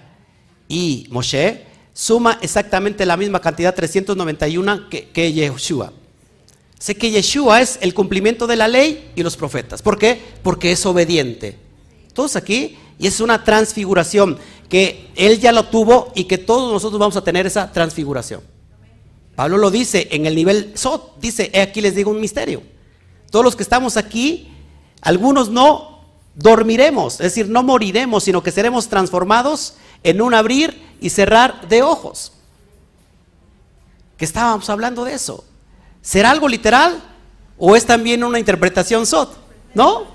[0.68, 5.94] y Moshe, suma exactamente la misma cantidad, 391, que, que Yeshua.
[6.84, 9.82] Sé que Yeshua es el cumplimiento de la ley y los profetas.
[9.82, 10.22] ¿Por qué?
[10.44, 11.58] Porque es obediente.
[12.12, 14.38] Todos aquí, y es una transfiguración
[14.68, 18.42] que Él ya lo tuvo y que todos nosotros vamos a tener esa transfiguración.
[19.34, 22.62] Pablo lo dice en el nivel Sot, dice, aquí les digo un misterio.
[23.32, 24.52] Todos los que estamos aquí,
[25.00, 26.02] algunos no
[26.36, 31.82] dormiremos, es decir, no moriremos, sino que seremos transformados en un abrir y cerrar de
[31.82, 32.34] ojos.
[34.18, 35.46] Que estábamos hablando de eso.
[36.04, 37.02] ¿Será algo literal
[37.58, 39.36] o es también una interpretación SOT?
[39.74, 40.08] ¿No?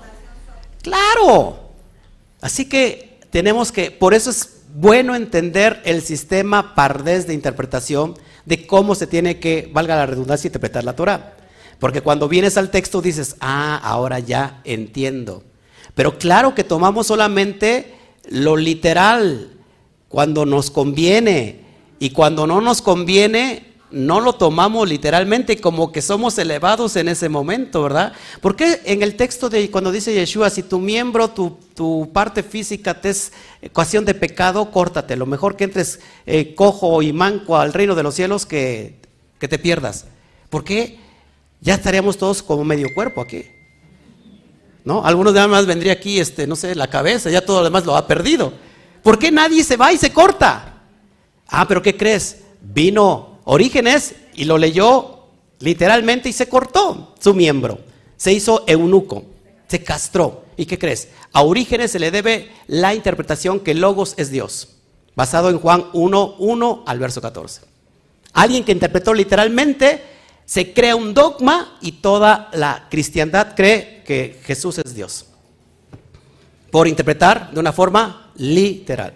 [0.83, 1.71] Claro.
[2.39, 8.67] Así que tenemos que, por eso es bueno entender el sistema pardés de interpretación de
[8.67, 11.35] cómo se tiene que, valga la redundancia, interpretar la Torah.
[11.79, 15.43] Porque cuando vienes al texto dices, ah, ahora ya entiendo.
[15.95, 17.95] Pero claro que tomamos solamente
[18.29, 19.57] lo literal
[20.07, 21.61] cuando nos conviene
[21.97, 27.29] y cuando no nos conviene no lo tomamos literalmente como que somos elevados en ese
[27.29, 28.13] momento, ¿verdad?
[28.41, 31.57] Porque en el texto de cuando dice Yeshua, si tu miembro, tu,
[32.13, 35.15] parte física te es ecuación de pecado, córtate.
[35.15, 38.99] Lo mejor que entres eh, cojo y manco al reino de los cielos que,
[39.39, 40.05] que te pierdas.
[40.49, 40.99] ¿Por qué?
[41.61, 43.45] Ya estaríamos todos como medio cuerpo aquí.
[44.83, 45.05] ¿No?
[45.05, 47.95] Algunos de más vendría aquí, este, no sé, la cabeza, ya todo lo demás lo
[47.95, 48.53] ha perdido.
[49.03, 50.83] ¿Por qué nadie se va y se corta?
[51.47, 52.41] Ah, pero ¿qué crees?
[52.61, 55.23] Vino Orígenes y lo leyó
[55.57, 57.79] literalmente y se cortó su miembro.
[58.15, 59.23] Se hizo eunuco,
[59.67, 60.43] se castró.
[60.55, 61.07] ¿Y qué crees?
[61.33, 64.75] A Orígenes se le debe la interpretación que Logos es Dios,
[65.15, 67.61] basado en Juan 1, 1 al verso 14.
[68.33, 70.03] Alguien que interpretó literalmente
[70.45, 75.25] se crea un dogma y toda la cristiandad cree que Jesús es Dios.
[76.69, 79.15] Por interpretar de una forma literal.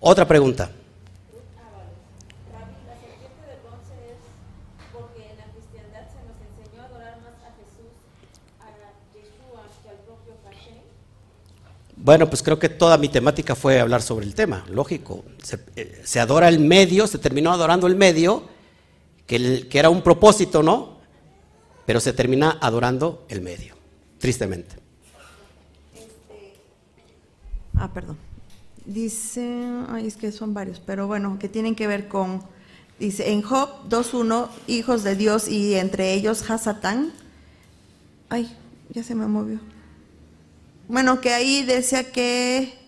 [0.00, 0.70] Otra pregunta.
[12.08, 15.26] Bueno, pues creo que toda mi temática fue hablar sobre el tema, lógico.
[15.42, 18.48] Se, eh, se adora el medio, se terminó adorando el medio
[19.26, 21.00] que, era un propósito, ¿no?
[21.84, 23.74] Pero se termina adorando el medio,
[24.16, 24.76] tristemente.
[27.74, 28.16] Ah, perdón.
[28.86, 32.42] Dice, ay, es que son varios, pero bueno, que tienen que ver con,
[32.98, 37.12] dice, en Job 2.1, hijos de Dios y entre ellos Hasatán.
[38.30, 38.56] Ay,
[38.94, 39.60] ya se me movió.
[40.88, 42.78] Bueno, que ahí decía que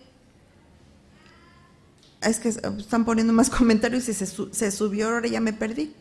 [2.21, 5.93] es que están poniendo más comentarios y se, se subió, ahora ya me perdí.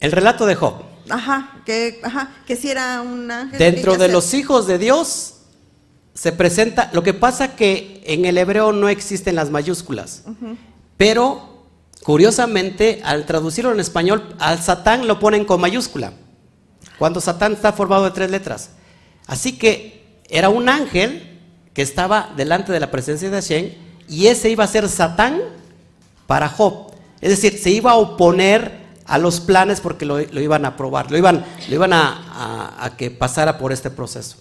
[0.00, 0.82] El relato de Job.
[1.08, 3.58] Ajá, que, ajá, que si era un ángel.
[3.58, 5.34] Dentro de los hijos de Dios
[6.14, 10.24] se presenta, lo que pasa que en el hebreo no existen las mayúsculas,
[10.96, 11.66] pero
[12.02, 16.12] curiosamente al traducirlo en español, al Satán lo ponen con mayúscula,
[16.98, 18.70] cuando Satán está formado de tres letras.
[19.26, 21.40] Así que era un ángel
[21.72, 23.70] que estaba delante de la presencia de Hashem
[24.08, 25.40] y ese iba a ser Satán
[26.26, 26.92] para Job.
[27.20, 31.18] Es decir, se iba a oponer a los planes porque lo, iban a aprobar, lo
[31.18, 34.38] iban, lo iban a, que pasara por este proceso.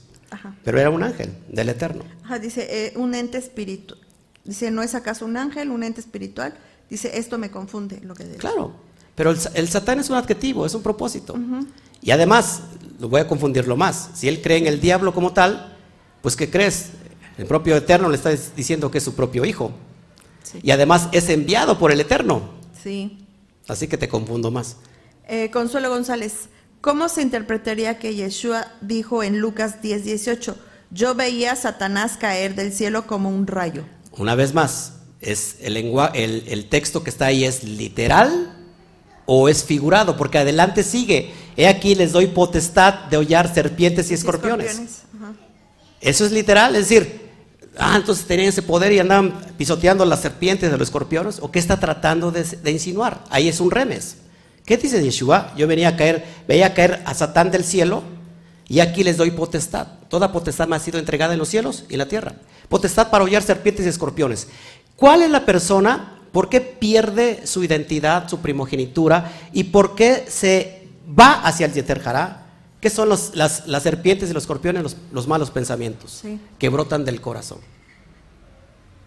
[0.64, 2.04] Pero era un ángel del Eterno.
[2.42, 4.00] dice, eh, un ente espiritual.
[4.44, 6.54] Dice, ¿no es acaso un ángel, un ente espiritual?
[6.90, 8.74] Dice, esto me confunde lo que Claro,
[9.16, 11.36] pero el, Satán es un adjetivo, es un propósito.
[12.02, 12.62] Y además,
[13.00, 14.10] lo voy a confundirlo más.
[14.16, 15.78] Si él cree en el diablo como tal,
[16.22, 16.90] pues ¿qué crees?
[17.38, 19.72] El propio Eterno le está diciendo que es su propio hijo.
[20.62, 22.52] Y además es enviado por el Eterno.
[22.82, 23.26] Sí.
[23.68, 24.78] Así que te confundo más.
[25.28, 26.50] Eh, Consuelo González,
[26.82, 30.58] ¿cómo se interpretaría que Yeshua dijo en Lucas 10, 18,
[30.92, 33.86] yo veía a Satanás caer del cielo como un rayo?
[34.12, 38.63] Una vez más, ¿es el, el, el texto que está ahí es literal
[39.26, 40.18] o es figurado?
[40.18, 44.82] Porque adelante sigue, he aquí les doy potestad de hollar serpientes y escorpiones.
[46.02, 47.30] Eso es literal, es decir,
[47.78, 51.60] ah, entonces tenían ese poder y andaban pisoteando las serpientes de los escorpiones, o qué
[51.60, 53.24] está tratando de, insinuar.
[53.30, 54.18] Ahí es un remes.
[54.66, 55.54] ¿Qué dice Yeshua?
[55.58, 58.04] Yo venía a caer, veía caer a Satán del cielo
[58.68, 59.88] y aquí les doy potestad.
[60.10, 62.36] Toda potestad me ha sido entregada en los cielos y en la tierra.
[62.70, 64.48] Potestad para hollar serpientes y escorpiones.
[64.96, 66.22] ¿Cuál es la persona?
[66.34, 69.32] ¿Por qué pierde su identidad, su primogenitura?
[69.54, 72.48] ¿Y por qué se va hacia el Yeterjará?
[72.82, 74.98] ¿Qué son las, serpientes y los escorpiones?
[75.12, 76.24] Los, malos pensamientos
[76.58, 77.60] que brotan del corazón.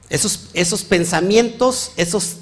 [0.09, 2.36] Esos, esos pensamientos, esos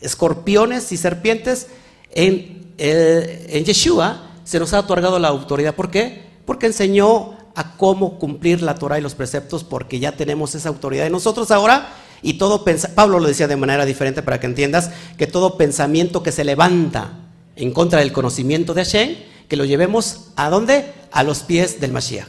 [0.00, 1.68] escorpiones y serpientes,
[2.10, 5.76] en, eh, en Yeshua se nos ha otorgado la autoridad.
[5.76, 6.26] ¿Por qué?
[6.44, 11.04] Porque enseñó a cómo cumplir la Torah y los preceptos, porque ya tenemos esa autoridad
[11.04, 11.88] de nosotros ahora.
[12.22, 12.64] Y todo
[12.94, 17.12] Pablo lo decía de manera diferente para que entiendas que todo pensamiento que se levanta
[17.56, 19.16] en contra del conocimiento de Hashem
[19.48, 20.92] que lo llevemos a dónde?
[21.10, 22.28] A los pies del Mashiach.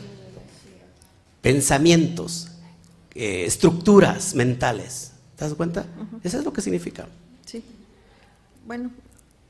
[1.41, 2.47] Pensamientos,
[3.13, 5.11] eh, estructuras mentales.
[5.35, 5.85] ¿Te das cuenta?
[6.23, 7.07] Eso es lo que significa.
[7.45, 7.63] Sí.
[8.65, 8.91] Bueno,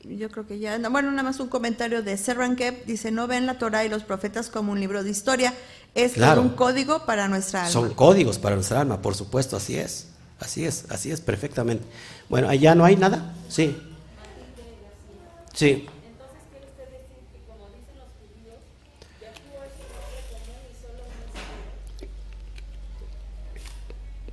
[0.04, 0.78] yo creo que ya.
[0.88, 2.86] bueno, nada más un comentario de Serran Kep.
[2.86, 5.54] Dice: No ven la Torah y los profetas como un libro de historia.
[5.94, 6.42] Es Claro.
[6.42, 7.72] un código para nuestra alma.
[7.72, 10.09] Son códigos para nuestra alma, por supuesto, así es.
[10.40, 11.84] Así es, así es, perfectamente.
[12.28, 13.34] Bueno, allá no hay nada.
[13.48, 13.76] Sí.
[15.52, 15.86] Sí.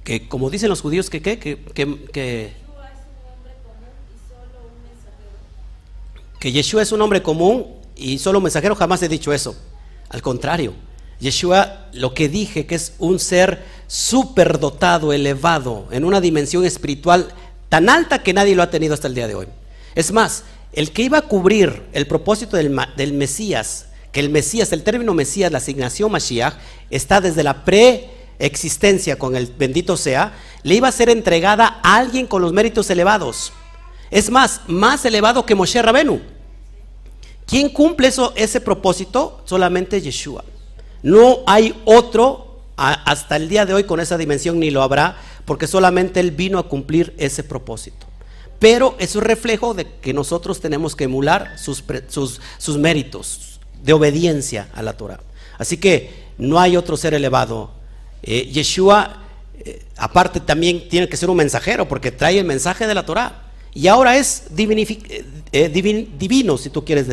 [0.06, 2.54] Que como dicen los judíos, que qué, que, que, que,
[6.40, 9.58] que Yeshua es un hombre común y solo un mensajero, jamás he dicho eso.
[10.08, 10.74] Al contrario,
[11.20, 17.34] Yeshua lo que dije que es un ser superdotado, elevado, en una dimensión espiritual
[17.70, 19.48] tan alta que nadie lo ha tenido hasta el día de hoy.
[19.96, 24.84] Es más, el que iba a cubrir el propósito del, Mesías, que el Mesías, el
[24.84, 26.54] término Mesías, la asignación Mashiach,
[26.90, 30.34] está desde la preexistencia con el bendito sea,
[30.64, 33.54] le iba a ser entregada a alguien con los méritos elevados.
[34.12, 36.22] Es más, más elevado que Moshe Rabenu.
[37.46, 39.42] ¿Quién cumple ese propósito?
[39.46, 40.44] Solamente Yeshua.
[41.04, 45.68] No hay otro hasta el día de hoy con esa dimensión, ni lo habrá, porque
[45.68, 48.06] solamente Él vino a cumplir ese propósito.
[48.60, 53.94] Pero es un reflejo de que nosotros tenemos que emular sus, sus, sus méritos de
[53.94, 55.20] obediencia a la Torah.
[55.58, 57.72] Así que no hay otro ser elevado.
[58.24, 59.24] Eh, Yeshua,
[59.60, 63.47] eh, aparte, también tiene que ser un mensajero, porque trae el mensaje de la Torah.
[63.78, 67.06] Y ahora es eh, eh, divin- divino, si tú quieres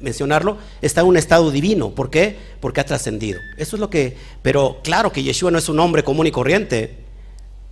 [0.00, 1.90] mencionarlo, está en un estado divino.
[1.90, 2.36] ¿Por qué?
[2.58, 3.38] Porque ha trascendido.
[3.56, 4.16] Eso es lo que.
[4.42, 6.98] Pero claro que Yeshua no es un hombre común y corriente.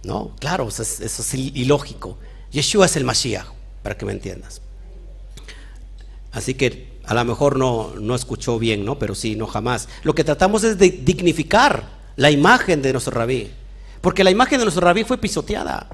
[0.04, 2.18] No, claro, eso es, eso es il- ilógico.
[2.52, 3.48] Yeshua es el Mashiach,
[3.82, 4.60] para que me entiendas.
[6.30, 8.96] Así que a lo mejor no, no escuchó bien, ¿no?
[8.96, 9.88] Pero sí, no jamás.
[10.04, 13.50] Lo que tratamos es de dignificar la imagen de nuestro rabí.
[14.00, 15.88] Porque la imagen de nuestro rabí fue pisoteada,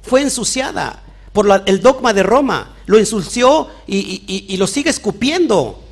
[0.00, 1.02] fue ensuciada
[1.32, 2.76] por el dogma de Roma.
[2.86, 5.82] Lo insulció y- y lo sigue escupiendo.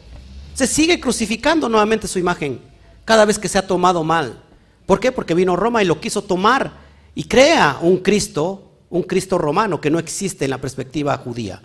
[0.54, 2.60] Se sigue crucificando nuevamente su imagen
[3.04, 4.42] cada vez que se ha tomado mal.
[4.86, 5.12] ¿Por qué?
[5.12, 6.72] Porque vino Roma y lo quiso tomar
[7.14, 11.62] y crea un Cristo, un Cristo romano que no existe en la perspectiva judía.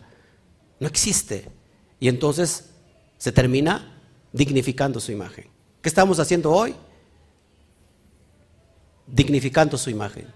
[0.79, 1.49] No existe.
[1.99, 2.69] Y entonces
[3.17, 3.97] se termina
[4.31, 5.47] dignificando su imagen.
[5.81, 6.75] ¿Qué estamos haciendo hoy?
[9.07, 10.27] Dignificando su imagen.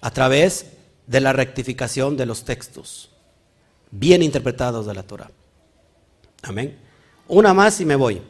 [0.00, 0.66] A través
[1.06, 3.10] de la rectificación de los textos,
[3.90, 5.30] bien interpretados de la Torah.
[6.42, 6.78] Amén.
[7.28, 8.22] Una más y me voy.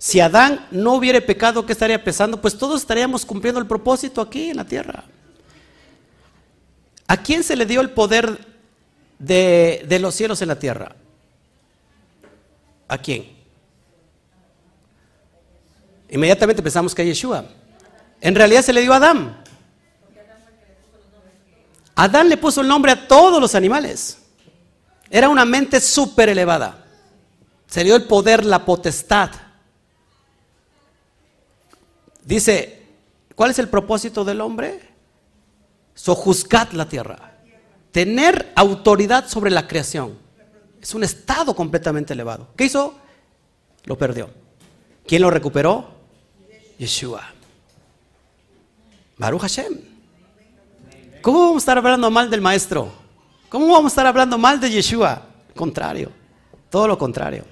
[0.00, 2.40] Si Adán no hubiera pecado, ¿qué estaría pasando?
[2.40, 5.04] Pues todos estaríamos cumpliendo el propósito aquí en la tierra.
[7.06, 8.46] ¿A quién se le dio el poder
[9.18, 10.96] de, de los cielos en la tierra?
[12.88, 13.39] ¿A quién?
[16.10, 17.44] Inmediatamente pensamos que a Yeshua.
[18.20, 19.42] En realidad se le dio a Adán.
[21.94, 24.18] Adán le puso el nombre a todos los animales.
[25.08, 26.84] Era una mente súper elevada.
[27.66, 29.30] Se le dio el poder, la potestad.
[32.24, 32.86] Dice,
[33.34, 34.80] ¿cuál es el propósito del hombre?
[35.94, 37.34] Sojuzgar la tierra.
[37.92, 40.18] Tener autoridad sobre la creación.
[40.80, 42.48] Es un estado completamente elevado.
[42.56, 42.94] ¿Qué hizo?
[43.84, 44.30] Lo perdió.
[45.06, 45.99] ¿Quién lo recuperó?
[46.80, 47.20] Yeshua.
[49.18, 49.78] Baruch Hashem.
[51.20, 52.90] ¿Cómo vamos a estar hablando mal del maestro?
[53.50, 55.26] ¿Cómo vamos a estar hablando mal de Yeshua?
[55.54, 56.10] Contrario.
[56.70, 57.44] Todo lo contrario.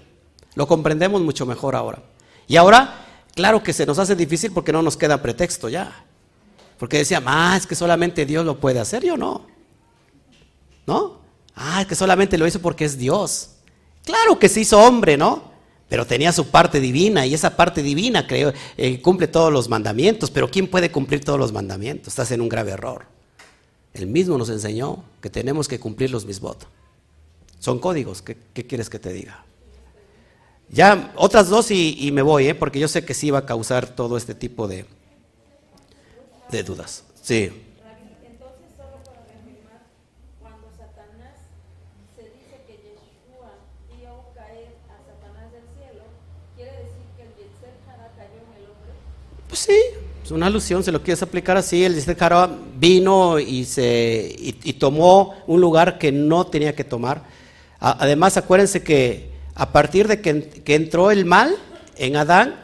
[0.54, 2.02] Lo comprendemos mucho mejor ahora.
[2.46, 6.04] Y ahora, claro que se nos hace difícil porque no nos queda pretexto ya.
[6.78, 9.46] Porque decía, ah, es que solamente Dios lo puede hacer, yo no.
[10.86, 11.20] ¿No?
[11.54, 13.50] Ah, es que solamente lo hizo porque es Dios.
[14.06, 15.47] Claro que se hizo hombre, ¿no?
[15.88, 20.30] Pero tenía su parte divina y esa parte divina creo, eh, cumple todos los mandamientos.
[20.30, 22.08] Pero ¿quién puede cumplir todos los mandamientos?
[22.08, 23.06] Estás en un grave error.
[23.94, 26.68] Él mismo nos enseñó que tenemos que cumplir los misbot.
[27.58, 28.36] Son códigos, ¿qué,
[28.66, 29.44] quieres que te diga?
[30.70, 32.54] Ya, otras dos y, y me voy, ¿eh?
[32.54, 34.84] porque yo sé que sí va a causar todo este tipo de,
[36.50, 37.04] de dudas.
[37.22, 37.50] Sí.
[38.24, 39.84] Entonces, solo para reafirmar,
[40.40, 41.36] cuando Satanás
[42.16, 43.52] se dice que Yeshua
[43.88, 46.04] vio caer a Satanás del cielo,
[46.56, 48.92] quiere decir que el Yetzer Hara cayó en el hombre.
[49.48, 49.78] Pues sí,
[50.22, 55.36] es una alusión, si lo quieres aplicar así, el Yisrael vino y, se, y, tomó
[55.46, 57.22] un lugar que no tenía que tomar.
[57.80, 61.56] Además, acuérdense que a partir de que, que entró el mal
[61.96, 62.60] en Adán,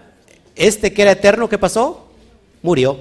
[0.54, 2.06] este que era eterno, ¿qué pasó?
[2.62, 2.98] Murió.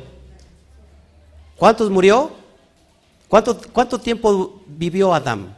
[1.57, 2.31] ¿Cuántos murió?
[3.27, 5.57] ¿Cuánto, cuánto tiempo vivió Adán?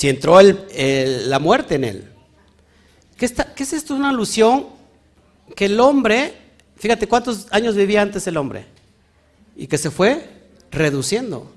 [0.00, 2.08] Si entró la muerte en él.
[3.18, 3.94] ¿Qué, está- qué es esto?
[3.94, 4.66] Una alusión
[5.54, 6.32] que el hombre,
[6.76, 8.64] fíjate cuántos años vivía antes el hombre.
[9.56, 10.26] y que se fue
[10.70, 11.52] reduciendo.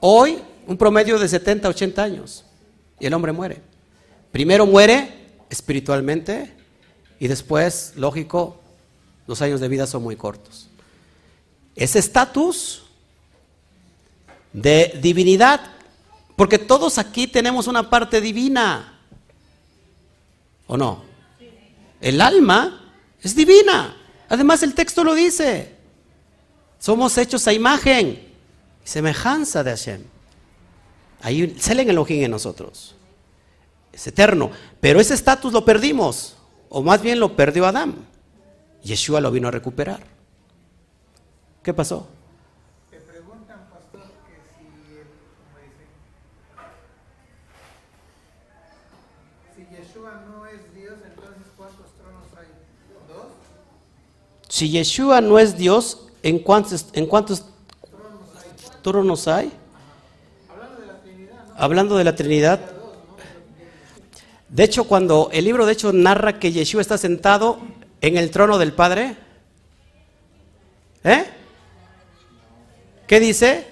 [0.00, 2.44] Hoy, un promedio de 70, 80 años
[3.00, 3.62] y el hombre muere.
[4.32, 6.52] Primero muere espiritualmente
[7.18, 8.60] y después, lógico,
[9.26, 10.68] los años de vida son muy cortos.
[11.74, 12.82] Ese estatus
[14.52, 15.60] de divinidad,
[16.38, 19.00] porque todos aquí tenemos una parte divina,
[20.66, 21.02] ¿o no?
[22.00, 23.96] El alma es divina.
[24.28, 25.74] Además el texto lo dice.
[26.78, 28.06] Somos hechos a imagen
[28.84, 30.02] y semejanza de Hashem.
[31.20, 32.94] Ahí sale el Elohim en nosotros.
[33.92, 34.50] Es eterno.
[34.80, 36.36] Pero ese estatus lo perdimos.
[36.68, 38.06] O más bien lo perdió Adán.
[38.82, 40.06] Yeshua lo vino a recuperar.
[41.62, 42.08] ¿Qué pasó?
[42.90, 44.64] Te preguntan, pastor, que si,
[45.44, 45.88] como dicen,
[49.54, 52.46] si Yeshua no es Dios, entonces ¿cuántos tronos hay?
[53.08, 53.32] ¿Dos?
[54.58, 57.08] Si Yeshua no es Dios, ¿en cuántos, en
[58.82, 59.52] tronos hay?
[60.50, 61.54] Hablando de la Trinidad, ¿no?
[61.56, 62.60] Hablando de la Trinidad.
[64.48, 67.60] De hecho, cuando el libro de hecho narra que Yeshua está sentado
[68.00, 69.16] en el trono del Padre,
[71.04, 71.24] ¿eh?
[73.06, 73.64] ¿Qué dice?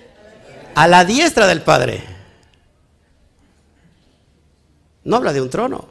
[0.77, 2.05] A la diestra del Padre.
[5.03, 5.89] No habla de un trono,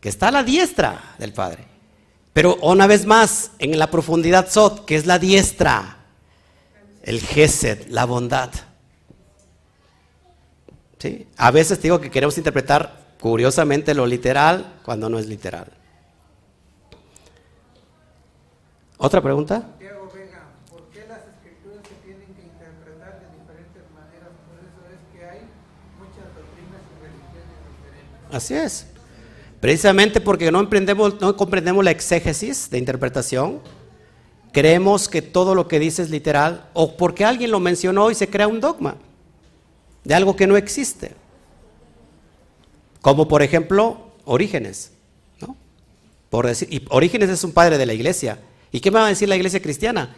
[0.00, 1.71] que está a la diestra del Padre.
[2.32, 5.98] Pero una vez más, en la profundidad Sot, que es la diestra,
[7.02, 8.50] el Gesed, la bondad.
[10.98, 11.26] ¿Sí?
[11.36, 15.70] A veces digo que queremos interpretar curiosamente lo literal cuando no es literal.
[18.96, 19.60] ¿Otra pregunta?
[19.60, 24.30] Santiago Vega, ¿por qué las escrituras se tienen que interpretar de diferentes maneras?
[24.46, 25.40] Por eso es que hay
[25.98, 28.34] muchas doctrinas y religiones diferentes.
[28.34, 28.91] Así es.
[29.62, 33.60] Precisamente porque no, no comprendemos la exégesis de interpretación,
[34.50, 38.28] creemos que todo lo que dice es literal, o porque alguien lo mencionó y se
[38.28, 38.96] crea un dogma
[40.02, 41.12] de algo que no existe.
[43.02, 44.90] Como por ejemplo, Orígenes.
[45.40, 45.56] ¿no?
[46.28, 48.40] Por decir, y Orígenes es un padre de la iglesia.
[48.72, 50.12] ¿Y qué me va a decir la iglesia cristiana?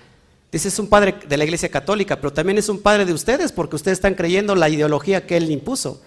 [0.51, 3.53] Dice, es un padre de la iglesia católica, pero también es un padre de ustedes
[3.53, 6.01] porque ustedes están creyendo la ideología que él impuso.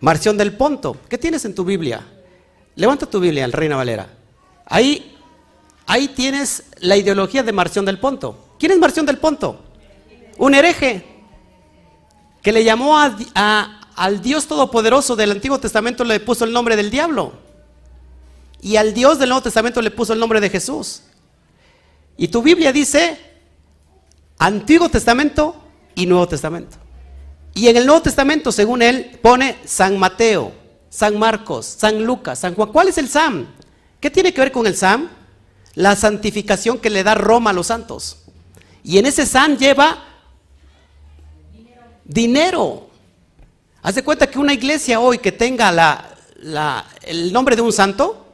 [0.00, 2.06] Marción del Ponto, ¿qué tienes en tu Biblia?
[2.74, 4.08] Levanta tu Biblia, el Reina Valera.
[4.64, 5.16] Ahí,
[5.86, 8.54] ahí tienes la ideología de Marción del Ponto.
[8.58, 9.60] ¿Quién es Marción del Ponto?
[10.38, 11.04] Un hereje
[12.42, 17.34] que le llamó al Dios Todopoderoso del Antiguo Testamento, le puso el nombre del diablo.
[18.62, 21.02] Y al Dios del Nuevo Testamento le puso el nombre de Jesús.
[22.16, 23.18] Y tu Biblia dice
[24.38, 25.56] Antiguo Testamento
[25.94, 26.78] y Nuevo Testamento.
[27.54, 30.52] Y en el Nuevo Testamento, según él, pone San Mateo,
[30.88, 32.70] San Marcos, San Lucas, San Juan.
[32.72, 33.46] ¿Cuál es el Sam?
[34.00, 35.08] ¿Qué tiene que ver con el Sam?
[35.74, 38.18] La santificación que le da Roma a los santos.
[38.82, 40.04] Y en ese Sam lleva
[42.04, 42.88] dinero.
[43.82, 46.16] Haz de cuenta que una iglesia hoy que tenga
[47.02, 48.26] el nombre de un santo,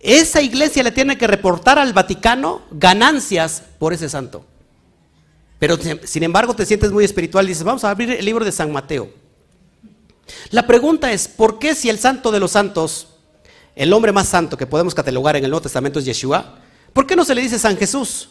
[0.00, 4.44] esa iglesia le tiene que reportar al Vaticano ganancias por ese santo.
[5.66, 8.52] Pero sin- embargo te sientes muy espiritual y dices, vamos a abrir el libro de
[8.52, 9.08] San Mateo.
[10.50, 13.08] La pregunta es, ¿por qué si el santo de los santos,
[13.74, 16.58] el hombre más santo que podemos catalogar en el Nuevo Testamento es Yeshua,
[16.92, 18.28] ¿por qué no se le dice San Jesús?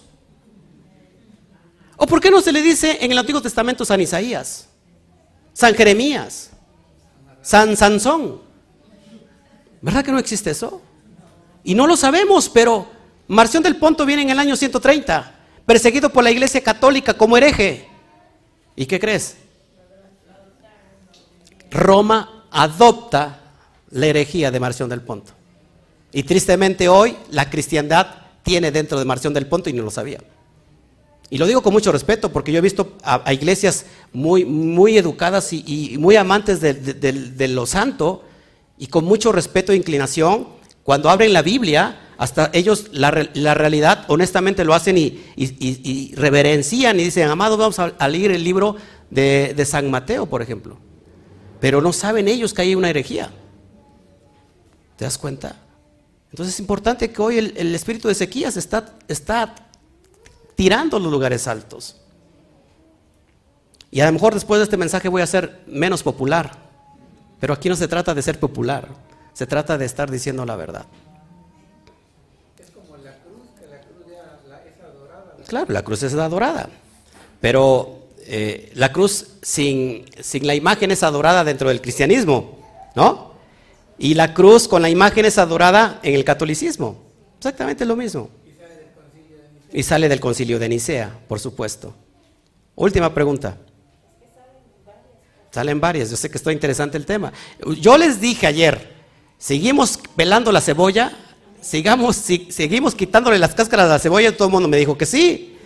[1.98, 4.68] ¿O por qué no se le dice en el Antiguo Testamento San Isaías,
[5.54, 6.52] San Jeremías,
[7.42, 8.42] San Sansón?
[9.82, 10.84] ¿Verdad que no existe eso?
[11.64, 12.86] Y no lo sabemos, pero
[13.28, 15.33] Marción del Ponto viene en el año 130,
[15.66, 17.88] perseguido por la Iglesia Católica como hereje.
[18.76, 19.38] ¿Y qué crees?
[21.72, 23.40] Roma adopta
[23.92, 25.32] la herejía de Marción del Ponto.
[26.12, 28.08] Y tristemente hoy la cristiandad
[28.44, 30.20] tiene dentro de Marción del Ponto y no lo sabía.
[31.30, 35.52] Y lo digo con mucho respeto porque yo he visto a, iglesias muy, muy educadas
[35.52, 38.24] y, muy amantes de- de lo santo
[38.78, 40.48] y con mucho respeto e inclinación.
[40.84, 47.00] Cuando abren la Biblia, hasta ellos la, la realidad honestamente lo hacen y- y reverencian
[47.00, 48.76] y dicen, amado, vamos a, a leer el libro
[49.10, 50.78] de, de San Mateo, por ejemplo.
[51.60, 53.32] Pero no saben ellos que hay una herejía.
[54.98, 55.56] ¿Te das cuenta?
[56.32, 59.56] Entonces es importante que hoy el, el espíritu de Ezequías está, está
[60.56, 61.98] tirando los lugares altos.
[63.92, 66.64] Y a lo mejor después de este mensaje voy a ser menos popular.
[67.40, 68.88] Pero aquí no se trata de ser popular,
[69.34, 70.86] se trata de estar diciendo la verdad.
[75.48, 76.70] Claro, la cruz es adorada.
[77.42, 82.60] Pero eh, la cruz sin, sin la imagen es adorada dentro del cristianismo,
[82.96, 83.34] ¿no?
[83.98, 86.98] Y la cruz con la imagen es adorada en el catolicismo.
[87.38, 88.30] Exactamente lo mismo.
[89.72, 91.94] Y sale del concilio de Nicea, por supuesto.
[92.76, 93.58] Última pregunta.
[95.52, 97.32] Salen varias, yo sé que está interesante el tema.
[97.80, 98.92] Yo les dije ayer,
[99.38, 101.16] seguimos pelando la cebolla,
[101.64, 105.06] sigamos, si- seguimos quitándole las cáscaras a la cebolla, todo el mundo me dijo que
[105.06, 105.58] sí.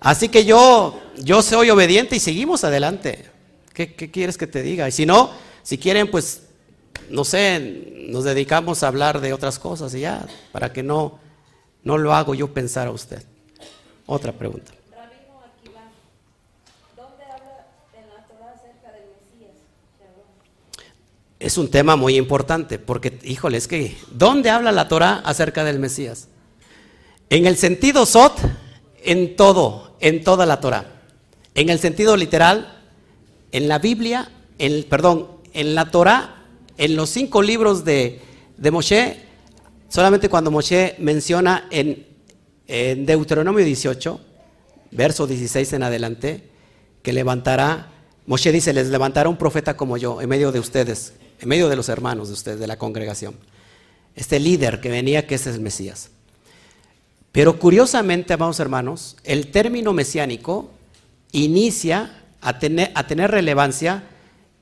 [0.00, 3.24] Así que yo, yo soy obediente y seguimos adelante.
[3.72, 4.86] ¿Qué, qué quieres que te diga?
[4.88, 5.30] Y si no,
[5.62, 6.42] si quieren, pues,
[7.10, 11.18] no sé, nos dedicamos a hablar de otras cosas y ya, para que no,
[11.82, 13.22] no lo hago yo pensar a usted.
[14.06, 14.72] Otra pregunta.
[14.92, 15.80] Rabino Akiva,
[16.96, 17.66] ¿dónde habla
[17.98, 19.56] en la Torah acerca del Mesías?
[19.98, 20.26] Shalom.
[21.44, 25.78] Es un tema muy importante, porque, híjole, es que, ¿dónde habla la Torah acerca del
[25.78, 26.28] Mesías?
[27.28, 28.32] En el sentido sot,
[29.02, 31.02] en todo, en toda la Torah.
[31.54, 32.82] En el sentido literal,
[33.52, 36.46] en la Biblia, en, perdón, en la Torah,
[36.78, 38.22] en los cinco libros de,
[38.72, 39.18] Moshe,
[39.90, 42.06] solamente cuando Moshe menciona en,
[42.68, 44.18] en Deuteronomio 18,
[44.92, 46.48] verso 16 en adelante,
[47.02, 47.90] que levantará,
[48.24, 51.12] Moshe dice, les levantará un profeta como yo en medio de ustedes,
[51.44, 53.34] en medio de los hermanos de ustedes, de la congregación.
[54.16, 56.10] Este líder que venía, que es el Mesías.
[57.32, 60.70] Pero curiosamente, amados hermanos, el término mesiánico
[61.32, 64.04] inicia a tener, relevancia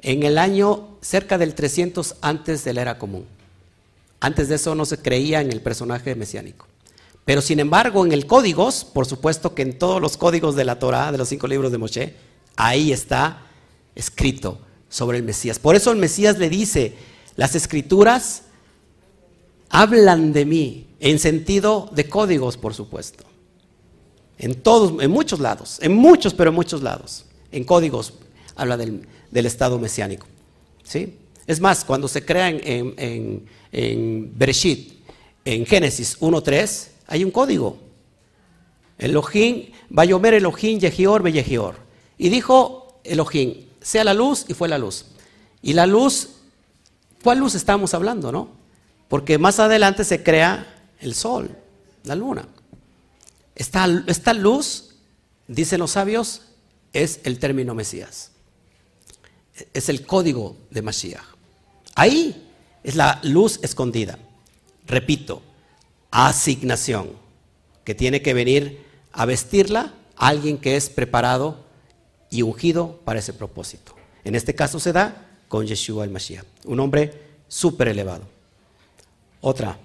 [0.00, 3.26] en el año cerca del 300 antes de la era común.
[4.20, 6.66] Antes de eso no se creía en el personaje mesiánico.
[7.24, 10.78] Pero sin embargo, en el códigos, por supuesto que en todos los códigos de la
[10.78, 12.16] Torah, de los cinco libros de Moshe,
[12.56, 13.42] ahí está
[13.94, 14.58] escrito
[14.92, 15.58] sobre el Mesías.
[15.58, 16.92] Por eso el Mesías le dice,
[17.34, 18.42] las escrituras
[19.70, 23.24] hablan de mí en sentido de códigos, por supuesto.
[24.38, 27.24] En todos, en muchos lados, en muchos, pero en muchos lados.
[27.50, 28.12] En códigos
[28.54, 30.26] habla del, estado mesiánico.
[30.84, 31.16] ¿sí?
[31.46, 34.92] Es más, cuando se crea en, en, en, en Bereshit,
[35.46, 37.78] en Génesis 1.3, hay un código.
[38.98, 41.76] Elohim, Bayomer Elohim, Yehior, Beyehior.
[42.18, 45.06] Y dijo Elohim, sea la luz, y fue la luz.
[45.60, 46.30] Y la luz,
[47.22, 48.48] ¿cuál luz estamos hablando, no?
[49.08, 51.56] Porque más adelante se crea el sol,
[52.04, 52.48] la luna.
[53.54, 54.94] Esta, esta luz,
[55.46, 56.42] dicen los sabios,
[56.92, 58.30] es el término Mesías.
[59.74, 61.22] Es el código de Mashiach.
[61.94, 62.50] Ahí
[62.82, 64.18] es la luz escondida.
[64.86, 65.42] Repito,
[66.10, 67.10] asignación,
[67.84, 71.61] que tiene que venir a vestirla alguien que es preparado
[72.32, 73.94] y ungido para ese propósito.
[74.24, 77.12] En este caso se da con Yeshua el Mashiach, un hombre
[77.46, 78.22] súper elevado.
[79.42, 79.78] Otra.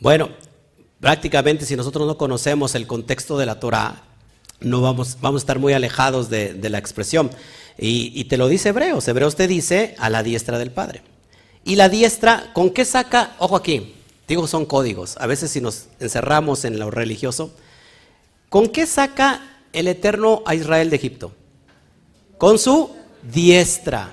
[0.00, 0.30] Bueno,
[0.98, 4.02] prácticamente si nosotros no conocemos el contexto de la Torah,
[4.58, 7.30] no vamos, vamos a estar muy alejados de, de la expresión.
[7.82, 9.08] Y, te lo dice Hebreos.
[9.08, 11.00] Hebreos te dice a la diestra del Padre.
[11.64, 13.34] Y la diestra, ¿con qué saca?
[13.38, 13.94] Ojo aquí,
[14.28, 15.16] digo son códigos.
[15.16, 17.52] A veces si nos encerramos en lo religioso,
[18.50, 19.40] ¿con qué saca
[19.72, 21.32] el Eterno a Israel de Egipto?
[22.36, 22.90] Con su
[23.22, 24.12] diestra.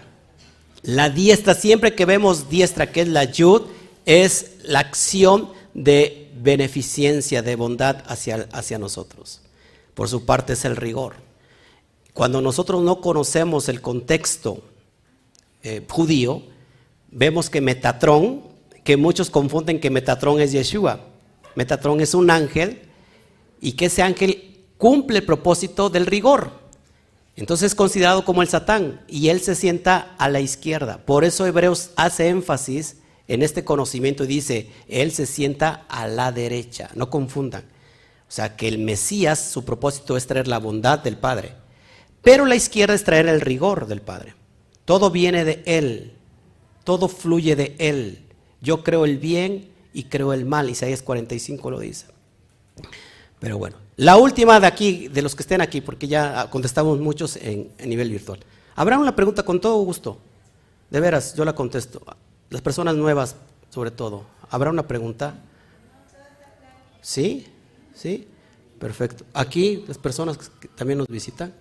[0.84, 3.64] La diestra, siempre que vemos diestra, que es la yud,
[4.06, 9.42] es la acción de beneficencia, de bondad hacia, hacia nosotros.
[9.94, 11.27] Por su parte es el rigor.
[12.18, 14.64] Cuando nosotros no conocemos el contexto
[15.62, 16.42] eh, judío,
[17.12, 18.42] vemos que Metatrón,
[18.84, 21.00] que muchos confunden que Metatrón es Yeshua.
[21.54, 22.82] Metatrón es un ángel
[23.62, 26.54] y que ese ángel cumple el propósito del rigor.
[27.36, 31.06] Entonces es considerado como el Satán y él se sienta a la izquierda.
[31.06, 36.32] Por eso Hebreos hace énfasis en este conocimiento y dice, él se sienta a la
[36.32, 36.90] derecha.
[36.96, 37.62] No confundan.
[38.28, 41.67] O sea, que el Mesías, su propósito es traer la bondad del Padre.
[42.22, 44.34] Pero la izquierda es traer el rigor del Padre.
[44.86, 46.14] Todo viene de Él.
[46.84, 48.20] Todo fluye de Él.
[48.62, 50.70] Yo creo el bien y creo el mal.
[50.70, 52.08] Isaías 45 lo dice.
[53.40, 57.36] Pero bueno, la última de aquí, de los que estén aquí, porque ya contestamos muchos
[57.38, 58.40] en, en nivel virtual.
[58.76, 60.18] Habrá una pregunta con todo gusto.
[60.90, 62.02] De veras, yo la contesto.
[62.50, 63.36] Las personas nuevas,
[63.70, 64.26] sobre todo.
[64.50, 65.36] ¿Habrá una pregunta?
[67.02, 67.48] ¿Sí?
[67.94, 68.28] ¿Sí?
[68.80, 69.26] Perfecto.
[69.34, 71.54] Aquí, las personas que también nos visitan.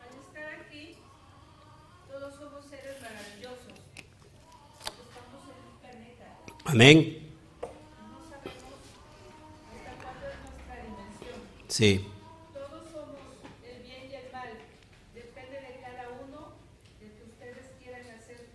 [0.00, 0.96] Al estar aquí,
[2.08, 3.72] todos somos seres maravillosos.
[4.84, 6.26] Estamos en un planeta.
[6.64, 7.18] Amén.
[11.68, 12.04] Sí.
[12.52, 13.16] Todos somos
[13.64, 14.50] el bien y el mal.
[15.14, 16.52] Depende de cada uno
[17.00, 18.46] de que ustedes quieran hacer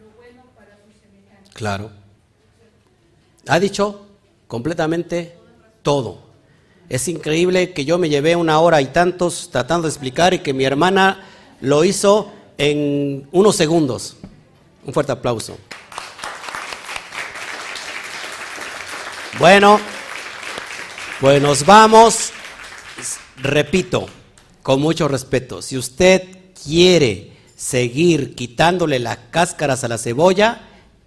[0.00, 1.54] lo bueno para sus semejantes.
[1.54, 1.90] Claro.
[3.48, 4.06] Ha dicho
[4.46, 5.34] completamente
[5.82, 6.28] todo.
[6.88, 10.52] Es increíble que yo me llevé una hora y tantos tratando de explicar y que
[10.52, 11.24] mi hermana
[11.60, 14.16] lo hizo en unos segundos.
[14.84, 15.56] Un fuerte aplauso.
[19.38, 19.78] Bueno,
[21.20, 22.32] pues nos vamos.
[23.36, 24.06] Repito,
[24.64, 26.24] con mucho respeto, si usted
[26.64, 30.62] quiere seguir quitándole las cáscaras a la cebolla,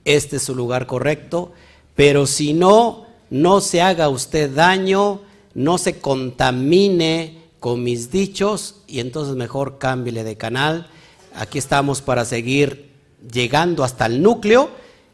[0.06, 1.52] este es su lugar correcto,
[1.94, 5.20] pero si no, no se haga usted daño,
[5.54, 10.88] no se contamine con mis dichos y entonces mejor cámbiele de canal.
[11.36, 12.92] Aquí estamos para seguir
[13.30, 14.70] llegando hasta el núcleo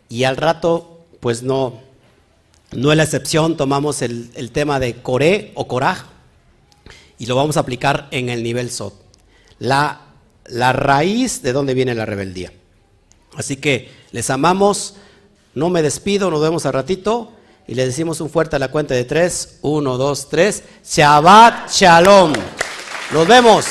[0.08, 1.87] y al rato, pues no,
[2.72, 6.06] no es la excepción, tomamos el, tema de Coré o Coraj
[7.18, 8.94] y lo vamos a aplicar en el nivel SOT.
[9.60, 10.02] La,
[10.74, 12.52] raíz de dónde viene la rebeldía.
[13.36, 14.96] Así que les amamos,
[15.54, 17.32] no me despido, nos vemos al ratito
[17.68, 19.60] y le decimos un fuerte a la cuenta de tres.
[19.62, 20.64] Uno, dos, tres.
[20.86, 22.34] Shabbat Shalom.
[23.12, 23.66] Nos vemos.